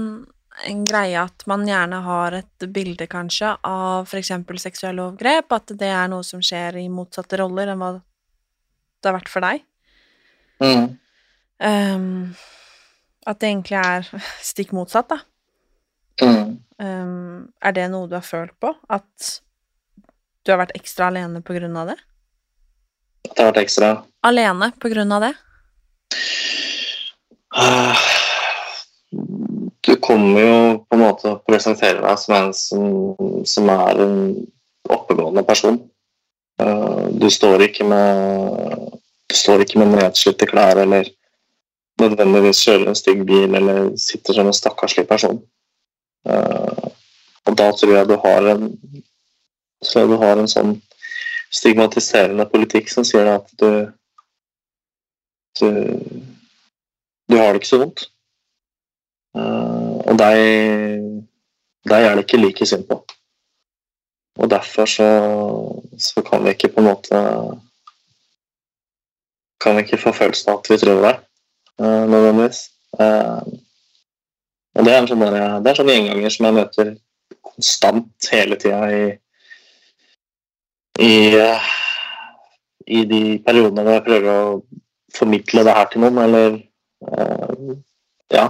en 0.66 0.84
greie 0.88 1.18
at 1.22 1.46
man 1.50 1.66
gjerne 1.68 2.00
har 2.06 2.36
et 2.40 2.68
bilde, 2.74 3.08
kanskje, 3.10 3.54
av 3.68 4.08
f.eks. 4.08 4.32
seksuelle 4.62 5.04
overgrep, 5.04 5.54
at 5.54 5.74
det 5.80 5.90
er 5.94 6.10
noe 6.12 6.26
som 6.26 6.42
skjer 6.44 6.80
i 6.82 6.88
motsatte 6.90 7.40
roller 7.42 7.72
enn 7.72 7.82
hva 7.82 7.92
det 7.98 9.10
har 9.10 9.18
vært 9.20 9.32
for 9.32 9.46
deg. 9.46 9.66
Mm. 10.64 10.88
Um, 11.62 12.08
at 13.28 13.42
det 13.42 13.52
egentlig 13.52 13.82
er 13.82 14.10
stikk 14.52 14.74
motsatt, 14.78 15.14
da. 15.14 15.20
Mm. 16.24 16.58
Um, 16.82 17.44
er 17.62 17.78
det 17.78 17.90
noe 17.94 18.10
du 18.10 18.18
har 18.18 18.26
følt 18.26 18.56
på? 18.62 18.74
At 18.90 19.34
du 20.46 20.54
har 20.54 20.64
vært 20.64 20.78
ekstra 20.80 21.12
alene 21.12 21.44
på 21.46 21.58
grunn 21.58 21.78
av 21.78 21.94
det? 21.94 22.00
At 23.28 23.36
det 23.36 23.44
har 23.44 23.52
vært 23.52 23.66
ekstra 23.66 23.92
Alene 24.28 24.72
på 24.82 24.90
grunn 24.92 25.12
av 25.14 25.28
det? 25.28 25.34
Uh, 27.58 27.96
du 29.88 29.94
kommer 30.04 30.42
jo 30.42 30.56
på 30.88 30.98
en 30.98 31.04
måte 31.04 31.32
å 31.32 31.40
presentere 31.48 32.02
deg 32.04 32.20
som 32.22 32.36
en 32.38 32.50
som, 32.56 32.88
som 33.48 33.70
er 33.72 34.02
en 34.04 34.18
oppegående 34.92 35.44
person. 35.48 35.80
Uh, 36.62 37.08
du 37.14 37.30
står 37.32 37.68
ikke 37.70 37.88
med 37.88 38.98
du 39.28 39.36
står 39.36 39.64
ikke 39.64 39.80
med 39.82 39.96
nedslitte 39.96 40.48
klær 40.50 40.80
eller 40.82 41.10
nødvendigvis 42.02 42.62
kjører 42.66 42.92
en 42.92 43.00
stygg 43.00 43.24
bil 43.28 43.56
eller 43.58 43.92
sitter 44.00 44.38
som 44.38 44.50
en 44.50 44.56
stakkarslig 44.56 45.08
person. 45.10 45.40
Uh, 46.28 46.92
og 47.48 47.56
da 47.56 47.72
tror 47.72 47.96
jeg 47.96 48.10
du 48.10 48.18
har 48.24 48.52
en 48.56 48.70
du 49.88 50.16
har 50.18 50.40
en 50.42 50.50
sånn 50.50 50.78
stigmatiserende 51.54 52.46
politikk 52.52 52.90
som 52.92 53.06
sier 53.08 53.30
at 53.38 53.52
du 53.62 53.88
du, 55.60 55.70
du 57.30 57.38
har 57.38 57.54
det 57.54 57.62
ikke 57.62 57.70
så 57.70 57.82
vondt. 57.82 58.08
Uh, 59.38 60.02
og 60.08 60.18
deg, 60.18 60.42
deg 61.90 62.06
er 62.06 62.18
det 62.18 62.26
ikke 62.26 62.42
like 62.42 62.68
synd 62.70 62.88
på. 62.90 63.00
Og 64.38 64.50
derfor 64.50 64.90
så, 64.90 65.08
så, 65.98 66.22
kan 66.22 66.46
vi 66.46 66.54
ikke 66.54 66.70
på 66.76 66.84
en 66.84 66.92
måte 66.92 67.20
Kan 69.58 69.74
vi 69.74 69.82
ikke 69.82 69.98
få 69.98 70.12
følelsen 70.14 70.52
av 70.52 70.60
at 70.60 70.68
vi 70.70 70.78
tror 70.78 71.00
det, 71.02 71.16
uh, 71.82 72.04
nødvendigvis. 72.06 72.60
Uh, 73.00 73.42
og 74.78 74.86
det 74.86 74.94
er 74.94 75.00
en 75.02 75.08
sånn 75.10 75.90
gjenganger 75.90 76.34
som 76.34 76.46
jeg 76.46 76.56
møter 76.60 76.92
konstant 77.42 78.28
hele 78.30 78.60
tida 78.62 78.84
i, 78.94 79.08
i, 81.00 81.16
i 82.88 83.04
de 83.10 83.22
periodene 83.46 83.84
hvor 83.84 83.98
jeg 83.98 84.06
prøver 84.08 84.32
å 84.34 84.62
formidle 85.18 85.66
det 85.68 85.76
her 85.78 85.92
til 85.92 86.04
noen, 86.04 86.22
eller 86.24 86.58
uh, 87.08 87.76
ja 88.34 88.48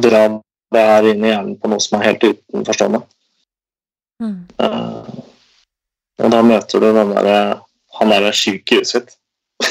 dra 0.00 0.24
det 0.74 0.82
her 0.82 1.06
inn 1.12 1.24
i 1.24 1.30
hjernen 1.30 1.58
på 1.60 1.70
noe 1.70 1.82
som 1.82 1.98
er 1.98 2.08
helt 2.08 2.24
utenforstående. 2.26 3.00
Mm. 4.22 4.40
Uh, 4.58 5.22
og 6.24 6.30
da 6.34 6.40
møter 6.46 6.82
du 6.82 6.88
den 6.94 7.12
der, 7.14 7.60
han 7.98 8.10
derre 8.10 8.32
sjuk 8.34 8.72
i 8.72 8.80
huet 8.80 8.90
sitt. 8.90 9.14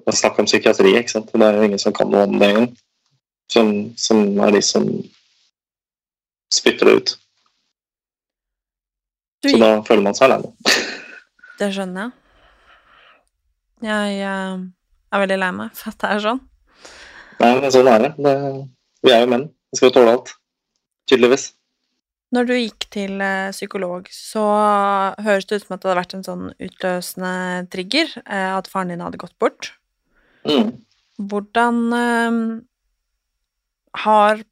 Det 0.00 0.14
er 0.14 0.16
snakk 0.16 0.40
om 0.40 0.48
psykiatri, 0.48 0.94
ikke 0.96 1.12
sant? 1.12 1.28
det 1.32 1.44
er 1.44 1.58
jo 1.58 1.66
ingen 1.68 1.78
som 1.78 1.92
kan 1.94 2.08
noe 2.10 2.24
om 2.26 2.38
det 2.40 2.48
engang. 2.48 2.70
Som, 3.52 3.66
som 4.00 4.22
er 4.40 4.54
de 4.56 4.62
som 4.64 4.86
spytter 6.54 6.88
det 6.88 6.94
ut. 6.96 7.12
Så 9.44 9.56
da 9.60 9.70
føler 9.86 10.04
man 10.04 10.16
seg 10.16 10.28
alene. 10.28 10.52
Det 11.60 11.70
skjønner 11.74 12.08
jeg. 12.08 12.16
Jeg 13.84 14.20
er 14.24 15.22
veldig 15.22 15.38
lei 15.40 15.50
meg 15.56 15.72
for 15.76 15.92
at 15.92 16.00
det 16.00 16.10
er 16.10 16.22
sånn. 16.24 16.40
Nei, 17.40 17.50
men 17.56 17.72
sånn 17.72 17.88
er 17.88 18.04
det. 18.04 18.10
det. 18.20 18.34
Vi 19.04 19.12
er 19.12 19.24
jo 19.24 19.30
menn. 19.32 19.46
Vi 19.72 19.78
skal 19.78 19.90
jo 19.90 19.94
tåle 19.96 20.14
alt. 20.16 20.32
Tydeligvis. 21.08 21.50
Når 22.30 22.46
du 22.46 22.52
gikk 22.54 22.86
til 22.94 23.22
eh, 23.24 23.50
psykolog, 23.50 24.06
så 24.14 24.44
høres 25.24 25.48
det 25.50 25.58
ut 25.58 25.64
som 25.64 25.74
at 25.74 25.82
det 25.82 25.88
hadde 25.90 25.98
vært 25.98 26.16
en 26.18 26.26
sånn 26.26 26.44
utløsende 26.62 27.32
trigger, 27.72 28.12
eh, 28.22 28.50
at 28.54 28.70
faren 28.70 28.92
din 28.92 29.02
hadde 29.02 29.18
gått 29.20 29.34
bort. 29.42 29.72
Mm. 30.46 30.76
Hvordan 31.30 31.82
eh, 31.96 32.38
har 34.06 34.46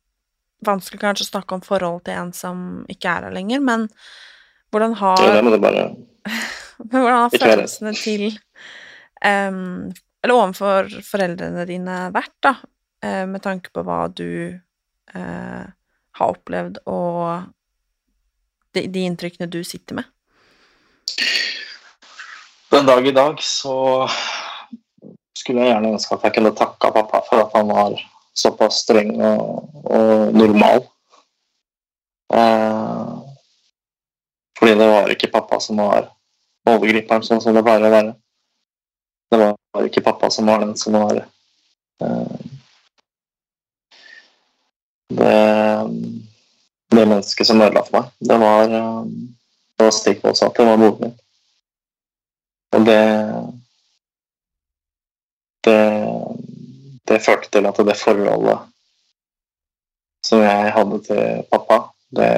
Vanskelig 0.67 0.99
kanskje 0.99 1.23
å 1.23 1.29
snakke 1.29 1.55
om 1.55 1.61
forhold 1.63 2.01
til 2.09 2.17
en 2.19 2.33
som 2.35 2.63
ikke 2.91 3.07
er 3.13 3.29
her 3.29 3.35
lenger, 3.37 3.61
men 3.63 3.85
hvordan 4.71 4.95
har 5.01 5.23
Ja, 5.25 5.35
det 5.37 5.45
må 5.47 5.57
bare 5.63 5.89
Men 6.91 7.03
hvordan 7.03 7.23
har 7.25 7.35
følelsene 7.35 7.95
til 7.99 8.27
um, 9.25 9.89
Eller 10.23 10.35
overfor 10.35 10.91
foreldrene 11.07 11.67
dine 11.69 11.99
vært, 12.15 12.37
da, 12.45 12.55
uh, 13.05 13.25
med 13.31 13.43
tanke 13.45 13.73
på 13.75 13.83
hva 13.87 14.05
du 14.13 14.55
uh, 15.15 15.65
har 16.19 16.35
opplevd, 16.35 16.81
og 16.91 17.49
de, 18.75 18.87
de 18.91 19.05
inntrykkene 19.07 19.51
du 19.51 19.61
sitter 19.67 20.01
med? 20.01 20.09
Den 22.69 22.87
dag 22.87 23.07
i 23.07 23.15
dag 23.15 23.39
så 23.43 24.07
skulle 25.39 25.63
jeg 25.63 25.73
gjerne 25.73 25.95
ønske 25.95 26.17
at 26.19 26.27
jeg 26.27 26.37
kunne 26.37 26.57
takka 26.59 26.91
pappa 26.93 27.23
for 27.29 27.45
at 27.47 27.55
han 27.57 27.71
var 27.73 27.97
såpass 28.39 28.83
streng 28.85 29.15
og, 29.25 29.71
og 29.89 30.35
normal. 30.37 30.85
Eh, 32.35 33.18
fordi 34.69 34.81
det 34.81 34.89
var 34.89 35.09
ikke 35.09 35.31
pappa 35.33 35.61
som 35.61 35.79
var 35.81 36.11
overgriperen, 36.69 37.23
sånn 37.25 37.41
som 37.41 37.55
det 37.57 37.63
pleier 37.65 37.89
å. 37.89 38.01
Det 39.33 39.39
var 39.41 39.87
ikke 39.89 40.05
pappa 40.05 40.29
som 40.33 40.49
var 40.49 40.61
den 40.61 40.75
som 40.77 40.97
var 40.99 41.23
eh, 42.05 42.43
det, 45.09 45.39
det 46.93 47.07
mennesket 47.07 47.49
som 47.49 47.65
ødela 47.65 47.85
for 47.87 47.97
meg. 47.97 48.13
Det 48.21 48.39
var, 48.45 48.77
eh, 48.77 49.03
det 49.79 49.89
var 49.89 49.97
stikk 49.97 50.23
motsatt. 50.29 50.53
Det 50.57 50.69
var 50.69 50.81
moren 50.85 51.01
min. 51.07 51.19
Og 52.77 52.85
det 52.85 53.03
det, 55.65 55.83
det 57.09 57.25
førte 57.25 57.49
til 57.53 57.73
at 57.73 57.87
det 57.89 57.97
forholdet 58.01 58.69
som 60.29 60.45
jeg 60.45 60.73
hadde 60.77 61.07
til 61.09 61.47
pappa, 61.49 61.87
det 62.13 62.33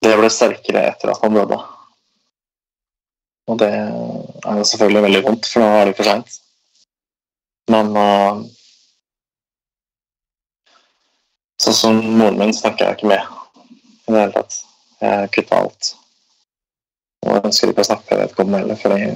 det 0.00 0.16
ble 0.16 0.30
sterkere 0.32 0.86
etter 0.90 1.12
at 1.12 1.20
han 1.24 1.36
døde. 1.36 1.58
Og 3.50 3.58
det 3.60 3.68
er 3.74 4.58
jo 4.60 4.64
selvfølgelig 4.70 5.02
veldig 5.06 5.22
vondt, 5.26 5.48
for 5.50 5.62
nå 5.62 5.68
er 5.80 5.90
det 5.90 5.96
for 5.98 6.08
seint. 6.08 6.36
Men 7.70 7.90
uh, 7.96 8.42
sånn 11.60 11.78
som 11.80 12.00
moren 12.20 12.38
min 12.40 12.54
snakker 12.56 12.86
jeg 12.86 12.98
ikke 12.98 13.10
med 13.12 13.22
i 13.24 14.14
det 14.14 14.22
hele 14.22 14.36
tatt. 14.38 14.60
Jeg 15.00 15.32
kutta 15.36 15.60
alt. 15.64 15.92
Og 17.24 17.34
jeg 17.34 17.44
ønsker 17.50 17.72
ikke 17.72 17.84
å 17.84 17.90
snakke 17.90 18.14
med 18.14 18.22
vedkommende 18.24 18.62
heller, 18.62 18.80
fordi 18.80 19.12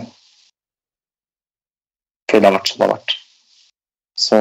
fordi 2.25 2.43
det 2.43 2.49
har 2.49 2.57
vært 2.57 2.71
som 2.71 2.81
det 2.81 2.87
har 2.87 2.97
vært. 2.97 3.13
Så 4.19 4.39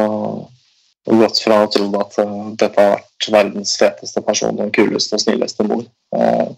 har 1.11 1.19
gått 1.19 1.41
fra 1.43 1.63
å 1.63 1.71
tro 1.71 1.87
at 1.99 2.19
uh, 2.21 2.51
dette 2.59 2.79
har 2.79 2.95
vært 2.97 3.29
verdens 3.33 3.75
feteste 3.79 4.23
person, 4.25 4.57
den 4.59 4.71
kuleste 4.75 5.17
og 5.17 5.23
snilleste 5.23 5.65
mor, 5.67 5.83
uh, 6.15 6.53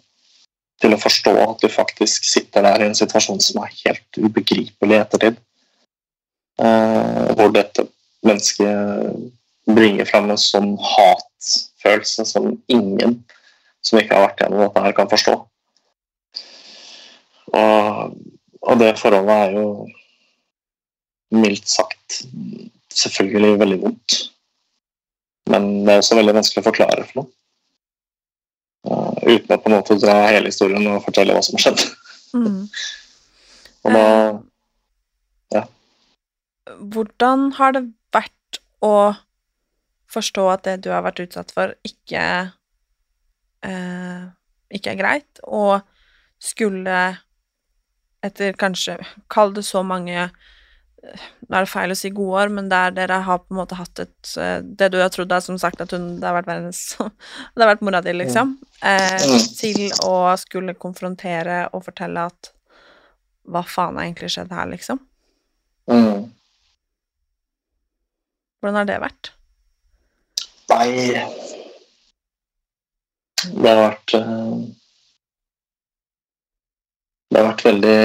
til 0.82 0.94
å 0.94 1.02
forstå 1.02 1.34
at 1.42 1.64
du 1.64 1.72
faktisk 1.72 2.28
sitter 2.28 2.66
der 2.66 2.84
i 2.84 2.90
en 2.90 2.98
situasjon 2.98 3.42
som 3.42 3.64
er 3.64 3.74
helt 3.86 4.20
ubegripelig 4.20 4.98
i 4.98 5.02
ettertid. 5.02 5.42
Uh, 6.62 7.34
hvor 7.36 7.52
dette 7.52 7.88
mennesket 8.26 9.34
bringer 9.66 10.08
fram 10.08 10.30
en 10.30 10.40
sånn 10.40 10.76
hatfølelse 10.80 12.26
som 12.30 12.54
ingen 12.72 13.18
som 13.86 14.00
ikke 14.00 14.16
har 14.16 14.28
vært 14.28 14.42
gjennom 14.42 14.64
dette 14.64 14.84
her, 14.86 14.96
kan 14.98 15.10
forstå. 15.12 15.36
Og, 17.56 18.16
og 18.66 18.80
det 18.82 18.96
forholdet 19.00 19.36
er 19.36 19.58
jo 19.60 19.68
mildt 21.36 21.70
sagt 21.70 22.22
selvfølgelig 22.96 23.60
veldig 23.62 23.82
vondt. 23.84 24.18
Men 25.52 25.86
det 25.86 25.94
er 25.94 26.02
også 26.02 26.18
veldig 26.18 26.36
vanskelig 26.40 26.64
å 26.64 26.68
forklare 26.70 27.06
for 27.10 27.22
noen. 27.22 27.32
Uh, 28.86 29.14
uten 29.26 29.56
å 29.56 29.60
på 29.62 29.70
en 29.70 29.76
måte 29.78 29.98
dra 29.98 30.16
hele 30.30 30.52
historien 30.52 30.86
og 30.92 31.04
fortelle 31.06 31.34
hva 31.34 31.42
som 31.46 31.58
har 31.58 31.66
skjedd. 31.66 31.86
Mm. 32.36 32.66
og 33.86 33.96
da 33.96 35.64
Hvordan 36.66 37.52
har 37.60 37.76
det 37.76 37.84
vært 38.14 38.58
å 38.84 39.14
forstå 40.12 40.46
at 40.50 40.64
det 40.66 40.80
du 40.86 40.90
har 40.92 41.04
vært 41.06 41.22
utsatt 41.22 41.52
for, 41.54 41.76
ikke 41.86 42.24
uh, 43.66 44.24
ikke 44.74 44.94
er 44.94 45.00
greit, 45.00 45.44
og 45.44 45.86
skulle 46.42 47.00
etter 48.26 48.58
kanskje 48.58 48.98
Kall 49.32 49.54
det 49.56 49.66
så 49.68 49.84
mange 49.86 50.30
nå 51.46 51.58
er 51.58 51.66
det 51.66 51.70
feil 51.72 51.94
å 51.94 51.98
si 51.98 52.10
gode 52.14 52.42
år, 52.44 52.52
men 52.54 52.70
der 52.72 52.94
dere 52.96 53.20
har 53.28 53.42
på 53.44 53.54
en 53.54 53.60
måte 53.60 53.78
hatt 53.78 54.02
et 54.02 54.32
eh, 54.42 54.60
Det 54.66 54.90
du 54.94 54.98
har 55.02 55.12
trodd 55.14 55.32
er 55.32 55.44
som 55.44 55.58
sagt 55.62 55.82
at 55.84 55.94
hun 55.94 56.16
Det 56.20 56.28
har 56.28 56.38
vært 56.38 56.50
verdens 56.50 56.82
Det 57.56 57.62
har 57.62 57.72
vært 57.74 57.84
mora 57.86 58.02
di, 58.06 58.14
liksom. 58.16 58.56
Eh, 58.82 59.36
til 59.60 59.84
å 60.06 60.16
skulle 60.42 60.78
konfrontere 60.80 61.66
og 61.74 61.86
fortelle 61.88 62.28
at 62.32 62.52
Hva 63.46 63.62
faen 63.68 64.00
har 64.00 64.08
egentlig 64.08 64.32
skjedd 64.34 64.54
her, 64.56 64.72
liksom? 64.74 65.04
mm. 65.92 66.32
Hvordan 68.64 68.80
har 68.82 68.88
det 68.90 68.98
vært? 69.04 69.30
Nei 70.72 70.90
Det 73.46 73.70
har 73.70 73.84
vært 73.84 74.18
eh, 74.18 74.58
Det 77.30 77.38
har 77.38 77.50
vært 77.52 77.66
veldig 77.68 77.98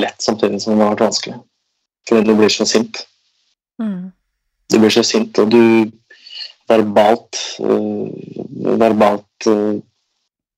lett 0.00 0.24
samtidig 0.24 0.62
som 0.62 0.76
det 0.78 0.84
har 0.84 0.94
vært 0.94 1.08
vanskelig. 1.10 1.36
Fordi 2.10 2.26
du 2.26 2.34
blir 2.34 2.50
så 2.50 2.66
sint. 2.66 3.04
Mm. 3.78 4.10
Du 4.72 4.78
blir 4.78 4.90
så 4.90 5.02
sint, 5.06 5.38
og 5.38 5.50
du 5.50 5.62
verbalt 6.70 7.38
uh, 7.62 8.10
Verbalt 8.80 9.46
uh, 9.46 9.78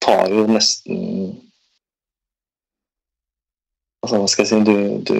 tar 0.02 0.32
jo 0.32 0.46
nesten 0.48 0.96
Altså, 4.02 4.18
hva 4.18 4.26
skal 4.32 4.42
jeg 4.42 4.50
si 4.50 4.58
Du, 4.66 4.76
du 5.06 5.16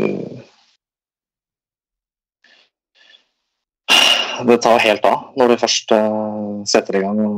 Det 4.48 4.58
tar 4.64 4.82
helt 4.82 5.04
av 5.06 5.36
når 5.38 5.52
du 5.52 5.60
først 5.62 5.92
uh, 5.94 6.64
setter 6.66 6.98
i 6.98 7.04
gang 7.04 7.20
og, 7.22 7.36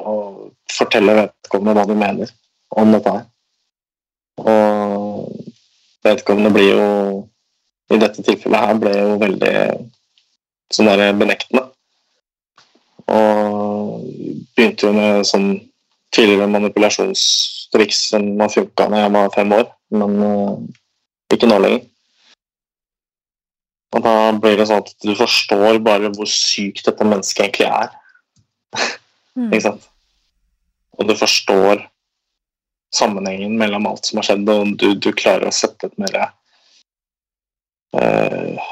og 0.00 0.22
forteller 0.72 1.18
vedkommende 1.26 1.74
hva 1.76 1.84
du 1.90 1.96
mener 1.98 2.30
om 2.76 2.92
dette 2.94 3.12
her. 3.12 3.26
Og 4.40 5.28
vedkommende 6.06 6.52
blir 6.54 6.70
jo 6.72 6.86
i 7.92 7.98
dette 8.02 8.24
tilfellet 8.26 8.66
her 8.66 8.78
ble 8.82 8.92
jo 8.96 9.16
veldig 9.22 9.54
sånn 10.74 10.90
der 10.90 11.18
benektende. 11.18 11.66
Og 13.06 14.02
begynte 14.56 14.88
jo 14.88 14.94
med 14.96 15.26
sånn 15.28 15.50
tidligere 16.14 16.48
manipulasjonstriks 16.50 18.06
som 18.10 18.32
har 18.40 18.50
funka 18.52 18.88
da 18.90 19.04
jeg 19.04 19.14
var 19.14 19.34
fem 19.34 19.52
år, 19.54 19.68
men 19.94 20.16
uh, 20.22 20.56
ikke 21.34 21.50
nå 21.50 21.60
lenger. 21.62 21.84
Og 23.96 24.02
da 24.04 24.14
blir 24.34 24.58
det 24.58 24.66
sånn 24.68 24.82
at 24.82 24.94
du 25.04 25.12
forstår 25.16 25.78
bare 25.84 26.10
hvor 26.16 26.28
sykt 26.30 26.88
dette 26.88 27.06
mennesket 27.06 27.46
egentlig 27.46 27.68
er. 27.70 27.92
Mm. 29.36 29.50
ikke 29.52 29.66
sant? 29.68 29.86
Og 30.96 31.08
du 31.08 31.14
forstår 31.16 31.84
sammenhengen 32.96 33.56
mellom 33.60 33.86
alt 33.90 34.08
som 34.08 34.20
har 34.20 34.28
skjedd, 34.30 34.48
og 34.48 34.74
du, 34.80 34.88
du 34.96 35.10
klarer 35.16 35.48
å 35.48 35.54
sette 35.54 35.90
et 35.90 35.98
mer 36.00 36.16
eh, 38.02 38.70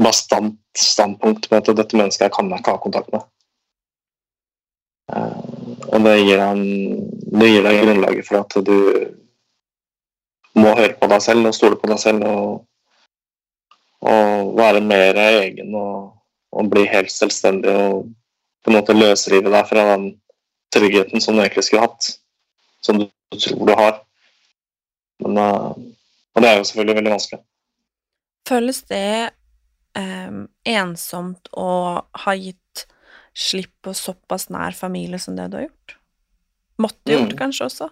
bastant 0.00 0.58
standpunkt 0.78 1.48
på 1.50 1.58
at 1.58 1.70
dette 1.76 1.98
mennesket 1.98 2.32
kan 2.34 2.50
jeg 2.50 2.62
ikke 2.62 2.74
ha 2.76 2.82
kontakt 2.82 3.12
med. 3.14 3.26
Eh, 5.12 5.38
og 5.90 6.06
det 6.06 6.16
gir 6.22 6.42
en 6.44 6.64
det 7.30 7.50
gir 7.50 7.66
deg 7.66 7.82
grunnlaget 7.84 8.26
for 8.26 8.42
at 8.42 8.56
du 8.66 8.78
må 10.58 10.74
høre 10.74 10.96
på 10.98 11.08
deg 11.10 11.22
selv 11.22 11.50
og 11.50 11.54
stole 11.54 11.78
på 11.78 11.90
deg 11.90 12.00
selv 12.02 12.26
og, 12.26 12.64
og 14.02 14.56
være 14.58 14.82
mer 14.82 15.18
egen 15.28 15.76
og, 15.78 16.16
og 16.50 16.72
bli 16.72 16.88
helt 16.90 17.12
selvstendig 17.14 17.70
og 17.70 18.08
på 18.60 18.70
en 18.70 18.76
måte 18.76 18.96
løsrive 18.96 19.52
deg 19.52 19.68
fra 19.68 19.86
den 19.92 20.10
tryggheten 20.74 21.22
som 21.22 21.36
du 21.36 21.42
egentlig 21.42 21.64
skulle 21.66 21.86
hatt, 21.86 22.10
som 22.84 22.98
du 23.00 23.06
tror 23.32 23.62
du 23.66 23.72
har. 23.78 23.94
Men, 25.22 25.38
uh, 25.38 25.70
og 26.34 26.42
det 26.42 26.50
er 26.50 26.58
jo 26.58 26.66
selvfølgelig 26.68 26.98
veldig 26.98 27.14
vanskelig. 27.14 27.40
Føles 28.48 28.82
det 28.90 29.30
um, 29.98 30.46
ensomt 30.68 31.50
å 31.52 31.70
ha 32.24 32.34
gitt 32.38 32.86
slipp 33.36 33.72
på 33.84 33.94
såpass 33.96 34.48
nær 34.50 34.76
familie 34.76 35.20
som 35.22 35.36
det 35.38 35.50
du 35.50 35.58
har 35.60 35.68
gjort? 35.68 35.96
Måtte 36.80 37.14
gjort, 37.14 37.34
mm. 37.34 37.38
kanskje 37.38 37.68
også? 37.68 37.90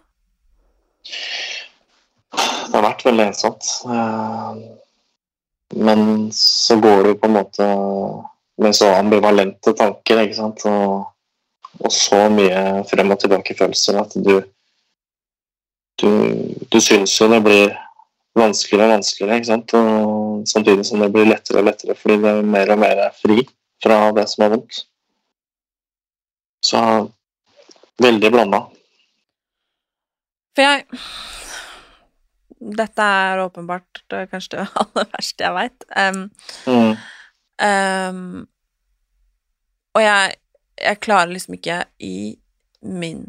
Det 1.08 2.74
har 2.74 2.84
vært 2.84 3.04
veldig 3.06 3.26
ensomt. 3.30 3.70
Uh, 3.86 4.58
men 5.76 6.28
så 6.34 6.78
går 6.80 7.04
det 7.04 7.14
jo 7.14 7.20
på 7.22 7.28
en 7.28 7.38
måte 7.38 7.68
med 8.58 8.74
så 8.74 8.90
ambivalente 8.96 9.74
tanker, 9.78 10.24
ikke 10.24 10.38
sant, 10.38 10.64
og, 10.66 11.10
og 11.78 11.92
så 11.94 12.24
mye 12.32 12.86
frem 12.90 13.12
og 13.14 13.20
tilbake-følelser 13.22 14.00
at 14.00 14.16
du 14.18 14.38
du, 15.98 16.10
du 16.70 16.78
syns 16.82 17.16
jo 17.18 17.26
det 17.30 17.40
blir 17.42 17.72
vanskeligere 18.38 18.86
og 18.86 18.94
vanskeligere, 18.98 19.38
ikke 19.40 19.50
sant? 19.50 19.74
Og 19.74 20.17
samtidig 20.46 20.86
som 20.86 21.02
det 21.02 21.10
blir 21.14 21.28
lettere 21.28 21.62
og 21.62 21.68
lettere 21.70 21.96
fordi 21.98 22.18
det 22.22 22.32
er 22.32 22.50
mer 22.54 22.72
og 22.74 22.80
mer 22.82 23.02
fri 23.16 23.42
fra 23.82 23.98
det 24.16 24.26
som 24.30 24.44
er 24.44 24.52
vondt. 24.54 24.82
Så 26.64 26.82
veldig 28.02 28.30
blanda. 28.34 28.64
For 30.56 30.66
jeg 30.66 30.86
Dette 32.58 33.04
er 33.06 33.38
åpenbart 33.38 34.00
kanskje 34.32 34.56
det 34.56 34.64
aller 34.82 35.04
verste 35.12 35.44
jeg 35.44 35.54
veit. 35.54 35.84
Um, 35.94 36.24
mm. 36.66 36.96
um, 37.62 38.48
og 39.94 40.02
jeg, 40.02 40.32
jeg 40.82 41.00
klarer 41.06 41.30
liksom 41.30 41.54
ikke 41.54 41.76
i 42.02 42.16
min 42.82 43.22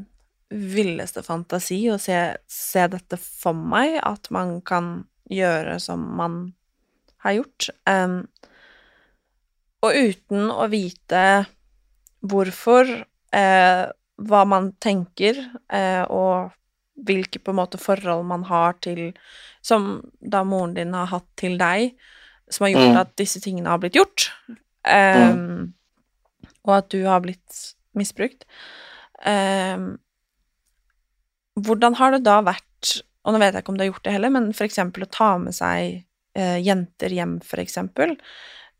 villeste 0.49 1.22
fantasi 1.26 1.78
å 1.93 1.99
se, 2.01 2.18
se, 2.49 2.88
dette 2.89 3.20
for 3.22 3.53
meg, 3.53 3.99
at 4.01 4.32
man 4.34 4.60
kan 4.66 5.03
gjøre 5.30 5.78
som 5.82 6.01
man 6.18 6.39
har 7.24 7.38
gjort. 7.38 7.70
Um, 7.90 8.22
og 9.86 9.96
uten 9.96 10.50
å 10.52 10.68
vite 10.72 11.24
hvorfor, 12.20 12.90
eh, 13.32 13.84
hva 14.20 14.42
man 14.48 14.74
tenker, 14.84 15.38
eh, 15.72 16.04
og 16.04 16.52
hvilke 17.00 17.40
på 17.40 17.54
en 17.54 17.60
måte 17.62 17.80
forhold 17.80 18.26
man 18.28 18.44
har 18.44 18.74
til 18.84 19.14
Som 19.62 20.12
da 20.20 20.44
moren 20.44 20.74
din 20.74 20.94
har 20.94 21.06
hatt 21.12 21.28
til 21.36 21.58
deg, 21.60 21.96
som 22.50 22.64
har 22.64 22.72
gjort 22.72 22.94
mm. 22.96 22.98
at 22.98 23.10
disse 23.20 23.42
tingene 23.44 23.68
har 23.68 23.78
blitt 23.78 23.98
gjort, 24.00 24.32
um, 24.88 25.36
mm. 25.36 25.74
og 26.64 26.72
at 26.78 26.88
du 26.90 27.04
har 27.04 27.20
blitt 27.20 27.76
misbrukt. 27.94 28.46
Hvordan 31.60 32.00
har 32.00 32.16
det 32.16 32.24
da 32.24 32.40
vært, 32.48 33.04
og 33.28 33.36
nå 33.36 33.42
vet 33.44 33.54
jeg 33.54 33.66
ikke 33.66 33.74
om 33.74 33.78
du 33.78 33.84
har 33.84 33.92
gjort 33.92 34.08
det 34.08 34.16
heller, 34.16 34.34
men 34.38 34.54
for 34.56 34.64
eksempel 34.70 35.04
å 35.04 35.12
ta 35.12 35.30
med 35.44 35.56
seg 35.60 36.00
eh, 36.00 36.09
jenter 36.38 37.14
hjem, 37.16 37.40
for 37.46 37.62
eksempel, 37.62 38.14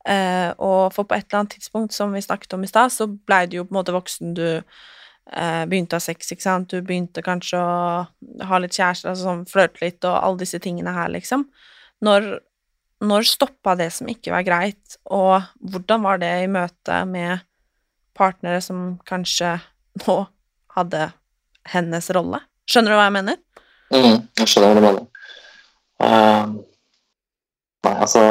eh, 0.08 0.52
og 0.58 0.94
for 0.96 1.08
på 1.08 1.18
et 1.18 1.28
eller 1.28 1.42
annet 1.42 1.58
tidspunkt, 1.58 1.96
som 1.96 2.14
vi 2.14 2.22
snakket 2.24 2.54
om 2.56 2.64
i 2.64 2.70
stad, 2.70 2.94
så 2.94 3.08
blei 3.08 3.46
du 3.48 3.60
jo 3.60 3.66
på 3.68 3.74
en 3.74 3.80
måte 3.80 3.96
voksen, 3.96 4.36
du 4.38 4.46
eh, 4.50 5.64
begynte 5.70 5.98
å 5.98 6.00
ha 6.00 6.04
sex, 6.04 6.32
ikke 6.32 6.46
sant, 6.46 6.70
du 6.72 6.86
begynte 6.86 7.24
kanskje 7.26 7.60
å 7.62 8.46
ha 8.50 8.62
litt 8.62 8.78
kjærester, 8.78 9.12
altså 9.12 9.28
sånn 9.28 9.48
flørte 9.50 9.84
litt, 9.84 10.00
og 10.06 10.16
alle 10.18 10.44
disse 10.44 10.62
tingene 10.64 10.94
her, 10.96 11.12
liksom. 11.14 11.48
Når, 12.06 12.32
når 13.04 13.28
stoppa 13.28 13.76
det 13.80 13.92
som 13.96 14.10
ikke 14.12 14.34
var 14.34 14.48
greit, 14.48 15.00
og 15.12 15.50
hvordan 15.60 16.06
var 16.06 16.22
det 16.24 16.34
i 16.44 16.52
møte 16.52 17.04
med 17.10 17.46
partnere 18.18 18.62
som 18.64 18.98
kanskje 19.08 19.58
nå 20.06 20.22
hadde 20.76 21.12
hennes 21.74 22.10
rolle? 22.16 22.42
Skjønner 22.70 22.94
du 22.94 23.00
hva 23.00 23.08
jeg 23.10 23.18
mener? 23.20 23.40
Mm, 23.90 24.18
jeg 24.38 24.50
skjønner 24.52 24.70
hva 24.70 24.78
du 24.78 24.86
mener. 24.86 25.06
Uh, 26.00 26.69
nei, 27.88 27.96
altså 27.96 28.24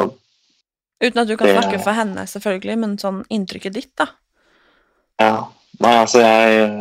Uten 0.99 1.21
at 1.21 1.29
du 1.29 1.37
kan 1.39 1.47
det... 1.47 1.55
snakke 1.55 1.79
for 1.79 1.95
henne, 1.95 2.25
selvfølgelig, 2.27 2.75
men 2.81 2.97
sånn 2.99 3.21
inntrykket 3.31 3.75
ditt, 3.77 3.91
da? 3.99 4.09
Ja. 5.21 5.47
Nei, 5.79 5.93
altså, 5.95 6.19
jeg 6.19 6.71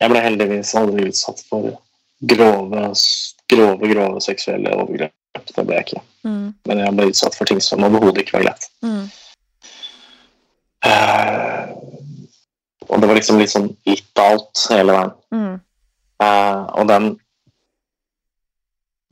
Jeg 0.00 0.10
ble 0.10 0.20
heldigvis 0.20 0.72
aldri 0.76 1.04
utsatt 1.08 1.42
for 1.48 1.76
grove, 2.28 2.86
grove, 3.52 3.90
grove 3.92 4.22
seksuelle 4.24 4.72
overgrep. 4.74 5.12
Det 5.34 5.64
ble 5.64 5.76
jeg 5.78 5.86
ikke. 5.86 6.02
Mm. 6.28 6.48
Men 6.68 6.80
jeg 6.82 6.96
ble 6.96 7.06
utsatt 7.12 7.36
for 7.36 7.48
ting 7.48 7.60
som 7.62 7.84
overhodet 7.86 8.24
ikke 8.24 8.38
var 8.38 8.46
greit. 8.48 8.66
Mm. 8.84 9.04
Uh, 10.84 11.62
og 12.88 13.00
det 13.00 13.08
var 13.08 13.16
liksom 13.16 13.40
litt 13.40 13.52
sånn 13.54 13.70
litt 13.88 14.20
alt 14.20 14.66
hele 14.72 14.96
veien. 14.96 15.14
Mm. 15.32 15.54
Uh, 16.20 16.60
og 16.78 16.90
den 16.90 17.08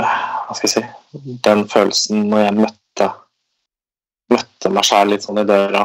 uh, 0.02 0.18
Hva 0.48 0.58
skal 0.58 0.68
jeg 0.68 0.74
si 0.76 0.84
Den 1.12 1.66
følelsen 1.68 2.28
når 2.30 2.46
jeg 2.46 2.54
møtte 2.62 3.08
møtte 4.32 4.70
meg 4.72 4.86
sjæl 4.88 5.10
litt 5.12 5.26
sånn 5.26 5.42
i 5.42 5.48
døra 5.48 5.82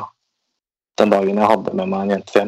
den 0.98 1.12
dagen 1.14 1.38
jeg 1.42 1.50
hadde 1.52 1.74
med 1.78 1.90
meg 1.92 2.06
en 2.06 2.14
jente. 2.16 2.44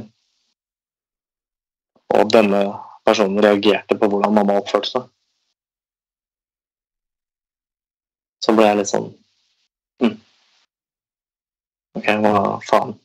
Og 2.15 2.31
denne 2.33 2.61
personen 3.05 3.41
reagerte 3.43 3.97
på 3.99 4.09
hvordan 4.09 4.33
mamma 4.33 4.57
oppførte 4.61 4.89
seg. 4.89 5.09
Så 8.45 8.55
ble 8.55 8.65
jeg 8.69 8.79
litt 8.79 8.89
sånn 8.89 9.09
mm. 10.01 10.15
Ok, 11.99 12.07
hva 12.23 12.33
faen? 12.65 12.95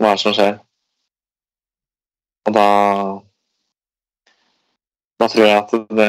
Hva 0.00 0.10
er 0.10 0.18
det 0.18 0.24
som 0.24 0.34
skjer? 0.36 0.58
Og 2.44 2.56
da 2.58 2.68
da 5.22 5.28
tror 5.30 5.46
det, 5.94 6.08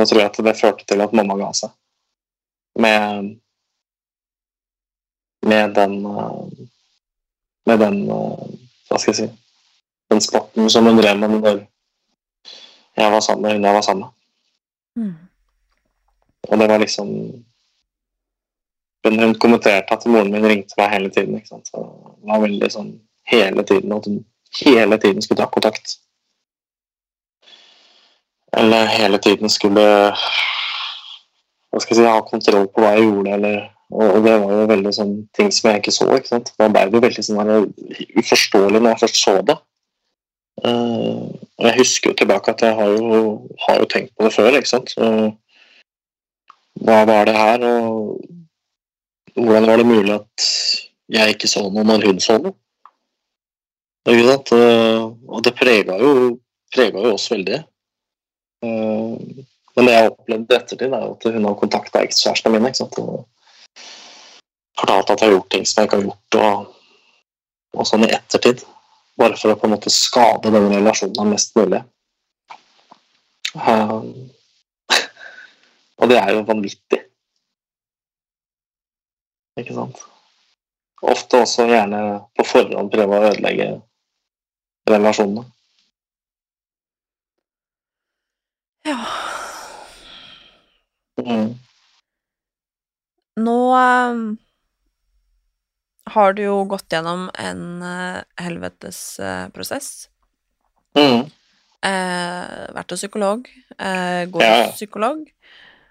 da 0.00 0.04
tror 0.08 0.22
jeg 0.22 0.30
at 0.30 0.38
det 0.48 0.56
førte 0.58 0.86
til 0.88 1.04
at 1.04 1.12
mamma 1.14 1.36
ga 1.38 1.52
seg. 1.54 1.74
Med 2.76 3.36
med 5.46 5.74
den 5.74 6.02
med 7.66 7.78
den 7.78 7.98
hva 8.06 8.98
skal 8.98 9.12
jeg 9.12 9.16
si 9.16 9.26
den 10.10 10.20
sporten 10.20 10.70
som 10.70 10.86
hun 10.86 10.98
drev 10.98 11.18
med 11.18 11.34
når 11.34 11.60
jeg 12.96 13.12
var 13.12 13.20
sammen 13.20 13.42
med 13.42 13.52
hun 13.52 13.64
jeg 13.64 13.74
var 13.74 13.80
sammen 13.80 14.04
med. 14.04 15.04
Mm. 15.04 15.14
Og 16.48 16.58
det 16.58 16.68
var 16.68 16.78
liksom 16.78 17.08
Hun 19.06 19.34
kommenterte 19.38 19.94
at 19.94 20.06
moren 20.06 20.32
min 20.32 20.46
ringte 20.46 20.74
meg 20.78 20.90
hele 20.90 21.10
tiden. 21.10 21.36
ikke 21.36 21.48
sant? 21.48 21.68
Så 21.68 21.78
det 22.22 22.26
var 22.26 22.40
veldig 22.42 22.70
sånn 22.72 22.88
hele 23.30 23.62
tiden 23.62 23.92
at 23.92 24.08
hun 24.08 24.24
hele 24.64 24.98
tiden 24.98 25.22
skulle 25.22 25.38
ta 25.38 25.46
kontakt 25.46 26.00
eller 28.56 28.86
hele 28.86 29.18
tiden 29.18 29.50
skulle 29.50 30.16
hva 31.76 31.82
skal 31.84 31.92
jeg 31.92 32.00
si, 32.00 32.08
ha 32.08 32.20
kontroll 32.24 32.70
på 32.72 32.80
hva 32.80 32.94
jeg 32.96 33.04
gjorde, 33.04 33.32
eller 33.36 33.56
og, 33.92 34.22
det 34.24 34.32
var 34.42 34.50
jo 34.50 34.62
veldig 34.70 34.92
sånn 34.96 35.10
ting 35.36 35.50
som 35.54 35.68
jeg 35.70 35.82
ikke 35.82 35.92
så. 35.94 36.08
ikke 36.16 36.32
sant? 36.32 36.48
Da 36.58 36.70
ble 36.72 36.86
det 36.90 37.02
veldig 37.04 37.22
sånn 37.22 37.50
uforståelig 38.18 38.80
når 38.80 38.94
jeg 38.94 39.02
først 39.04 39.20
så 39.20 39.34
det. 39.46 39.56
Uh, 40.64 41.28
og 41.60 41.68
jeg 41.68 41.76
husker 41.82 42.10
jo 42.10 42.16
tilbake 42.18 42.54
at 42.54 42.64
jeg 42.64 42.74
har 42.78 42.94
jo, 42.96 43.20
har 43.66 43.78
jo 43.82 43.88
tenkt 43.92 44.14
på 44.16 44.26
det 44.26 44.32
før. 44.34 44.56
ikke 44.56 44.72
sant? 44.72 44.90
Så, 44.96 45.10
hva 46.86 46.98
var 47.08 47.28
det 47.28 47.36
her, 47.36 47.62
og 47.68 48.24
hvordan 49.36 49.68
var 49.68 49.80
det 49.80 49.86
mulig 49.86 50.16
at 50.16 50.48
jeg 51.12 51.36
ikke 51.36 51.52
så 51.52 51.68
noe 51.68 51.86
når 51.86 52.08
hun 52.08 52.18
så 52.24 52.40
noe? 52.40 52.56
Ikke 54.08 54.26
sant? 54.32 54.54
Uh, 54.56 55.12
og 55.30 55.46
det 55.46 55.54
prega 55.60 56.00
jo, 56.02 56.12
prega 56.74 57.06
jo 57.06 57.14
oss 57.20 57.30
veldig. 57.30 57.62
Eh, 58.66 59.44
men 59.76 59.88
det 59.88 59.92
jeg 59.92 60.04
har 60.06 60.14
opplevd 60.14 60.52
i 60.52 60.56
ettertid, 60.56 60.92
er 60.92 61.02
at 61.10 61.26
hun 61.28 61.48
har 61.48 61.58
kontakta 61.60 62.04
ekskjærestene 62.06 62.54
mine 62.54 62.70
ikke 62.72 62.80
sant? 62.80 62.96
og 63.02 63.26
fortalt 64.80 65.10
at 65.12 65.20
jeg 65.20 65.28
har 65.28 65.36
gjort 65.36 65.50
ting 65.52 65.66
som 65.68 65.82
jeg 65.82 65.88
ikke 65.88 65.98
har 65.98 66.06
gjort, 66.06 66.38
og, 66.40 67.76
og 67.76 67.88
sånn 67.88 68.06
i 68.06 68.14
ettertid. 68.16 68.64
Bare 69.16 69.36
for 69.40 69.52
å 69.52 69.58
på 69.60 69.68
en 69.68 69.74
måte 69.76 69.92
skade 69.92 70.52
denne 70.52 70.76
relasjonen 70.76 71.32
mest 71.32 71.54
mulig. 71.56 71.80
Um, 73.56 74.10
og 76.00 76.10
det 76.12 76.20
er 76.20 76.34
jo 76.36 76.44
vanvittig. 76.48 77.00
Ikke 79.60 79.76
sant? 79.76 80.02
Ofte 81.04 81.40
også 81.44 81.68
gjerne 81.68 82.02
på 82.36 82.44
forhånd 82.44 82.92
prøve 82.92 83.16
å 83.16 83.30
ødelegge 83.30 83.70
relasjonene. 84.88 85.46
Ja. 88.86 89.25
Mm. 91.26 91.54
Nå 93.42 93.56
um, 93.76 94.20
har 96.14 96.36
du 96.36 96.42
jo 96.46 96.60
gått 96.70 96.92
gjennom 96.94 97.26
en 97.34 97.64
uh, 97.82 98.20
helvetes 98.40 99.00
uh, 99.20 99.48
prosess. 99.52 100.08
Mm. 100.96 101.26
Uh, 101.86 102.66
vært 102.76 102.94
hos 102.94 103.04
psykolog, 103.04 103.48
Uh, 103.76 104.24
går 104.32 104.40
Ja, 104.40 104.52
ja. 104.56 104.60
hos 104.70 104.78
psykolog. 104.78 105.26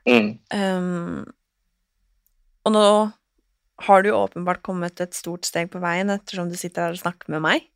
Mm. 0.10 0.32
Um, 0.50 1.26
og 2.66 2.74
nå 2.74 2.86
har 3.86 4.02
du 4.02 4.10
jo 4.10 4.24
åpenbart 4.24 4.64
kommet 4.66 5.02
et 5.04 5.14
stort 5.14 5.46
steg 5.46 5.70
på 5.70 5.82
veien 5.84 6.10
ettersom 6.10 6.50
du 6.50 6.56
sitter 6.58 6.88
her 6.88 6.96
og 6.96 7.02
snakker 7.04 7.30
med 7.36 7.44
meg. 7.46 7.68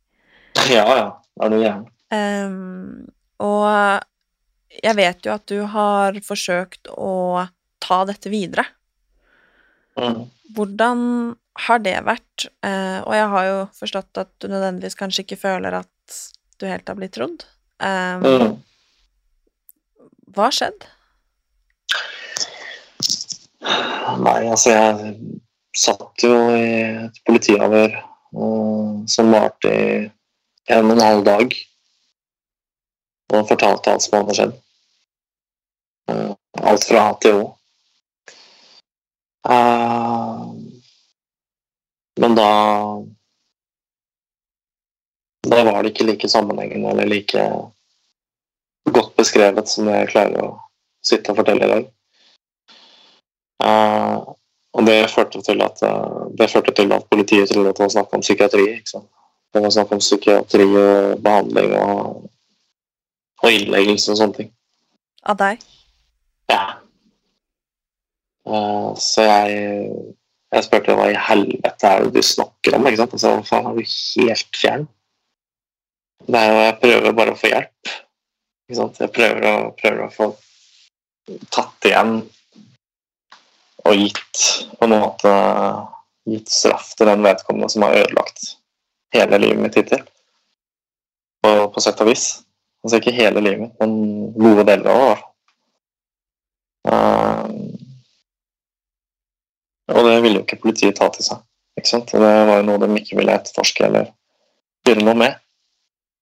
Ja, 0.66 0.82
ja. 0.98 1.04
Er 1.38 1.52
det 1.52 1.60
gæren? 1.62 1.84
Ehm, 2.10 3.06
og 3.38 4.02
jeg 4.70 4.96
vet 4.98 5.26
jo 5.26 5.34
at 5.34 5.46
du 5.50 5.58
har 5.72 6.18
forsøkt 6.24 6.90
å 6.94 7.46
ta 7.82 8.02
dette 8.08 8.30
videre. 8.32 8.64
Mm. 9.98 10.28
Hvordan 10.54 11.00
har 11.66 11.82
det 11.82 11.96
vært? 12.06 12.46
Eh, 12.64 13.00
og 13.02 13.14
jeg 13.16 13.28
har 13.34 13.48
jo 13.48 13.58
forstått 13.76 14.22
at 14.22 14.30
du 14.38 14.48
nødvendigvis 14.48 14.98
kanskje 14.98 15.24
ikke 15.26 15.40
føler 15.42 15.80
at 15.82 16.20
du 16.60 16.68
helt 16.68 16.88
har 16.88 16.98
blitt 16.98 17.16
trodd. 17.18 17.46
Eh, 17.82 18.16
Mm. 18.20 18.58
Hva 20.30 20.46
har 20.46 20.54
skjedd? 20.54 20.84
Nei, 24.20 24.38
altså 24.46 24.70
jeg 24.70 25.16
satt 25.76 26.22
jo 26.22 26.36
i 26.54 26.68
et 27.08 27.18
politiavhør 27.26 27.96
eh, 27.96 28.92
som 29.10 29.34
varte 29.34 29.72
i 29.74 29.90
en 30.70 30.86
og 30.86 30.94
en 30.94 31.02
halv 31.02 31.24
dag. 31.26 31.56
Og 33.30 33.46
fortalte 33.48 33.92
alt 33.92 34.04
som 34.04 34.18
hadde 34.18 34.36
skjedd. 34.36 34.54
Eh, 36.10 36.32
alt 36.72 36.86
fra 36.88 37.06
A 37.10 37.14
til 37.22 37.38
Å. 37.38 37.46
Eh, 39.50 40.42
men 42.20 42.34
da 42.36 42.50
Da 45.50 45.62
var 45.64 45.82
det 45.82 45.94
ikke 45.94 46.04
like 46.04 46.28
sammenhengende 46.28 46.90
eller 46.90 47.06
like 47.08 47.44
godt 48.92 49.14
beskrevet 49.16 49.68
som 49.68 49.86
det 49.88 49.94
jeg 49.94 50.10
klarer 50.10 50.42
å 50.44 50.50
sitte 51.06 51.32
og 51.32 51.38
fortelle 51.38 51.64
i 51.64 51.70
dag. 51.70 51.86
Eh, 53.64 54.18
og 54.76 54.86
det 54.86 54.98
førte 55.10 55.40
til 55.42 55.64
at 55.64 55.80
førte 56.52 56.74
til 56.76 56.92
at 56.92 57.08
politiet 57.10 57.48
trodde 57.50 57.72
det 57.72 57.82
var 57.82 57.88
snakk 57.94 58.12
om 58.14 58.20
psykiatri. 58.20 58.66
Det 58.84 59.62
var 59.64 59.72
snakk 59.74 59.96
om 59.96 60.02
psykiatri 60.04 60.68
og 60.68 61.24
behandling 61.24 61.72
og, 61.80 62.28
og 63.40 63.56
innleggelse 63.56 64.12
og 64.12 64.20
sånne 64.20 64.38
ting. 64.38 64.50
Av 65.28 65.38
deg? 65.40 65.64
Ja. 66.50 66.62
Uh, 68.48 68.96
så 68.98 69.24
jeg, 69.26 69.58
jeg 70.50 70.66
spurte 70.66 70.96
hva 70.98 71.10
i 71.12 71.18
helvete 71.28 71.90
er 71.90 72.06
det 72.06 72.14
du 72.16 72.26
snakker 72.26 72.76
om? 72.76 72.88
ikke 72.88 73.02
sant? 73.02 73.16
Altså, 73.16 73.34
faen, 73.48 73.70
er 73.70 73.78
du 73.78 73.84
helt 74.26 74.60
fjern? 74.62 74.88
Det 76.26 76.40
er 76.40 76.50
jo, 76.50 76.60
jeg 76.66 76.78
prøver 76.82 77.16
bare 77.16 77.34
å 77.34 77.40
få 77.40 77.52
hjelp. 77.52 77.94
Ikke 78.68 78.80
sant? 78.80 79.00
Jeg 79.02 79.14
prøver 79.14 79.46
å, 79.50 79.56
prøver 79.78 80.06
å 80.06 80.12
få 80.14 80.30
tatt 81.54 81.86
igjen 81.86 82.20
og 83.86 83.96
gitt 83.96 84.42
på 84.76 84.86
en 84.86 84.96
måte 85.00 85.32
gitt 86.28 86.50
straff 86.52 86.92
til 86.98 87.08
den 87.08 87.24
vedkommende 87.24 87.70
som 87.72 87.86
har 87.86 87.96
ødelagt 88.02 88.54
hele 89.14 89.40
livet 89.40 89.62
mitt 89.62 89.78
hittil. 89.78 90.02
På, 91.40 91.52
på 91.72 91.82
sett 91.82 92.00
og 92.04 92.10
vis. 92.10 92.26
Altså 92.84 93.00
ikke 93.00 93.12
hele 93.12 93.42
livet 93.44 93.82
men 93.82 93.96
gode 94.38 94.64
deler 94.68 94.90
av 94.90 95.02
det. 95.10 95.18
Eh, 96.90 97.46
og 99.90 100.06
det 100.06 100.22
ville 100.22 100.38
jo 100.38 100.44
ikke 100.46 100.62
politiet 100.62 100.96
ta 100.96 101.10
til 101.12 101.26
seg. 101.26 101.42
Ikke 101.78 101.90
sant? 101.90 102.12
Det 102.12 102.20
var 102.20 102.60
jo 102.60 102.66
noe 102.66 102.80
de 102.82 102.88
ikke 103.00 103.18
ville 103.18 103.34
etterforske 103.34 103.84
eller 103.86 104.10
gjøre 104.86 105.04
noe 105.04 105.18
med. 105.18 105.36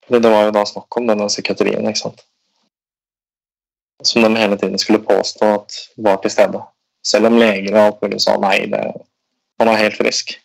Fordi 0.06 0.22
det 0.24 0.32
var 0.32 0.48
jo 0.48 0.56
da 0.56 0.64
snakk 0.66 0.98
om 0.98 1.09
denne 1.09 1.28
psykiatrien, 1.28 1.86
ikke 1.88 2.00
sant. 2.00 2.24
Som 4.06 4.24
de 4.24 4.40
hele 4.40 4.56
tiden 4.56 4.80
skulle 4.80 5.04
påstå 5.04 5.52
at 5.59 5.78
var 6.00 6.20
til 6.22 6.32
stede. 6.32 6.62
Selv 7.04 7.28
om 7.28 7.38
leger 7.38 7.74
og 7.74 7.82
alt 7.82 8.04
mulig 8.04 8.20
sa 8.24 8.36
nei, 8.40 8.56
det, 8.72 8.82
han 9.61 9.70
er 9.70 9.82
helt 9.82 9.98
frisk. 10.00 10.38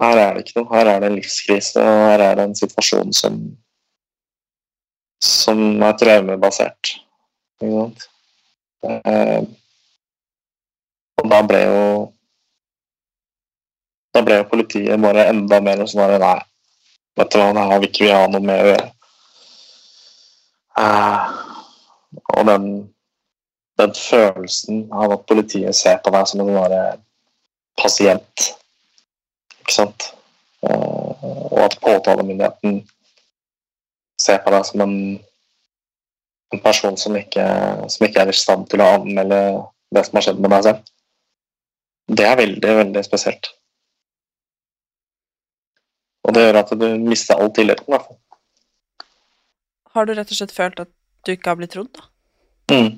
Her 0.00 0.16
er 0.16 0.32
det 0.34 0.46
ikke 0.46 0.62
noe. 0.62 0.70
Her 0.72 0.88
er 0.88 1.02
det 1.02 1.10
en 1.10 1.18
livskrise, 1.18 1.82
og 1.82 2.06
her 2.08 2.24
er 2.24 2.38
det 2.38 2.46
en 2.48 2.56
situasjon 2.56 3.12
som 3.16 3.42
som 5.22 5.82
er 5.82 5.98
traumebasert. 6.00 6.94
Ikke 7.62 7.72
sant? 7.72 8.06
Eh, 8.82 9.42
og 11.22 11.28
da 11.30 11.38
ble 11.46 11.60
jo 11.62 11.84
Da 14.12 14.20
ble 14.26 14.40
jo 14.40 14.48
politiet 14.50 15.00
bare 15.00 15.28
enda 15.30 15.60
mer 15.64 15.84
sånn 15.88 16.10
Nei, 16.20 16.34
vet 17.16 17.30
du 17.32 17.38
hva, 17.38 17.52
det 17.56 17.62
her 17.70 17.78
vil 17.78 17.88
ikke 17.88 18.02
vi 18.04 18.10
ha 18.12 18.24
noe 18.28 18.44
med 18.44 18.58
å 18.60 18.66
gjøre. 18.66 18.88
Eh, 20.82 21.30
og 22.34 22.42
den, 22.50 22.66
den 23.80 23.94
følelsen 23.96 24.82
av 24.92 25.14
at 25.16 25.24
politiet 25.30 25.78
ser 25.78 26.02
på 26.04 26.12
deg 26.12 26.28
som 26.28 26.42
en 26.44 26.52
sånn 26.58 27.06
pasient, 27.80 28.50
ikke 29.62 29.76
sant, 29.78 30.10
Eh, 30.62 31.24
og 31.50 31.58
at 31.64 31.78
påtalemyndigheten 31.82 32.82
ser 34.22 34.40
på 34.44 34.52
deg 34.54 34.66
som 34.68 34.84
en, 34.84 34.96
en 36.54 36.62
person 36.62 36.96
som 37.00 37.16
ikke, 37.18 37.46
som 37.92 38.06
ikke 38.06 38.22
er 38.22 38.32
i 38.32 38.36
stand 38.36 38.68
til 38.70 38.84
å 38.84 38.90
anmelde 38.98 39.42
det 39.92 40.04
som 40.06 40.18
har 40.18 40.26
skjedd 40.28 40.40
med 40.42 40.54
deg 40.54 40.66
selv. 40.68 40.88
Det 42.12 42.26
er 42.28 42.40
veldig, 42.40 42.72
veldig 42.80 43.04
spesielt. 43.06 43.52
Og 46.22 46.34
det 46.36 46.44
gjør 46.46 46.60
at 46.62 46.74
du 46.78 46.88
mister 47.02 47.40
all 47.40 47.50
tilliten. 47.54 47.86
i 47.88 47.94
hvert 47.96 48.06
fall. 48.06 48.18
Har 49.92 50.06
du 50.06 50.14
rett 50.16 50.30
og 50.30 50.38
slett 50.38 50.54
følt 50.54 50.80
at 50.80 50.90
du 51.26 51.32
ikke 51.34 51.50
har 51.52 51.58
blitt 51.58 51.74
trodd, 51.74 51.90
da? 51.96 52.08
Mm. 52.72 52.92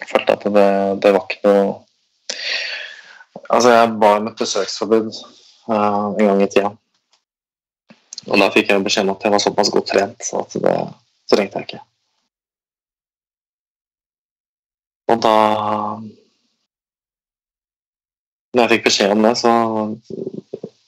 Jeg 0.00 0.08
følte 0.08 0.36
at 0.36 0.46
det, 0.56 0.68
det 1.04 1.12
var 1.14 1.24
ikke 1.28 1.54
noe 1.54 1.78
Altså, 3.50 3.70
jeg 3.74 3.90
ba 3.98 4.08
om 4.18 4.28
et 4.30 4.38
besøksforbud 4.38 5.08
uh, 5.70 5.74
en 5.74 6.20
gang 6.22 6.42
i 6.42 6.46
tida. 6.50 6.70
Og 8.28 8.36
da 8.40 8.50
fikk 8.52 8.70
jeg 8.70 8.84
beskjed 8.84 9.06
om 9.06 9.14
at 9.14 9.24
jeg 9.24 9.32
var 9.32 9.42
såpass 9.42 9.70
godt 9.72 9.88
trent 9.92 10.26
så 10.26 10.42
at 10.44 10.56
det 10.60 10.74
trengte 11.30 11.60
jeg 11.60 11.68
ikke. 11.68 11.84
Og 15.10 15.22
da 15.24 15.36
Når 18.50 18.62
jeg 18.64 18.70
fikk 18.74 18.86
beskjed 18.88 19.12
om 19.14 19.22
det, 19.22 19.36
så, 19.38 19.52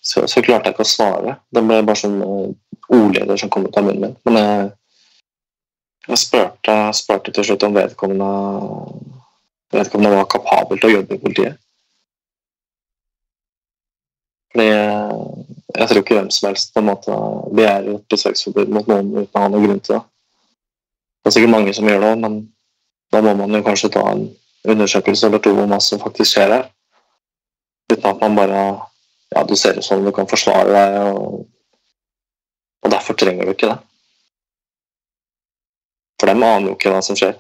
så, 0.03 0.25
så 0.27 0.43
klarte 0.43 0.67
jeg 0.67 0.75
ikke 0.75 0.83
å 0.83 0.93
svare. 0.93 1.35
Det 1.55 1.63
ble 1.63 1.77
bare 1.87 2.01
sånn 2.01 2.17
ordleder 2.93 3.39
som 3.39 3.53
kom 3.55 3.69
ut 3.69 3.77
av 3.79 3.87
munnen 3.87 4.03
min. 4.03 4.17
Men 4.27 4.39
jeg, 4.41 4.65
jeg 6.11 6.23
spurte, 6.99 7.31
til 7.31 7.47
slutt 7.47 7.67
om 7.69 7.77
vedkommende, 7.79 8.33
vedkommende 9.79 10.19
var 10.19 10.33
kapabel 10.35 10.83
til 10.83 10.91
å 10.91 10.97
jobbe 10.97 11.15
i 11.15 11.23
politiet. 11.23 11.63
Fordi 14.53 14.69
eh, 14.75 15.62
jeg 15.79 15.89
tror 15.89 16.03
ikke 16.03 16.15
hvem 16.15 16.31
som 16.31 16.49
helst 16.49 16.75
på 16.75 16.81
en 16.81 16.89
måte 16.91 17.19
begjærer 17.57 17.95
et 17.95 18.09
besøksforbud 18.13 18.73
mot 18.75 18.89
noen 18.91 19.11
uten 19.15 19.39
å 19.39 19.43
ha 19.45 19.51
noen 19.53 19.67
grunn 19.67 19.81
til 19.81 19.97
det. 19.97 20.03
Det 21.23 21.31
er 21.31 21.35
sikkert 21.37 21.55
mange 21.55 21.75
som 21.77 21.89
gjør 21.89 22.05
det, 22.05 22.13
men 22.25 22.39
da 23.15 23.23
må 23.25 23.35
man 23.39 23.57
jo 23.57 23.63
kanskje 23.65 23.93
ta 23.95 24.03
en 24.11 24.27
undersøkelse 24.69 25.29
eller 25.29 25.43
to 25.43 25.53
om 25.55 25.71
hva 25.73 25.79
som 25.81 26.03
faktisk 26.03 26.35
skjer 26.35 26.57
her. 26.57 26.67
Uten 27.93 28.11
at 28.11 28.25
man 28.25 28.39
bare 28.39 28.65
Ja, 29.33 29.47
du 29.49 29.55
ser 29.57 29.79
ut 29.79 29.85
som 29.85 30.03
du 30.05 30.11
kan 30.13 30.27
forsvare 30.29 30.69
deg, 30.69 30.95
og, 31.17 31.47
og 32.85 32.91
derfor 32.93 33.17
trenger 33.17 33.47
du 33.49 33.55
ikke 33.55 33.71
det. 33.71 33.79
For 36.21 36.29
dem 36.29 36.45
aner 36.45 36.69
jo 36.69 36.75
ikke 36.77 36.93
hva 36.93 36.99
som 37.01 37.17
skjer. 37.17 37.39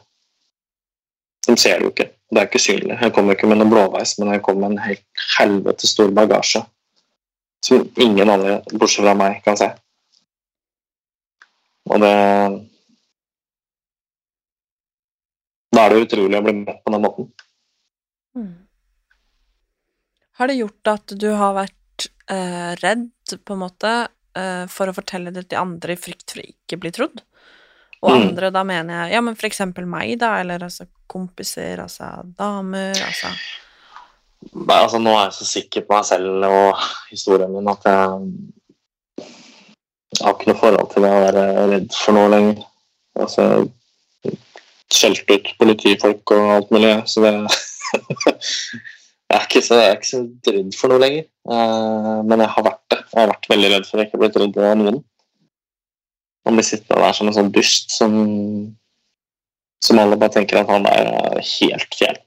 De 1.44 1.56
ser 1.60 1.82
det 1.82 1.84
jo 1.84 1.90
ikke. 1.92 2.06
Det 2.32 2.40
er 2.40 2.48
ikke 2.48 2.62
synlig. 2.64 2.96
Jeg 2.96 3.12
kommer 3.12 3.36
ikke 3.36 3.50
med 3.50 3.60
noe 3.60 3.68
blåveis, 3.68 4.14
men 4.16 4.32
jeg 4.32 4.40
kommer 4.46 4.70
med 4.70 4.78
en 4.78 4.86
helt 4.86 5.26
helvete 5.34 5.90
stor 5.90 6.16
bagasje 6.16 6.64
som 7.62 7.86
ingen 7.96 8.30
andre, 8.30 8.58
bortsett 8.72 9.04
fra 9.04 9.14
meg, 9.18 9.40
kan 9.46 9.56
se. 9.58 9.70
Og 11.90 12.02
det 12.02 12.14
Da 15.72 15.86
er 15.86 15.94
det 15.94 16.02
utrolig 16.04 16.36
å 16.36 16.44
bli 16.44 16.52
møtt 16.58 16.82
på 16.84 16.92
den 16.92 17.00
måten. 17.00 17.28
Har 20.36 20.50
det 20.50 20.58
gjort 20.58 20.90
at 20.90 21.14
du 21.16 21.30
har 21.32 21.54
vært 21.56 22.08
eh, 22.28 22.72
redd, 22.82 23.08
på 23.44 23.54
en 23.54 23.62
måte, 23.62 23.92
eh, 24.36 24.64
for 24.68 24.90
å 24.90 24.94
fortelle 24.96 25.32
det 25.32 25.46
til 25.48 25.60
andre 25.62 25.96
i 25.96 26.00
frykt 26.00 26.34
for 26.34 26.42
å 26.42 26.48
ikke 26.50 26.78
bli 26.82 26.92
trodd? 26.92 27.22
Og 28.02 28.10
Mm. 28.10 28.20
andre, 28.20 28.50
da 28.50 28.64
mener 28.66 29.04
jeg 29.04 29.14
ja, 29.14 29.20
men 29.22 29.36
for 29.38 29.46
eksempel 29.46 29.86
meg, 29.86 30.18
da, 30.18 30.40
eller 30.40 30.58
altså 30.66 30.88
kompiser, 31.06 31.78
altså 31.78 32.08
damer, 32.36 32.98
altså 32.98 33.30
Nei, 34.52 34.78
altså, 34.78 34.98
nå 35.00 35.12
er 35.14 35.28
jeg 35.28 35.36
så 35.38 35.46
sikker 35.48 35.84
på 35.86 35.94
meg 35.96 36.08
selv 36.08 36.46
og 36.48 36.80
historien 37.10 37.52
min 37.54 37.70
at 37.70 37.86
jeg, 37.88 38.00
har 40.20 40.34
ikke 40.34 40.50
noe 40.50 40.60
forhold 40.60 40.90
til 40.92 41.06
det 41.06 41.12
å 41.12 41.22
være 41.24 41.44
redd 41.70 41.94
for 41.96 42.16
noe 42.16 42.32
lenger. 42.32 42.64
Altså, 43.22 43.46
skjelte 44.92 45.38
ut 45.38 45.48
politifolk 45.60 46.34
og 46.34 46.50
alt 46.56 46.74
mulig, 46.74 46.92
så 47.08 47.24
det 47.24 47.32
jeg 49.32 49.38
er, 49.38 49.46
så, 49.64 49.78
jeg 49.78 49.86
er 49.86 49.96
ikke 49.96 50.10
så 50.10 50.20
redd 50.52 50.76
for 50.76 50.92
noe 50.92 51.00
lenger. 51.02 51.24
Eh, 51.48 52.18
men 52.28 52.44
jeg 52.44 52.54
har 52.56 52.68
vært 52.68 52.84
det. 52.92 53.00
Jeg 53.06 53.20
har 53.22 53.32
vært 53.32 53.50
veldig 53.54 53.72
redd 53.72 53.88
for 53.88 53.96
at 53.96 54.04
jeg 54.04 54.10
ikke 54.10 54.22
blitt 54.24 54.38
redd 54.42 54.60
av 54.60 54.78
noen. 54.82 55.00
Han 56.46 56.58
blir 56.58 56.66
sittende 56.66 57.00
der 57.06 57.16
som 57.16 57.30
en 57.30 57.38
sånn 57.38 57.54
dust 57.54 57.94
som 57.94 58.12
som 59.82 59.98
alle 59.98 60.18
bare 60.18 60.30
tenker 60.36 60.60
at 60.60 60.70
han 60.70 60.86
er 60.86 61.40
helt 61.42 61.96
fjell. 61.98 62.18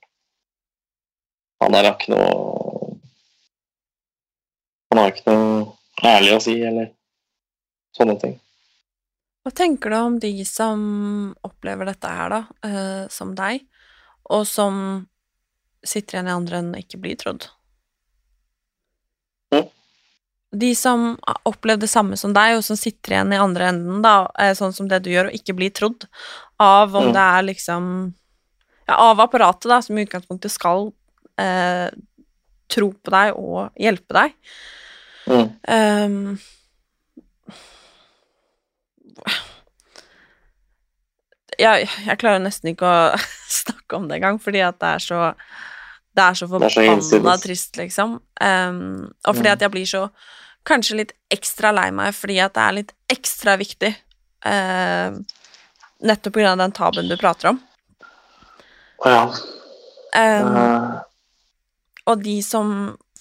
Han 1.65 1.73
der 1.73 1.87
har 1.87 1.95
ikke 1.97 2.13
noe 2.13 2.97
Han 4.93 5.01
har 5.01 5.11
ikke 5.11 5.31
noe 5.31 5.63
ærlig 6.05 6.35
å 6.35 6.41
si, 6.43 6.53
eller 6.61 6.91
sånne 7.95 8.15
ting. 8.21 8.35
Hva 9.43 9.51
tenker 9.55 9.91
du 9.91 9.95
om 9.97 10.15
de 10.21 10.31
som 10.47 10.79
opplever 11.45 11.89
dette 11.89 12.09
her, 12.11 12.31
da, 12.31 12.39
eh, 12.67 13.07
som 13.11 13.33
deg, 13.37 13.65
og 14.29 14.45
som 14.49 14.77
sitter 15.85 16.17
igjen 16.17 16.29
i 16.29 16.35
andre 16.35 16.61
og 16.63 16.79
ikke 16.79 16.99
blir 17.01 17.17
trodd? 17.19 17.47
Mm. 19.53 19.67
De 20.63 20.71
som 20.77 21.07
har 21.27 21.41
opplevd 21.49 21.83
det 21.85 21.91
samme 21.91 22.17
som 22.17 22.33
deg, 22.35 22.55
og 22.57 22.63
som 22.67 22.79
sitter 22.79 23.15
igjen 23.17 23.33
i 23.35 23.41
andre 23.41 23.71
enden, 23.73 24.01
da, 24.05 24.29
eh, 24.39 24.53
sånn 24.57 24.73
som 24.73 24.87
det 24.91 25.01
du 25.03 25.09
gjør, 25.11 25.31
og 25.31 25.39
ikke 25.39 25.57
blir 25.57 25.73
trodd, 25.75 26.07
av 26.59 26.95
om 26.95 27.09
Mm. 27.09 27.13
det 27.13 27.25
er 27.25 27.41
liksom 27.53 28.13
Ja, 28.87 28.95
av 28.97 29.17
apparatet, 29.19 29.65
da, 29.65 29.81
som 29.81 29.97
i 29.97 30.05
utgangspunktet 30.05 30.51
skal 30.51 30.93
eh, 31.41 31.89
tro 32.71 32.91
på 32.93 33.13
deg 33.13 33.37
og 33.37 33.71
hjelpe 33.79 34.17
deg. 34.17 34.35
Mm. 35.25 35.47
Um, 35.69 36.37
jeg, 41.59 41.87
jeg 42.05 42.19
klarer 42.21 42.43
nesten 42.43 42.73
ikke 42.73 42.87
å 42.89 43.19
snakke 43.61 43.97
om 43.99 44.09
det 44.09 44.19
engang, 44.19 44.39
fordi 44.41 44.63
at 44.65 44.79
det 44.81 44.95
er 44.97 45.05
så 45.05 45.21
Det 46.15 46.23
er 46.23 46.33
så 46.39 46.47
forbanna 46.47 47.33
trist, 47.43 47.75
liksom. 47.75 48.19
Um, 48.39 49.11
og 49.27 49.35
fordi 49.35 49.49
Mm. 49.49 49.53
at 49.53 49.61
jeg 49.61 49.71
blir 49.71 49.85
så 49.85 50.09
Kanskje 50.65 50.95
litt 50.97 51.11
ekstra 51.29 51.69
lei 51.75 51.91
meg 51.91 52.15
fordi 52.17 52.39
at 52.41 52.53
det 52.55 52.61
er 52.63 52.73
litt 52.73 52.93
ekstra 53.11 53.53
viktig. 53.59 53.91
Uh, 54.41 55.19
nettopp 56.01 56.37
av 56.41 56.57
den 56.57 56.71
tabuen 56.71 57.07
du 57.07 57.13
prater 57.17 57.51
om. 57.51 57.59
Å 59.05 59.11
ja. 59.13 59.25
Um, 60.15 61.01
og 62.05 62.21
de 62.23 62.37
som 62.45 62.69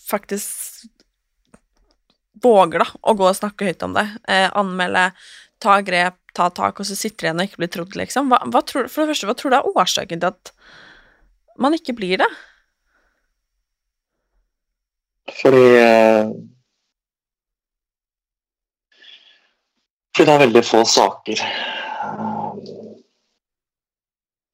faktisk 0.05 0.87
våger 2.45 2.83
da, 2.83 2.89
å 3.01 3.15
gå 3.17 3.27
og 3.29 3.37
snakke 3.39 3.71
høyt 3.71 3.85
om 3.87 3.95
det, 3.97 4.05
eh, 4.29 4.49
anmelde, 4.53 5.11
ta 5.63 5.79
grep, 5.85 6.19
ta 6.37 6.51
tak, 6.51 6.81
og 6.81 6.89
så 6.89 6.97
sitter 6.99 7.29
igjen 7.29 7.41
og 7.41 7.49
ikke 7.49 7.63
blir 7.63 7.73
trodd, 7.73 7.95
liksom. 7.99 8.33
Hva, 8.33 8.43
hva 8.51 8.65
tror, 8.67 8.91
for 8.93 9.05
det 9.05 9.15
første, 9.15 9.29
hva 9.31 9.37
tror 9.39 9.55
du 9.55 9.57
er 9.61 9.71
årsaken 9.71 10.21
til 10.21 10.33
at 10.33 10.53
man 11.57 11.77
ikke 11.77 11.95
blir 11.97 12.21
det? 12.21 12.31
Fordi 15.41 15.63
eh, 15.81 16.27
Fordi 20.15 20.27
det 20.29 20.35
er 20.35 20.43
veldig 20.45 20.61
få 20.63 20.81
saker 20.87 21.41
eh, 21.41 22.59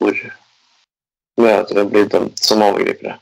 hvor 0.01 0.21
mødre 1.41 1.85
blir 1.91 2.07
dømt 2.09 2.41
som 2.41 2.63
overgripere. 2.65 3.19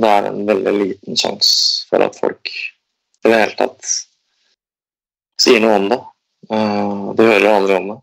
Det 0.00 0.10
er 0.10 0.28
en 0.28 0.44
veldig 0.48 0.72
liten 0.78 1.18
sjanse 1.18 1.88
for 1.90 2.04
at 2.04 2.16
folk 2.16 2.50
i 2.50 3.28
det 3.28 3.36
hele 3.36 3.56
tatt 3.58 3.90
sier 5.40 5.60
noe 5.60 5.76
om 5.76 5.90
det. 5.90 5.98
Du 6.48 7.22
hører 7.26 7.40
hører 7.40 7.56
aldri 7.58 7.76
om 7.76 7.90
det. 7.90 7.98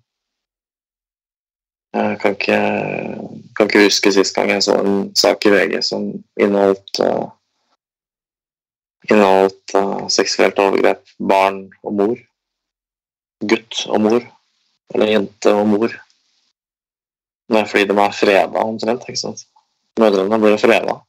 Jeg 1.97 2.19
kan 2.21 2.35
ikke, 2.35 2.59
kan 3.57 3.69
ikke 3.69 3.83
huske 3.87 4.11
sist 4.13 4.35
gang 4.35 4.51
jeg 4.51 4.65
så 4.67 4.77
en 4.83 4.97
sak 5.17 5.45
i 5.47 5.53
VG 5.53 5.79
som 5.85 6.09
inneholdt 6.37 6.99
uh, 7.01 7.31
inneholdt 9.09 9.73
uh, 9.73 10.05
seksuelt 10.11 10.59
overgrep, 10.61 11.01
barn 11.17 11.63
og 11.81 11.95
mor. 11.97 12.19
Gutt 13.41 13.85
og 13.87 14.03
mor. 14.03 14.27
Eller 14.93 15.13
jente 15.15 15.53
og 15.55 15.65
mor. 15.71 15.95
Det 17.47 17.61
er 17.61 17.69
fordi 17.71 17.89
de 17.89 17.97
er 18.03 18.15
freda 18.19 18.63
omtrent. 18.67 19.45
Mødrene 19.97 20.41
blir 20.43 20.59
freda. 20.61 20.99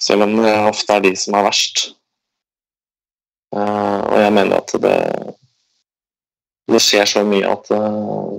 Selv 0.00 0.26
om 0.26 0.36
det 0.38 0.54
ofte 0.68 0.94
er 0.94 1.04
de 1.04 1.14
som 1.18 1.36
er 1.38 1.46
verst. 1.48 1.88
Uh, 3.54 4.04
og 4.04 4.18
jeg 4.20 4.32
mener 4.36 4.60
at 4.60 4.74
det 4.82 4.96
det 6.68 6.82
skjer 6.84 7.06
så 7.08 7.22
mye 7.24 7.48
at 7.48 7.70
uh, 7.72 8.36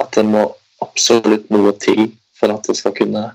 at 0.00 0.08
det 0.16 0.24
må 0.24 0.46
absolutt 0.80 1.50
noe 1.52 1.74
til 1.76 2.06
for 2.38 2.54
at 2.54 2.64
det 2.64 2.78
skal 2.78 2.94
kunne 2.96 3.26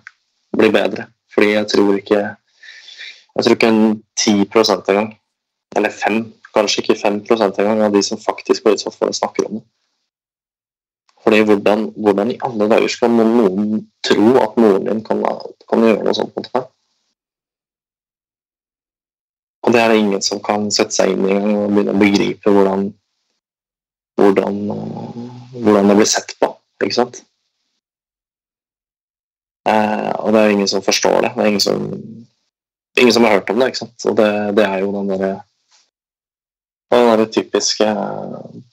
bli 0.58 0.72
bedre. 0.74 1.06
Fordi 1.34 1.52
jeg 1.52 1.70
tror 1.76 2.00
ikke 2.00 2.22
jeg 3.36 3.44
tror 3.44 3.56
ikke 3.58 3.68
en 3.68 4.04
10% 4.20 4.90
engang, 4.90 5.10
eller 5.76 5.92
5, 5.92 6.22
kanskje 6.56 6.82
ikke 6.82 7.00
5% 7.02 7.60
engang 7.60 7.82
av 7.84 7.92
de 7.94 8.04
som 8.04 8.22
faktisk 8.22 8.64
blir 8.64 8.78
utsatt 8.78 8.96
for 8.96 9.12
det, 9.12 9.18
snakker 9.18 9.50
om 9.50 9.58
det. 9.60 9.66
Fordi 11.26 11.42
hvordan, 11.42 11.88
hvordan 11.98 12.32
i 12.32 12.40
alle 12.46 12.68
dager 12.70 12.92
skal 12.94 13.14
noen 13.18 13.80
tro 14.06 14.28
at 14.44 14.58
moren 14.62 14.86
din 14.86 15.02
kan, 15.06 15.24
kan 15.66 15.86
gjøre 15.86 16.06
noe 16.06 16.18
sånt 16.18 16.36
mot 16.38 16.50
deg? 16.54 16.68
Og 19.66 19.74
det 19.74 19.82
er 19.82 19.90
det 19.90 20.02
ingen 20.04 20.22
som 20.22 20.42
kan 20.46 20.68
sette 20.74 20.94
seg 20.94 21.16
inn 21.16 21.26
i 21.26 21.40
og 21.40 21.72
begynne 21.74 21.96
å 21.96 22.02
begripe 22.04 22.54
hvordan, 22.54 22.86
hvordan, 24.22 24.60
eh, 24.76 25.24
hvordan 25.56 25.90
det 25.90 25.98
blir 25.98 26.12
sett 26.12 26.36
på. 26.38 26.52
Ikke 26.86 27.00
sant? 27.00 27.24
Eh, 29.66 30.12
og 30.22 30.30
det 30.36 30.44
er 30.44 30.54
ingen 30.54 30.70
som 30.70 30.86
forstår 30.86 31.26
det. 31.26 31.34
Det 31.34 31.42
er 31.42 31.52
ingen 31.56 31.66
som 31.66 31.90
ingen 33.02 33.14
som 33.14 33.26
har 33.26 33.40
hørt 33.40 33.50
om 33.50 33.60
det, 33.60 33.72
ikke 33.72 33.82
sant. 33.82 33.98
Og 34.06 34.18
det, 34.22 34.30
det 34.58 34.66
er 34.68 34.84
jo 34.84 34.94
den 34.94 35.10
derre 35.10 35.34
den 37.20 37.32
typiske, 37.32 37.88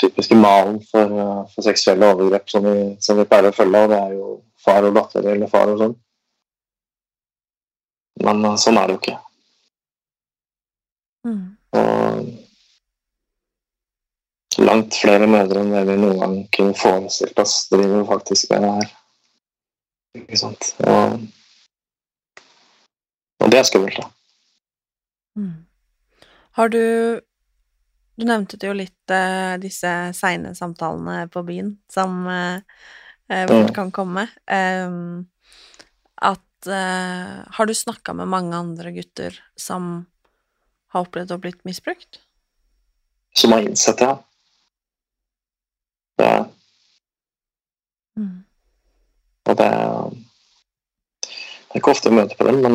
typiske 0.02 0.36
malen 0.38 0.78
for, 0.90 1.08
for 1.54 1.66
seksuelle 1.66 2.12
overgrep 2.14 2.50
som 2.50 2.64
vi, 2.66 2.76
som 3.02 3.18
vi 3.18 3.26
pleier 3.28 3.50
å 3.50 3.56
følge, 3.56 3.82
og 3.84 3.92
det 3.92 3.98
er 3.98 4.16
jo 4.16 4.30
far 4.62 4.86
og 4.86 4.96
datter 4.96 5.28
eller 5.34 5.50
far 5.50 5.72
og 5.72 5.78
sånn. 5.82 5.96
Men 8.22 8.44
eh, 8.44 8.58
sånn 8.60 8.78
er 8.78 8.88
det 8.88 8.96
jo 8.96 9.02
ikke. 9.02 9.18
Mm. 11.26 11.44
Og 11.78 12.32
langt 14.62 14.96
flere 15.00 15.26
mødre 15.30 15.62
enn 15.62 15.72
det 15.72 15.84
vi 15.88 15.96
noen 16.00 16.18
gang 16.20 16.34
kunne 16.54 16.76
forestilt 16.78 17.38
oss, 17.40 17.54
driver 17.72 18.04
faktisk 18.10 18.50
med 18.52 18.66
det 18.66 18.72
her. 18.78 18.88
Ikke 20.20 20.38
sant. 20.38 20.62
Og, 20.84 21.20
og 23.40 23.52
det 23.52 23.58
er 23.60 23.68
skummelt, 23.68 23.96
da. 23.98 24.06
Mm. 25.40 25.54
Har 26.58 26.68
du 26.68 26.82
Du 28.16 28.26
nevnte 28.28 28.58
det 28.60 28.68
jo 28.68 28.74
litt, 28.76 29.10
uh, 29.10 29.56
disse 29.62 29.90
seine 30.16 30.52
samtalene 30.54 31.28
på 31.32 31.42
byen 31.48 31.78
som 31.90 32.26
eh, 32.28 32.60
eh, 33.28 33.46
fort 33.48 33.70
Mm. 33.70 33.74
kan 33.74 33.90
komme. 33.90 34.26
Um, 34.46 35.28
at 36.20 36.66
uh, 36.68 37.44
Har 37.50 37.66
du 37.66 37.74
snakka 37.74 38.12
med 38.14 38.28
mange 38.28 38.56
andre 38.56 38.92
gutter 38.92 39.38
som 39.56 40.06
har 40.92 41.06
opplevd 41.06 41.32
å 41.32 41.38
blitt 41.40 41.64
misbrukt? 41.64 42.20
Som 43.34 43.52
har 43.52 43.64
innsett 43.64 43.98
det. 43.98 44.04
ja. 44.04 44.18
Det 46.18 46.48
Mm. 48.16 48.44
Og 49.48 49.56
det 49.56 49.68
det 51.72 51.78
er 51.78 51.80
ikke 51.80 51.90
ofte 51.90 52.10
jeg 52.10 52.16
møter 52.18 52.36
på 52.36 52.44
dem, 52.44 52.58
men 52.60 52.74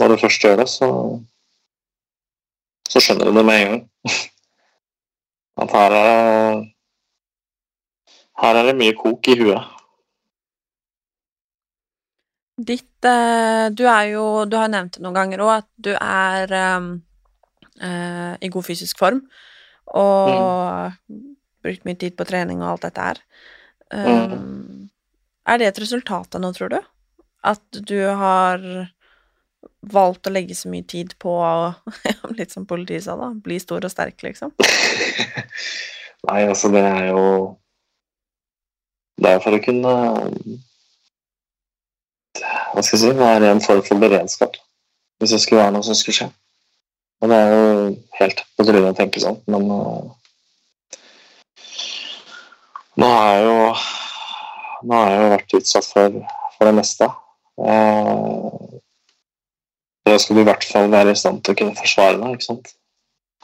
når 0.00 0.08
du 0.08 0.16
først 0.18 0.42
gjør 0.42 0.56
det, 0.58 0.64
så, 0.68 0.88
så 2.90 2.98
skjønner 3.00 3.30
du 3.30 3.36
det 3.38 3.44
med 3.46 3.60
en 3.60 3.68
gang. 3.70 3.84
At 5.58 5.74
her 5.74 5.96
er, 5.98 6.60
her 8.42 8.60
er 8.60 8.70
det 8.70 8.76
mye 8.78 8.94
kok 8.98 9.28
i 9.28 9.36
huet. 9.40 9.74
Ditt 12.58 13.06
eh, 13.06 13.68
Du 13.70 13.84
er 13.86 14.04
jo 14.12 14.24
Du 14.50 14.56
har 14.58 14.70
nevnt 14.70 14.96
det 14.96 15.04
noen 15.04 15.14
ganger 15.14 15.44
òg, 15.44 15.52
at 15.60 15.68
du 15.78 15.92
er 15.94 16.54
um, 16.76 16.88
uh, 17.82 18.34
i 18.42 18.50
god 18.50 18.66
fysisk 18.66 18.98
form 18.98 19.22
og 19.88 20.92
brukt 21.64 21.86
mye 21.88 21.96
tid 21.96 22.16
på 22.18 22.26
trening 22.28 22.60
og 22.60 22.74
alt 22.74 22.88
dette 22.88 23.06
her. 23.06 23.20
Um, 23.88 24.90
Er 25.48 25.56
det 25.56 25.70
et 25.70 25.80
resultat 25.80 26.34
av 26.36 26.42
noe, 26.44 26.52
tror 26.52 26.74
du? 26.74 26.76
At 27.40 27.78
du 27.88 27.96
har 28.04 28.60
valgt 29.80 30.26
å 30.26 30.32
legge 30.32 30.56
så 30.58 30.70
mye 30.72 30.86
tid 30.88 31.14
på 31.22 31.34
Litt 32.38 32.54
som 32.54 32.66
politiet 32.66 33.04
sa, 33.06 33.16
da. 33.18 33.30
Bli 33.44 33.58
stor 33.62 33.84
og 33.84 33.92
sterk, 33.92 34.18
liksom. 34.24 34.54
Nei, 36.28 36.42
altså, 36.48 36.70
det 36.74 36.82
er 36.82 37.10
jo 37.12 37.22
Det 39.18 39.34
er 39.34 39.44
for 39.44 39.54
å 39.54 39.62
kunne 39.62 39.94
Hva 42.38 42.82
skal 42.82 42.96
jeg 42.96 43.04
si 43.04 43.14
Være 43.18 43.52
en 43.52 43.62
form 43.62 43.84
for 43.86 44.02
beredskap. 44.02 44.58
Hvis 45.18 45.34
det 45.34 45.40
skulle 45.42 45.62
være 45.62 45.74
noe 45.74 45.86
som 45.86 45.96
skulle 45.98 46.14
skje. 46.14 46.28
Og 47.18 47.30
det 47.30 47.38
er 47.38 47.48
jo 47.50 47.70
helt 48.20 48.42
på 48.54 48.66
trynet 48.66 48.92
å 48.92 48.98
tenke 48.98 49.22
sånn, 49.22 49.40
men 49.50 49.64
uh, 49.74 50.04
Nå 52.98 53.08
har 53.10 53.32
jeg 53.32 53.48
jo 53.48 53.56
Nå 54.86 55.00
har 55.00 55.10
jeg 55.10 55.24
jo 55.24 55.32
vært 55.32 55.56
utsatt 55.58 55.88
for, 55.90 56.20
for 56.54 56.68
det 56.68 56.74
meste. 56.76 57.08
Uh, 57.58 58.78
da 60.08 60.18
skal 60.20 60.38
du 60.38 60.42
i 60.42 60.48
hvert 60.48 60.66
fall 60.66 60.90
være 60.92 61.14
i 61.14 61.18
stand 61.18 61.42
til 61.44 61.54
å 61.54 61.58
kunne 61.62 61.78
forsvare 61.78 62.18
deg, 62.20 62.36
ikke 62.36 62.48
sant. 62.48 62.70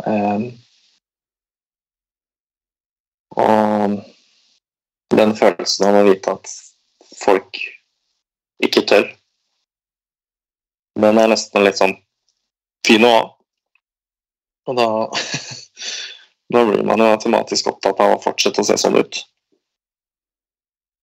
Um, 0.04 0.46
Og 3.36 5.16
den 5.18 5.34
følelsen 5.36 5.88
av 5.88 6.00
å 6.00 6.06
vite 6.06 6.34
at 6.36 6.50
folk 7.18 7.58
ikke 8.62 8.84
tør, 8.88 9.08
den 11.02 11.18
er 11.18 11.30
nesten 11.32 11.64
litt 11.66 11.80
sånn 11.80 11.96
fin 12.86 13.06
å 13.06 13.14
ha. 13.16 13.22
Og 14.70 14.78
da 14.78 14.88
Da 16.54 16.60
blir 16.68 16.84
man 16.86 17.00
jo 17.00 17.06
automatisk 17.08 17.70
opptatt 17.70 17.98
av 18.04 18.12
å 18.14 18.18
fortsette 18.22 18.60
å 18.62 18.66
se 18.68 18.76
sånn 18.78 18.98
ut. 19.00 19.16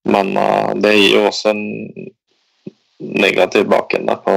Men 0.07 0.29
uh, 0.37 0.71
det 0.79 0.93
gir 0.93 1.15
jo 1.17 1.23
også 1.27 1.49
en 1.51 1.63
negativ 3.01 3.65
bakende 3.73 4.15
på, 4.21 4.35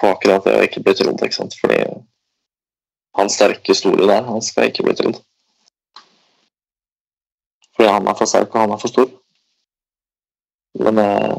på 0.00 0.08
akkurat 0.08 0.46
det 0.46 0.56
å 0.56 0.64
ikke 0.64 0.82
bli 0.84 0.94
trodd, 0.96 1.20
ikke 1.20 1.36
sant. 1.36 1.56
Fordi 1.60 1.80
hans 3.18 3.36
sterke, 3.36 3.76
store 3.76 4.08
der, 4.08 4.24
han 4.26 4.42
skal 4.44 4.70
ikke 4.70 4.86
bli 4.86 4.96
trodd. 4.98 5.20
Fordi 7.76 7.90
han 7.90 8.08
er 8.08 8.16
for 8.18 8.28
sterk, 8.28 8.54
og 8.54 8.64
han 8.64 8.74
er 8.74 8.80
for 8.80 8.92
stor. 8.92 9.10
Men 10.80 10.98
eh, 11.02 11.36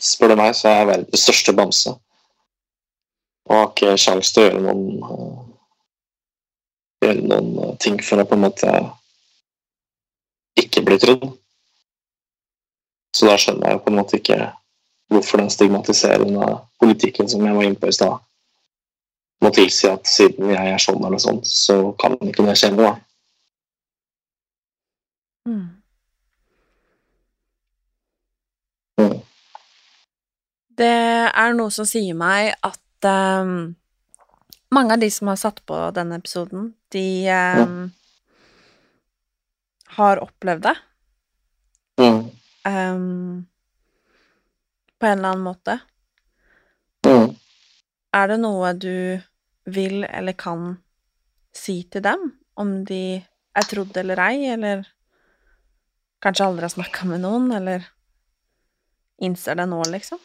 spør 0.00 0.32
du 0.32 0.38
meg, 0.40 0.56
så 0.56 0.70
er 0.70 0.80
jeg 0.80 0.90
verdens 0.92 1.26
største 1.26 1.54
bamse. 1.56 1.94
Og 3.50 3.56
har 3.58 3.70
ikke 3.70 3.96
sjanse 4.00 4.32
til 4.32 4.44
å 4.44 4.48
gjøre 4.48 4.64
noen 4.64 4.84
uh, 5.02 5.40
gjøre 7.02 7.22
noen 7.26 7.78
ting 7.82 7.98
for 8.04 8.22
å 8.22 8.26
på 8.28 8.36
en 8.38 8.44
måte 8.44 8.72
ikke 10.62 10.84
bli 10.86 10.98
trodd. 11.02 11.24
Så 13.12 13.28
da 13.28 13.36
skjønner 13.40 13.74
jeg 13.74 13.82
på 13.82 13.92
en 13.92 13.98
måte 13.98 14.18
ikke 14.20 14.38
hvorfor 15.12 15.42
den 15.42 15.50
stigmatiserende 15.52 16.58
politikken 16.80 17.28
som 17.28 17.44
jeg 17.46 17.56
var 17.56 17.68
inne 17.68 17.80
på 17.80 17.90
i 17.90 17.96
stad, 17.96 18.18
må 19.42 19.50
tilsi 19.50 19.88
at 19.90 20.06
siden 20.06 20.52
jeg 20.54 20.74
er 20.74 20.82
sånn 20.82 21.02
eller 21.02 21.20
sånn, 21.22 21.40
så 21.46 21.92
kan 22.00 22.14
ikke 22.22 22.46
det 22.46 22.56
skje 22.60 22.70
noe. 22.76 22.94
Mm. 25.48 25.64
Mm. 29.02 29.16
Det 30.78 30.92
er 31.28 31.56
noe 31.58 31.74
som 31.74 31.88
sier 31.88 32.14
meg 32.18 32.52
at 32.62 33.08
um, 33.42 33.74
mange 34.72 34.94
av 34.94 35.02
de 35.02 35.10
som 35.12 35.32
har 35.32 35.40
satt 35.40 35.58
på 35.66 35.80
denne 35.96 36.20
episoden, 36.22 36.70
de 36.94 37.06
um, 37.58 37.90
har 39.98 40.22
opplevd 40.22 40.70
det. 40.70 40.76
Mm. 42.00 42.22
Um, 42.62 43.46
på 45.02 45.08
en 45.10 45.18
eller 45.18 45.34
annen 45.34 45.46
måte. 45.48 45.78
Mm. 47.06 47.32
Er 48.14 48.28
det 48.30 48.38
noe 48.38 48.70
du 48.78 49.18
vil 49.66 50.04
eller 50.06 50.36
kan 50.38 50.76
si 51.56 51.82
til 51.90 52.04
dem, 52.06 52.28
om 52.54 52.84
de 52.86 53.18
er 53.58 53.66
trodd 53.66 53.96
eller 53.98 54.22
ei, 54.22 54.52
eller 54.54 54.84
kanskje 56.22 56.46
aldri 56.46 56.68
har 56.68 56.74
snakka 56.76 57.08
med 57.10 57.24
noen, 57.24 57.50
eller 57.56 57.88
innser 59.22 59.58
det 59.58 59.66
nå, 59.68 59.82
liksom? 59.90 60.22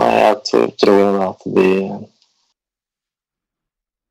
Nei, 0.00 0.14
jeg 0.22 0.70
tror, 0.80 1.20
at 1.26 1.44
de 1.58 1.68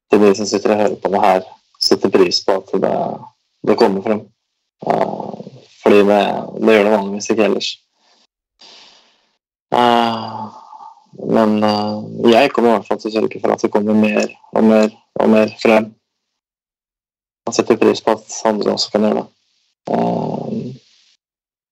til 0.09 0.23
de 0.25 0.35
som 0.35 0.47
sitter 0.49 0.73
og 0.73 0.81
hører 0.83 0.99
på 0.99 1.11
det 1.13 1.23
her, 1.23 1.43
setter 1.79 2.11
pris 2.11 2.41
på 2.45 2.59
at 2.59 2.71
det, 2.83 2.95
det 3.67 3.77
kommer 3.79 4.03
frem. 4.03 4.23
Uh, 4.83 5.45
fordi 5.83 6.03
det, 6.07 6.23
det, 6.59 6.73
gjør 6.75 6.87
det 6.87 6.93
vanligvis 6.95 7.29
ikke 7.33 7.47
ellers. 7.47 7.69
Uh, 9.69 10.49
men 11.29 11.63
uh, 11.63 12.01
jeg 12.31 12.51
kommer 12.51 12.71
i 12.71 12.73
hvert 12.77 12.87
fall 12.89 12.99
til 13.01 13.11
å 13.11 13.15
sørge 13.17 13.41
for 13.41 13.53
at 13.53 13.63
det 13.63 13.71
kommer 13.73 13.97
mer 13.97 14.27
og 14.53 14.65
mer 14.65 14.89
og 15.19 15.31
mer 15.33 15.53
frem. 15.61 15.91
Jeg 17.49 17.59
setter 17.59 17.79
pris 17.81 18.01
på 18.05 18.13
at 18.13 18.39
andre 18.49 18.75
også 18.75 18.91
kan 18.93 19.07
gjøre 19.07 19.23
det. 19.23 19.27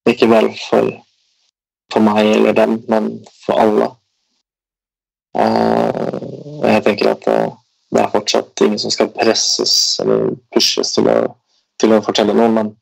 ikke 0.10 0.30
bare 0.32 0.50
for, 0.70 0.90
for 1.94 2.02
meg 2.02 2.32
eller 2.32 2.56
dem, 2.58 2.80
men 2.90 3.12
for 3.46 3.62
alle. 3.62 3.92
jeg 5.38 6.84
tenker 6.84 7.12
at 7.12 7.28
det 7.94 8.02
er 8.02 8.12
fortsatt 8.12 8.62
ingen 8.66 8.80
som 8.80 8.92
skal 8.92 9.12
presses 9.16 9.76
eller 10.04 10.34
pushes 10.54 10.92
til 10.96 11.08
å, 11.12 11.18
til 11.80 11.94
å 11.96 12.02
fortelle 12.04 12.36
noe, 12.36 12.50
men, 12.52 12.74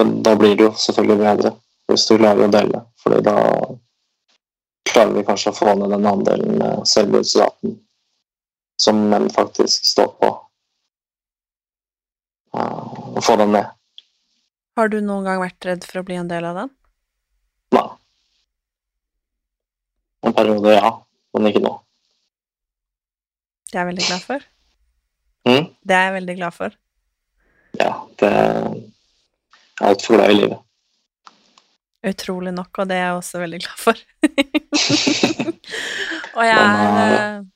men, 0.00 0.16
da 0.26 0.34
blir 0.38 0.56
det 0.56 0.66
jo 0.66 0.72
selvfølgelig 0.86 1.20
bedre 1.22 1.52
hvis 1.88 2.06
du 2.08 2.16
klarer 2.18 2.48
å 2.48 2.52
dele. 2.52 2.82
fordi 3.02 3.20
da 3.24 3.36
klarer 4.98 5.14
vi 5.14 5.22
kanskje 5.22 5.52
å 5.52 5.54
få 5.54 5.74
ned 5.78 5.92
den 5.94 6.06
andelen 6.10 6.62
selvmordsraten 6.90 7.76
som 8.82 9.04
menn 9.10 9.28
faktisk 9.30 9.86
står 9.86 10.08
på, 10.18 10.30
og 12.58 13.20
få 13.22 13.36
den 13.38 13.54
ned. 13.54 13.70
Har 14.78 14.90
du 14.90 14.98
noen 14.98 15.26
gang 15.26 15.38
vært 15.42 15.70
redd 15.70 15.86
for 15.86 16.00
å 16.00 16.04
bli 16.06 16.18
en 16.18 16.30
del 16.30 16.46
av 16.50 16.58
den? 16.58 16.74
Nei. 17.78 17.86
En 20.26 20.34
periode, 20.34 20.74
ja, 20.74 20.92
men 21.34 21.50
ikke 21.52 21.62
nå. 21.62 21.74
Det 23.70 23.78
er 23.78 23.84
jeg 23.84 23.90
veldig 23.92 24.06
glad 24.10 24.22
for. 24.26 24.46
Mm? 25.46 25.66
Det 25.82 25.98
er 25.98 26.06
jeg 26.08 26.16
veldig 26.20 26.38
glad 26.42 26.58
for. 26.58 26.78
Ja, 27.78 27.92
det 28.18 28.30
er 28.34 29.92
altfor 29.92 30.18
glad 30.18 30.34
i 30.34 30.40
livet. 30.42 30.64
Utrolig 32.08 32.54
nok, 32.54 32.78
og 32.78 32.90
det 32.90 32.98
er 32.98 33.08
jeg 33.08 33.18
også 33.18 33.42
veldig 33.42 33.62
glad 33.66 33.82
for. 33.82 34.06
og 36.36 36.42
jeg 36.44 36.58
er 36.58 37.14
eh, 37.14 37.46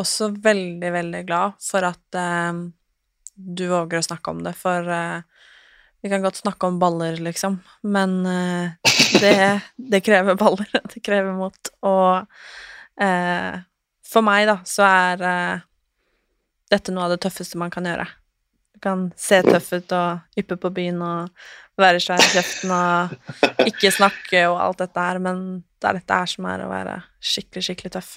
også 0.00 0.30
veldig, 0.42 0.92
veldig 0.94 1.24
glad 1.28 1.58
for 1.64 1.86
at 1.88 2.18
eh, 2.18 2.60
du 3.34 3.64
våger 3.70 4.00
å 4.00 4.06
snakke 4.06 4.34
om 4.34 4.44
det, 4.44 4.54
for 4.58 4.88
eh, 4.90 5.22
vi 6.00 6.08
kan 6.12 6.22
godt 6.24 6.40
snakke 6.40 6.68
om 6.68 6.78
baller, 6.80 7.18
liksom, 7.20 7.58
men 7.82 8.20
eh, 8.26 8.92
det, 9.20 9.34
det, 9.76 10.00
krever 10.00 10.38
baller. 10.40 10.70
Det 10.94 11.02
krever 11.04 11.34
mot. 11.36 11.72
Og 11.84 13.04
eh, 13.04 13.58
for 14.10 14.26
meg, 14.26 14.46
da, 14.48 14.56
så 14.66 14.86
er 14.86 15.22
uh, 15.22 15.66
dette 16.72 16.94
noe 16.94 17.06
av 17.06 17.14
det 17.14 17.20
tøffeste 17.22 17.60
man 17.60 17.70
kan 17.70 17.86
gjøre. 17.86 18.06
Kan 18.80 19.10
se 19.18 19.42
tøff 19.44 19.72
ut 19.76 19.92
og 19.92 20.40
yppe 20.40 20.56
på 20.56 20.70
byen 20.72 21.02
og 21.04 21.28
være 21.80 22.00
svær 22.00 22.20
i 22.20 22.28
kjeften 22.32 22.72
og 22.72 23.68
ikke 23.68 23.92
snakke 23.92 24.46
og 24.48 24.60
alt 24.64 24.80
dette 24.82 25.04
her, 25.04 25.20
men 25.22 25.42
det 25.80 25.88
er 25.88 25.98
dette 26.00 26.20
her 26.20 26.30
som 26.32 26.48
er 26.48 26.64
å 26.64 26.70
være 26.70 26.96
skikkelig, 27.20 27.64
skikkelig 27.66 27.92
tøff. 27.96 28.14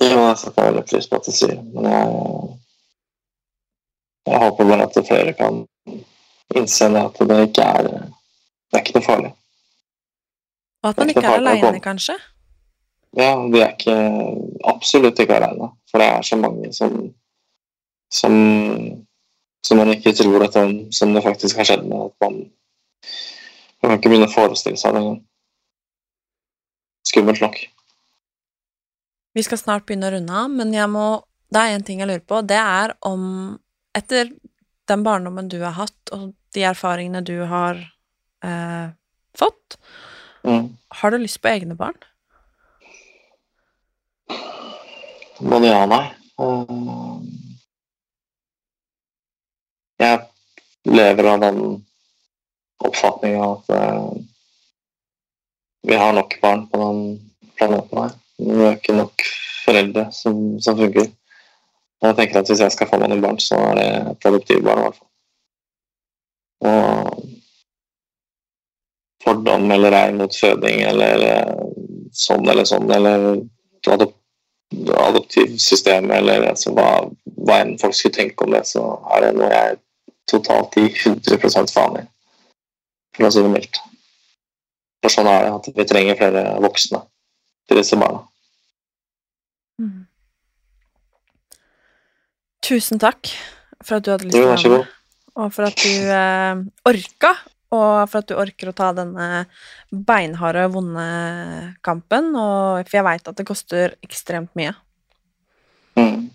Ja, 0.00 0.14
jeg 0.14 0.38
setter 0.40 0.70
veldig 0.70 0.84
pris 0.88 1.08
på 1.10 1.20
at 1.20 1.28
du 1.28 1.34
sier 1.36 1.58
men 1.60 1.86
jeg, 1.90 2.56
jeg 4.30 4.42
håper 4.44 4.70
bare 4.72 4.88
at 4.88 4.98
flere 5.10 5.36
kan 5.36 5.62
innse 6.56 6.88
det 6.90 7.04
at 7.04 7.22
det 7.30 7.38
ikke 7.50 7.68
er 7.68 7.90
Det 7.90 8.78
er 8.78 8.84
ikke 8.84 8.98
noe 8.98 9.04
farlig. 9.04 9.30
Og 10.82 10.90
at 10.90 10.98
man 11.00 11.10
ikke 11.10 11.26
er 11.26 11.38
aleine, 11.40 11.80
kanskje? 11.82 12.14
Ja, 13.18 13.32
vi 13.50 13.58
er 13.60 13.72
ikke 13.74 13.96
absolutt 14.70 15.18
ikke 15.18 15.40
alene. 15.40 15.72
For 15.90 15.98
det 15.98 16.06
er 16.06 16.22
så 16.22 16.38
mange 16.38 16.70
som 16.72 16.94
som, 18.10 18.34
som 19.66 19.80
man 19.80 19.92
ikke 19.94 20.14
tror 20.16 20.44
at 20.46 20.56
om, 20.60 20.76
som 20.94 21.12
det 21.14 21.24
faktisk 21.24 21.60
har 21.60 21.68
skjedd 21.68 21.84
med. 21.88 22.10
At 22.10 22.26
man, 22.26 22.38
man 23.80 23.92
kan 23.92 23.98
ikke 23.98 24.12
begynne 24.12 24.30
å 24.30 24.34
forestille 24.34 24.80
seg 24.80 24.94
det 24.96 25.02
engang. 25.02 25.20
Skummelt 27.10 27.42
nok. 27.44 27.58
Vi 29.34 29.44
skal 29.46 29.60
snart 29.60 29.86
begynne 29.86 30.10
å 30.10 30.14
runde 30.16 30.38
av, 30.42 30.50
men 30.52 30.72
jeg 30.74 30.90
må, 30.90 31.08
det 31.52 31.62
er 31.62 31.76
én 31.76 31.84
ting 31.86 32.02
jeg 32.02 32.10
lurer 32.10 32.24
på. 32.26 32.42
Det 32.46 32.58
er 32.60 32.96
om 33.06 33.58
Etter 33.90 34.28
den 34.86 35.02
barndommen 35.02 35.48
du 35.50 35.56
har 35.64 35.74
hatt, 35.74 36.12
og 36.14 36.28
de 36.54 36.62
erfaringene 36.62 37.24
du 37.26 37.40
har 37.50 37.78
eh, 38.46 38.92
fått, 39.34 39.78
mm. 40.46 40.68
har 41.00 41.10
du 41.10 41.18
lyst 41.18 41.40
på 41.42 41.50
egne 41.50 41.74
barn? 41.78 41.98
Både 45.40 45.72
ja 45.72 45.82
og 45.82 45.90
nei. 45.90 46.04
Jeg 50.00 50.20
lever 50.88 51.28
av 51.28 51.42
den 51.42 51.58
oppfatninga 52.80 53.48
at 53.52 53.72
eh, 53.76 54.12
vi 55.88 55.96
har 55.96 56.12
nok 56.16 56.36
barn 56.40 56.66
på 56.70 56.80
den 56.80 57.00
planeten 57.58 57.98
her. 58.00 58.14
Vi 58.40 58.56
har 58.62 58.78
ikke 58.78 58.96
nok 58.96 59.24
foreldre 59.66 60.06
som, 60.16 60.60
som 60.60 60.78
funker. 60.78 61.10
Jeg 62.00 62.16
tenker 62.16 62.40
at 62.40 62.48
Hvis 62.48 62.62
jeg 62.64 62.72
skal 62.72 62.88
få 62.88 63.00
meg 63.00 63.12
noen 63.12 63.24
barn, 63.24 63.40
så 63.44 63.58
er 63.70 63.74
det 63.76 63.88
et 64.14 64.26
adoptivbarn. 64.30 64.80
i 64.80 64.84
hvert 64.86 64.98
fall. 65.00 65.10
Og 66.70 66.80
fordom 69.24 69.68
eller 69.76 69.96
ei 69.98 70.12
mot 70.16 70.32
føding 70.36 70.80
eller 70.88 71.26
sånn 72.16 72.48
eller 72.48 72.64
sånn, 72.68 72.88
eller 72.92 73.18
adop 73.92 74.16
adoptivsystemet, 74.70 76.12
eller 76.20 76.44
altså, 76.52 76.70
hva, 76.76 76.88
hva 77.42 77.56
enn 77.64 77.78
folk 77.80 77.96
skulle 77.96 78.14
tenke 78.14 78.46
om 78.46 78.52
det, 78.54 78.62
så 78.70 78.84
er 79.16 79.24
det 79.24 79.30
noe 79.38 79.48
jeg 79.50 79.78
totalt 80.30 80.76
gi 80.76 80.88
100 80.88 81.72
faen 81.74 82.00
i, 82.00 82.04
for 83.16 83.28
å 83.28 83.32
si 83.34 83.44
det 83.44 83.52
mildt. 83.52 83.80
For 85.00 85.12
sånn 85.12 85.30
er 85.30 85.46
det 85.46 85.52
at 85.56 85.68
vi 85.76 85.86
trenger 85.88 86.18
flere 86.18 86.44
voksne 86.60 87.02
til 87.68 87.80
disse 87.80 87.98
barna. 88.00 88.24
Mm. 89.80 90.04
Tusen 92.66 93.00
takk 93.00 93.30
for 93.80 93.98
at 93.98 94.04
du 94.04 94.12
hadde 94.12 94.28
lyst 94.28 94.36
til 94.36 94.44
å 94.44 94.50
være 94.52 94.74
med. 94.74 94.90
og 95.40 95.54
for 95.54 95.68
at 95.70 95.80
du 95.80 96.10
eh, 96.12 96.60
orka, 96.90 97.32
og 97.70 98.10
for 98.10 98.20
at 98.20 98.28
du 98.28 98.34
orker 98.38 98.70
å 98.70 98.76
ta 98.76 98.90
denne 98.94 99.46
beinharde, 99.90 100.66
vonde 100.74 101.06
kampen. 101.86 102.32
Og, 102.34 102.82
for 102.88 102.98
jeg 102.98 103.06
veit 103.06 103.30
at 103.30 103.38
det 103.38 103.46
koster 103.48 103.94
ekstremt 104.04 104.50
mye. 104.58 104.74
Mm. 105.98 106.28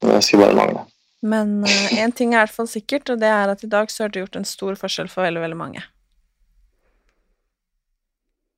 Det 0.00 0.20
skulle 0.24 0.46
bare 0.46 0.56
mangle. 0.56 0.86
Men 1.20 1.64
én 1.92 2.12
ting 2.16 2.32
er 2.32 2.40
i 2.40 2.46
hvert 2.46 2.56
fall 2.56 2.68
sikkert, 2.70 3.10
og 3.12 3.20
det 3.20 3.28
er 3.28 3.52
at 3.52 3.64
i 3.64 3.68
dag 3.68 3.90
så 3.92 4.04
har 4.06 4.12
du 4.12 4.22
gjort 4.22 4.38
en 4.40 4.48
stor 4.48 4.78
forskjell 4.80 5.10
for 5.12 5.26
veldig, 5.26 5.42
veldig 5.44 5.58
mange. 5.60 5.82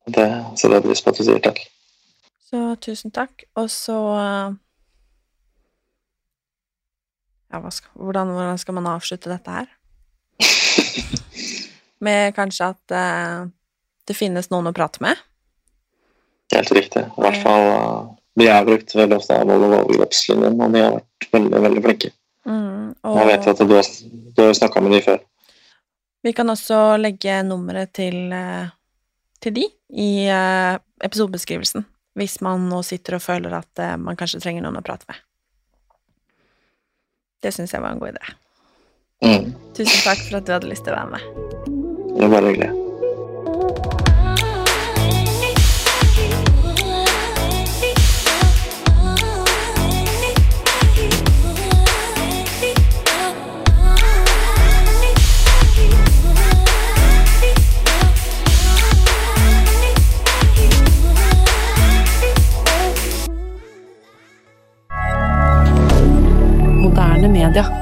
Det 0.06 0.26
setter 0.58 0.78
jeg 0.78 0.84
pris 0.86 1.02
på 1.02 1.12
at 1.12 1.18
du 1.18 1.24
sier 1.26 1.42
takk. 1.42 1.62
Så 2.50 2.60
tusen 2.84 3.14
takk. 3.14 3.44
Og 3.56 3.70
så 3.72 3.96
uh, 3.96 4.54
Ja, 7.52 7.60
skal, 7.70 7.90
hvordan, 7.94 8.32
hvordan 8.32 8.58
skal 8.58 8.74
man 8.78 8.88
avslutte 8.88 9.30
dette 9.30 9.50
her? 9.50 9.68
Med 12.06 12.32
kanskje 12.34 12.72
at 12.72 12.94
uh, 12.96 13.50
det 14.08 14.16
finnes 14.18 14.50
noen 14.50 14.70
å 14.70 14.74
prate 14.74 15.02
med? 15.04 15.20
Helt 16.52 16.72
riktig. 16.74 17.04
I 17.06 17.22
hvert 17.22 17.38
fall 17.44 17.68
uh, 17.68 18.10
Vi 18.40 18.48
har 18.48 18.66
brukt 18.66 18.94
veldig 18.96 19.20
ofte 19.20 19.36
av 19.38 19.52
overgrepslinjen, 19.52 20.58
og 20.58 20.74
de 20.74 20.82
har 20.82 20.96
vært 20.96 21.28
veldig, 21.36 21.62
veldig 21.68 21.84
flinke. 21.86 22.12
Mm, 22.46 22.94
og 23.06 23.18
Jeg 23.20 23.28
vet 23.28 23.46
at 23.52 23.60
du 23.62 23.74
har, 23.76 23.88
du 24.36 24.42
har 24.42 24.52
snakka 24.58 24.80
med 24.82 24.96
de 24.96 25.00
før. 25.04 25.20
vi 26.22 26.32
kan 26.32 26.50
også 26.50 26.96
legge 26.98 27.42
nummeret 27.42 27.92
til, 27.92 28.32
eh, 28.32 28.68
til 29.40 29.54
de 29.54 29.64
i 29.90 30.26
eh, 30.26 30.78
episodebeskrivelsen, 31.04 31.84
hvis 32.18 32.40
man 32.40 32.68
nå 32.68 32.82
sitter 32.82 33.16
og 33.18 33.22
føler 33.22 33.54
at 33.58 33.78
eh, 33.78 33.96
man 33.96 34.16
kanskje 34.16 34.40
trenger 34.42 34.62
noen 34.62 34.78
å 34.78 34.82
prate 34.86 35.06
med. 35.08 35.16
Det 37.42 37.50
syns 37.54 37.72
jeg 37.74 37.82
var 37.82 37.94
en 37.94 37.98
god 38.02 38.14
idé. 38.14 38.34
Mm. 39.22 39.52
Tusen 39.74 40.02
takk 40.02 40.18
for 40.28 40.38
at 40.38 40.46
du 40.46 40.52
hadde 40.54 40.70
lyst 40.70 40.86
til 40.86 40.94
å 40.94 40.98
være 40.98 41.18
med. 41.18 41.22
Det 42.14 42.22
var 42.26 42.34
bare 42.36 42.50
hyggelig. 42.52 42.81
Media. 67.32 67.81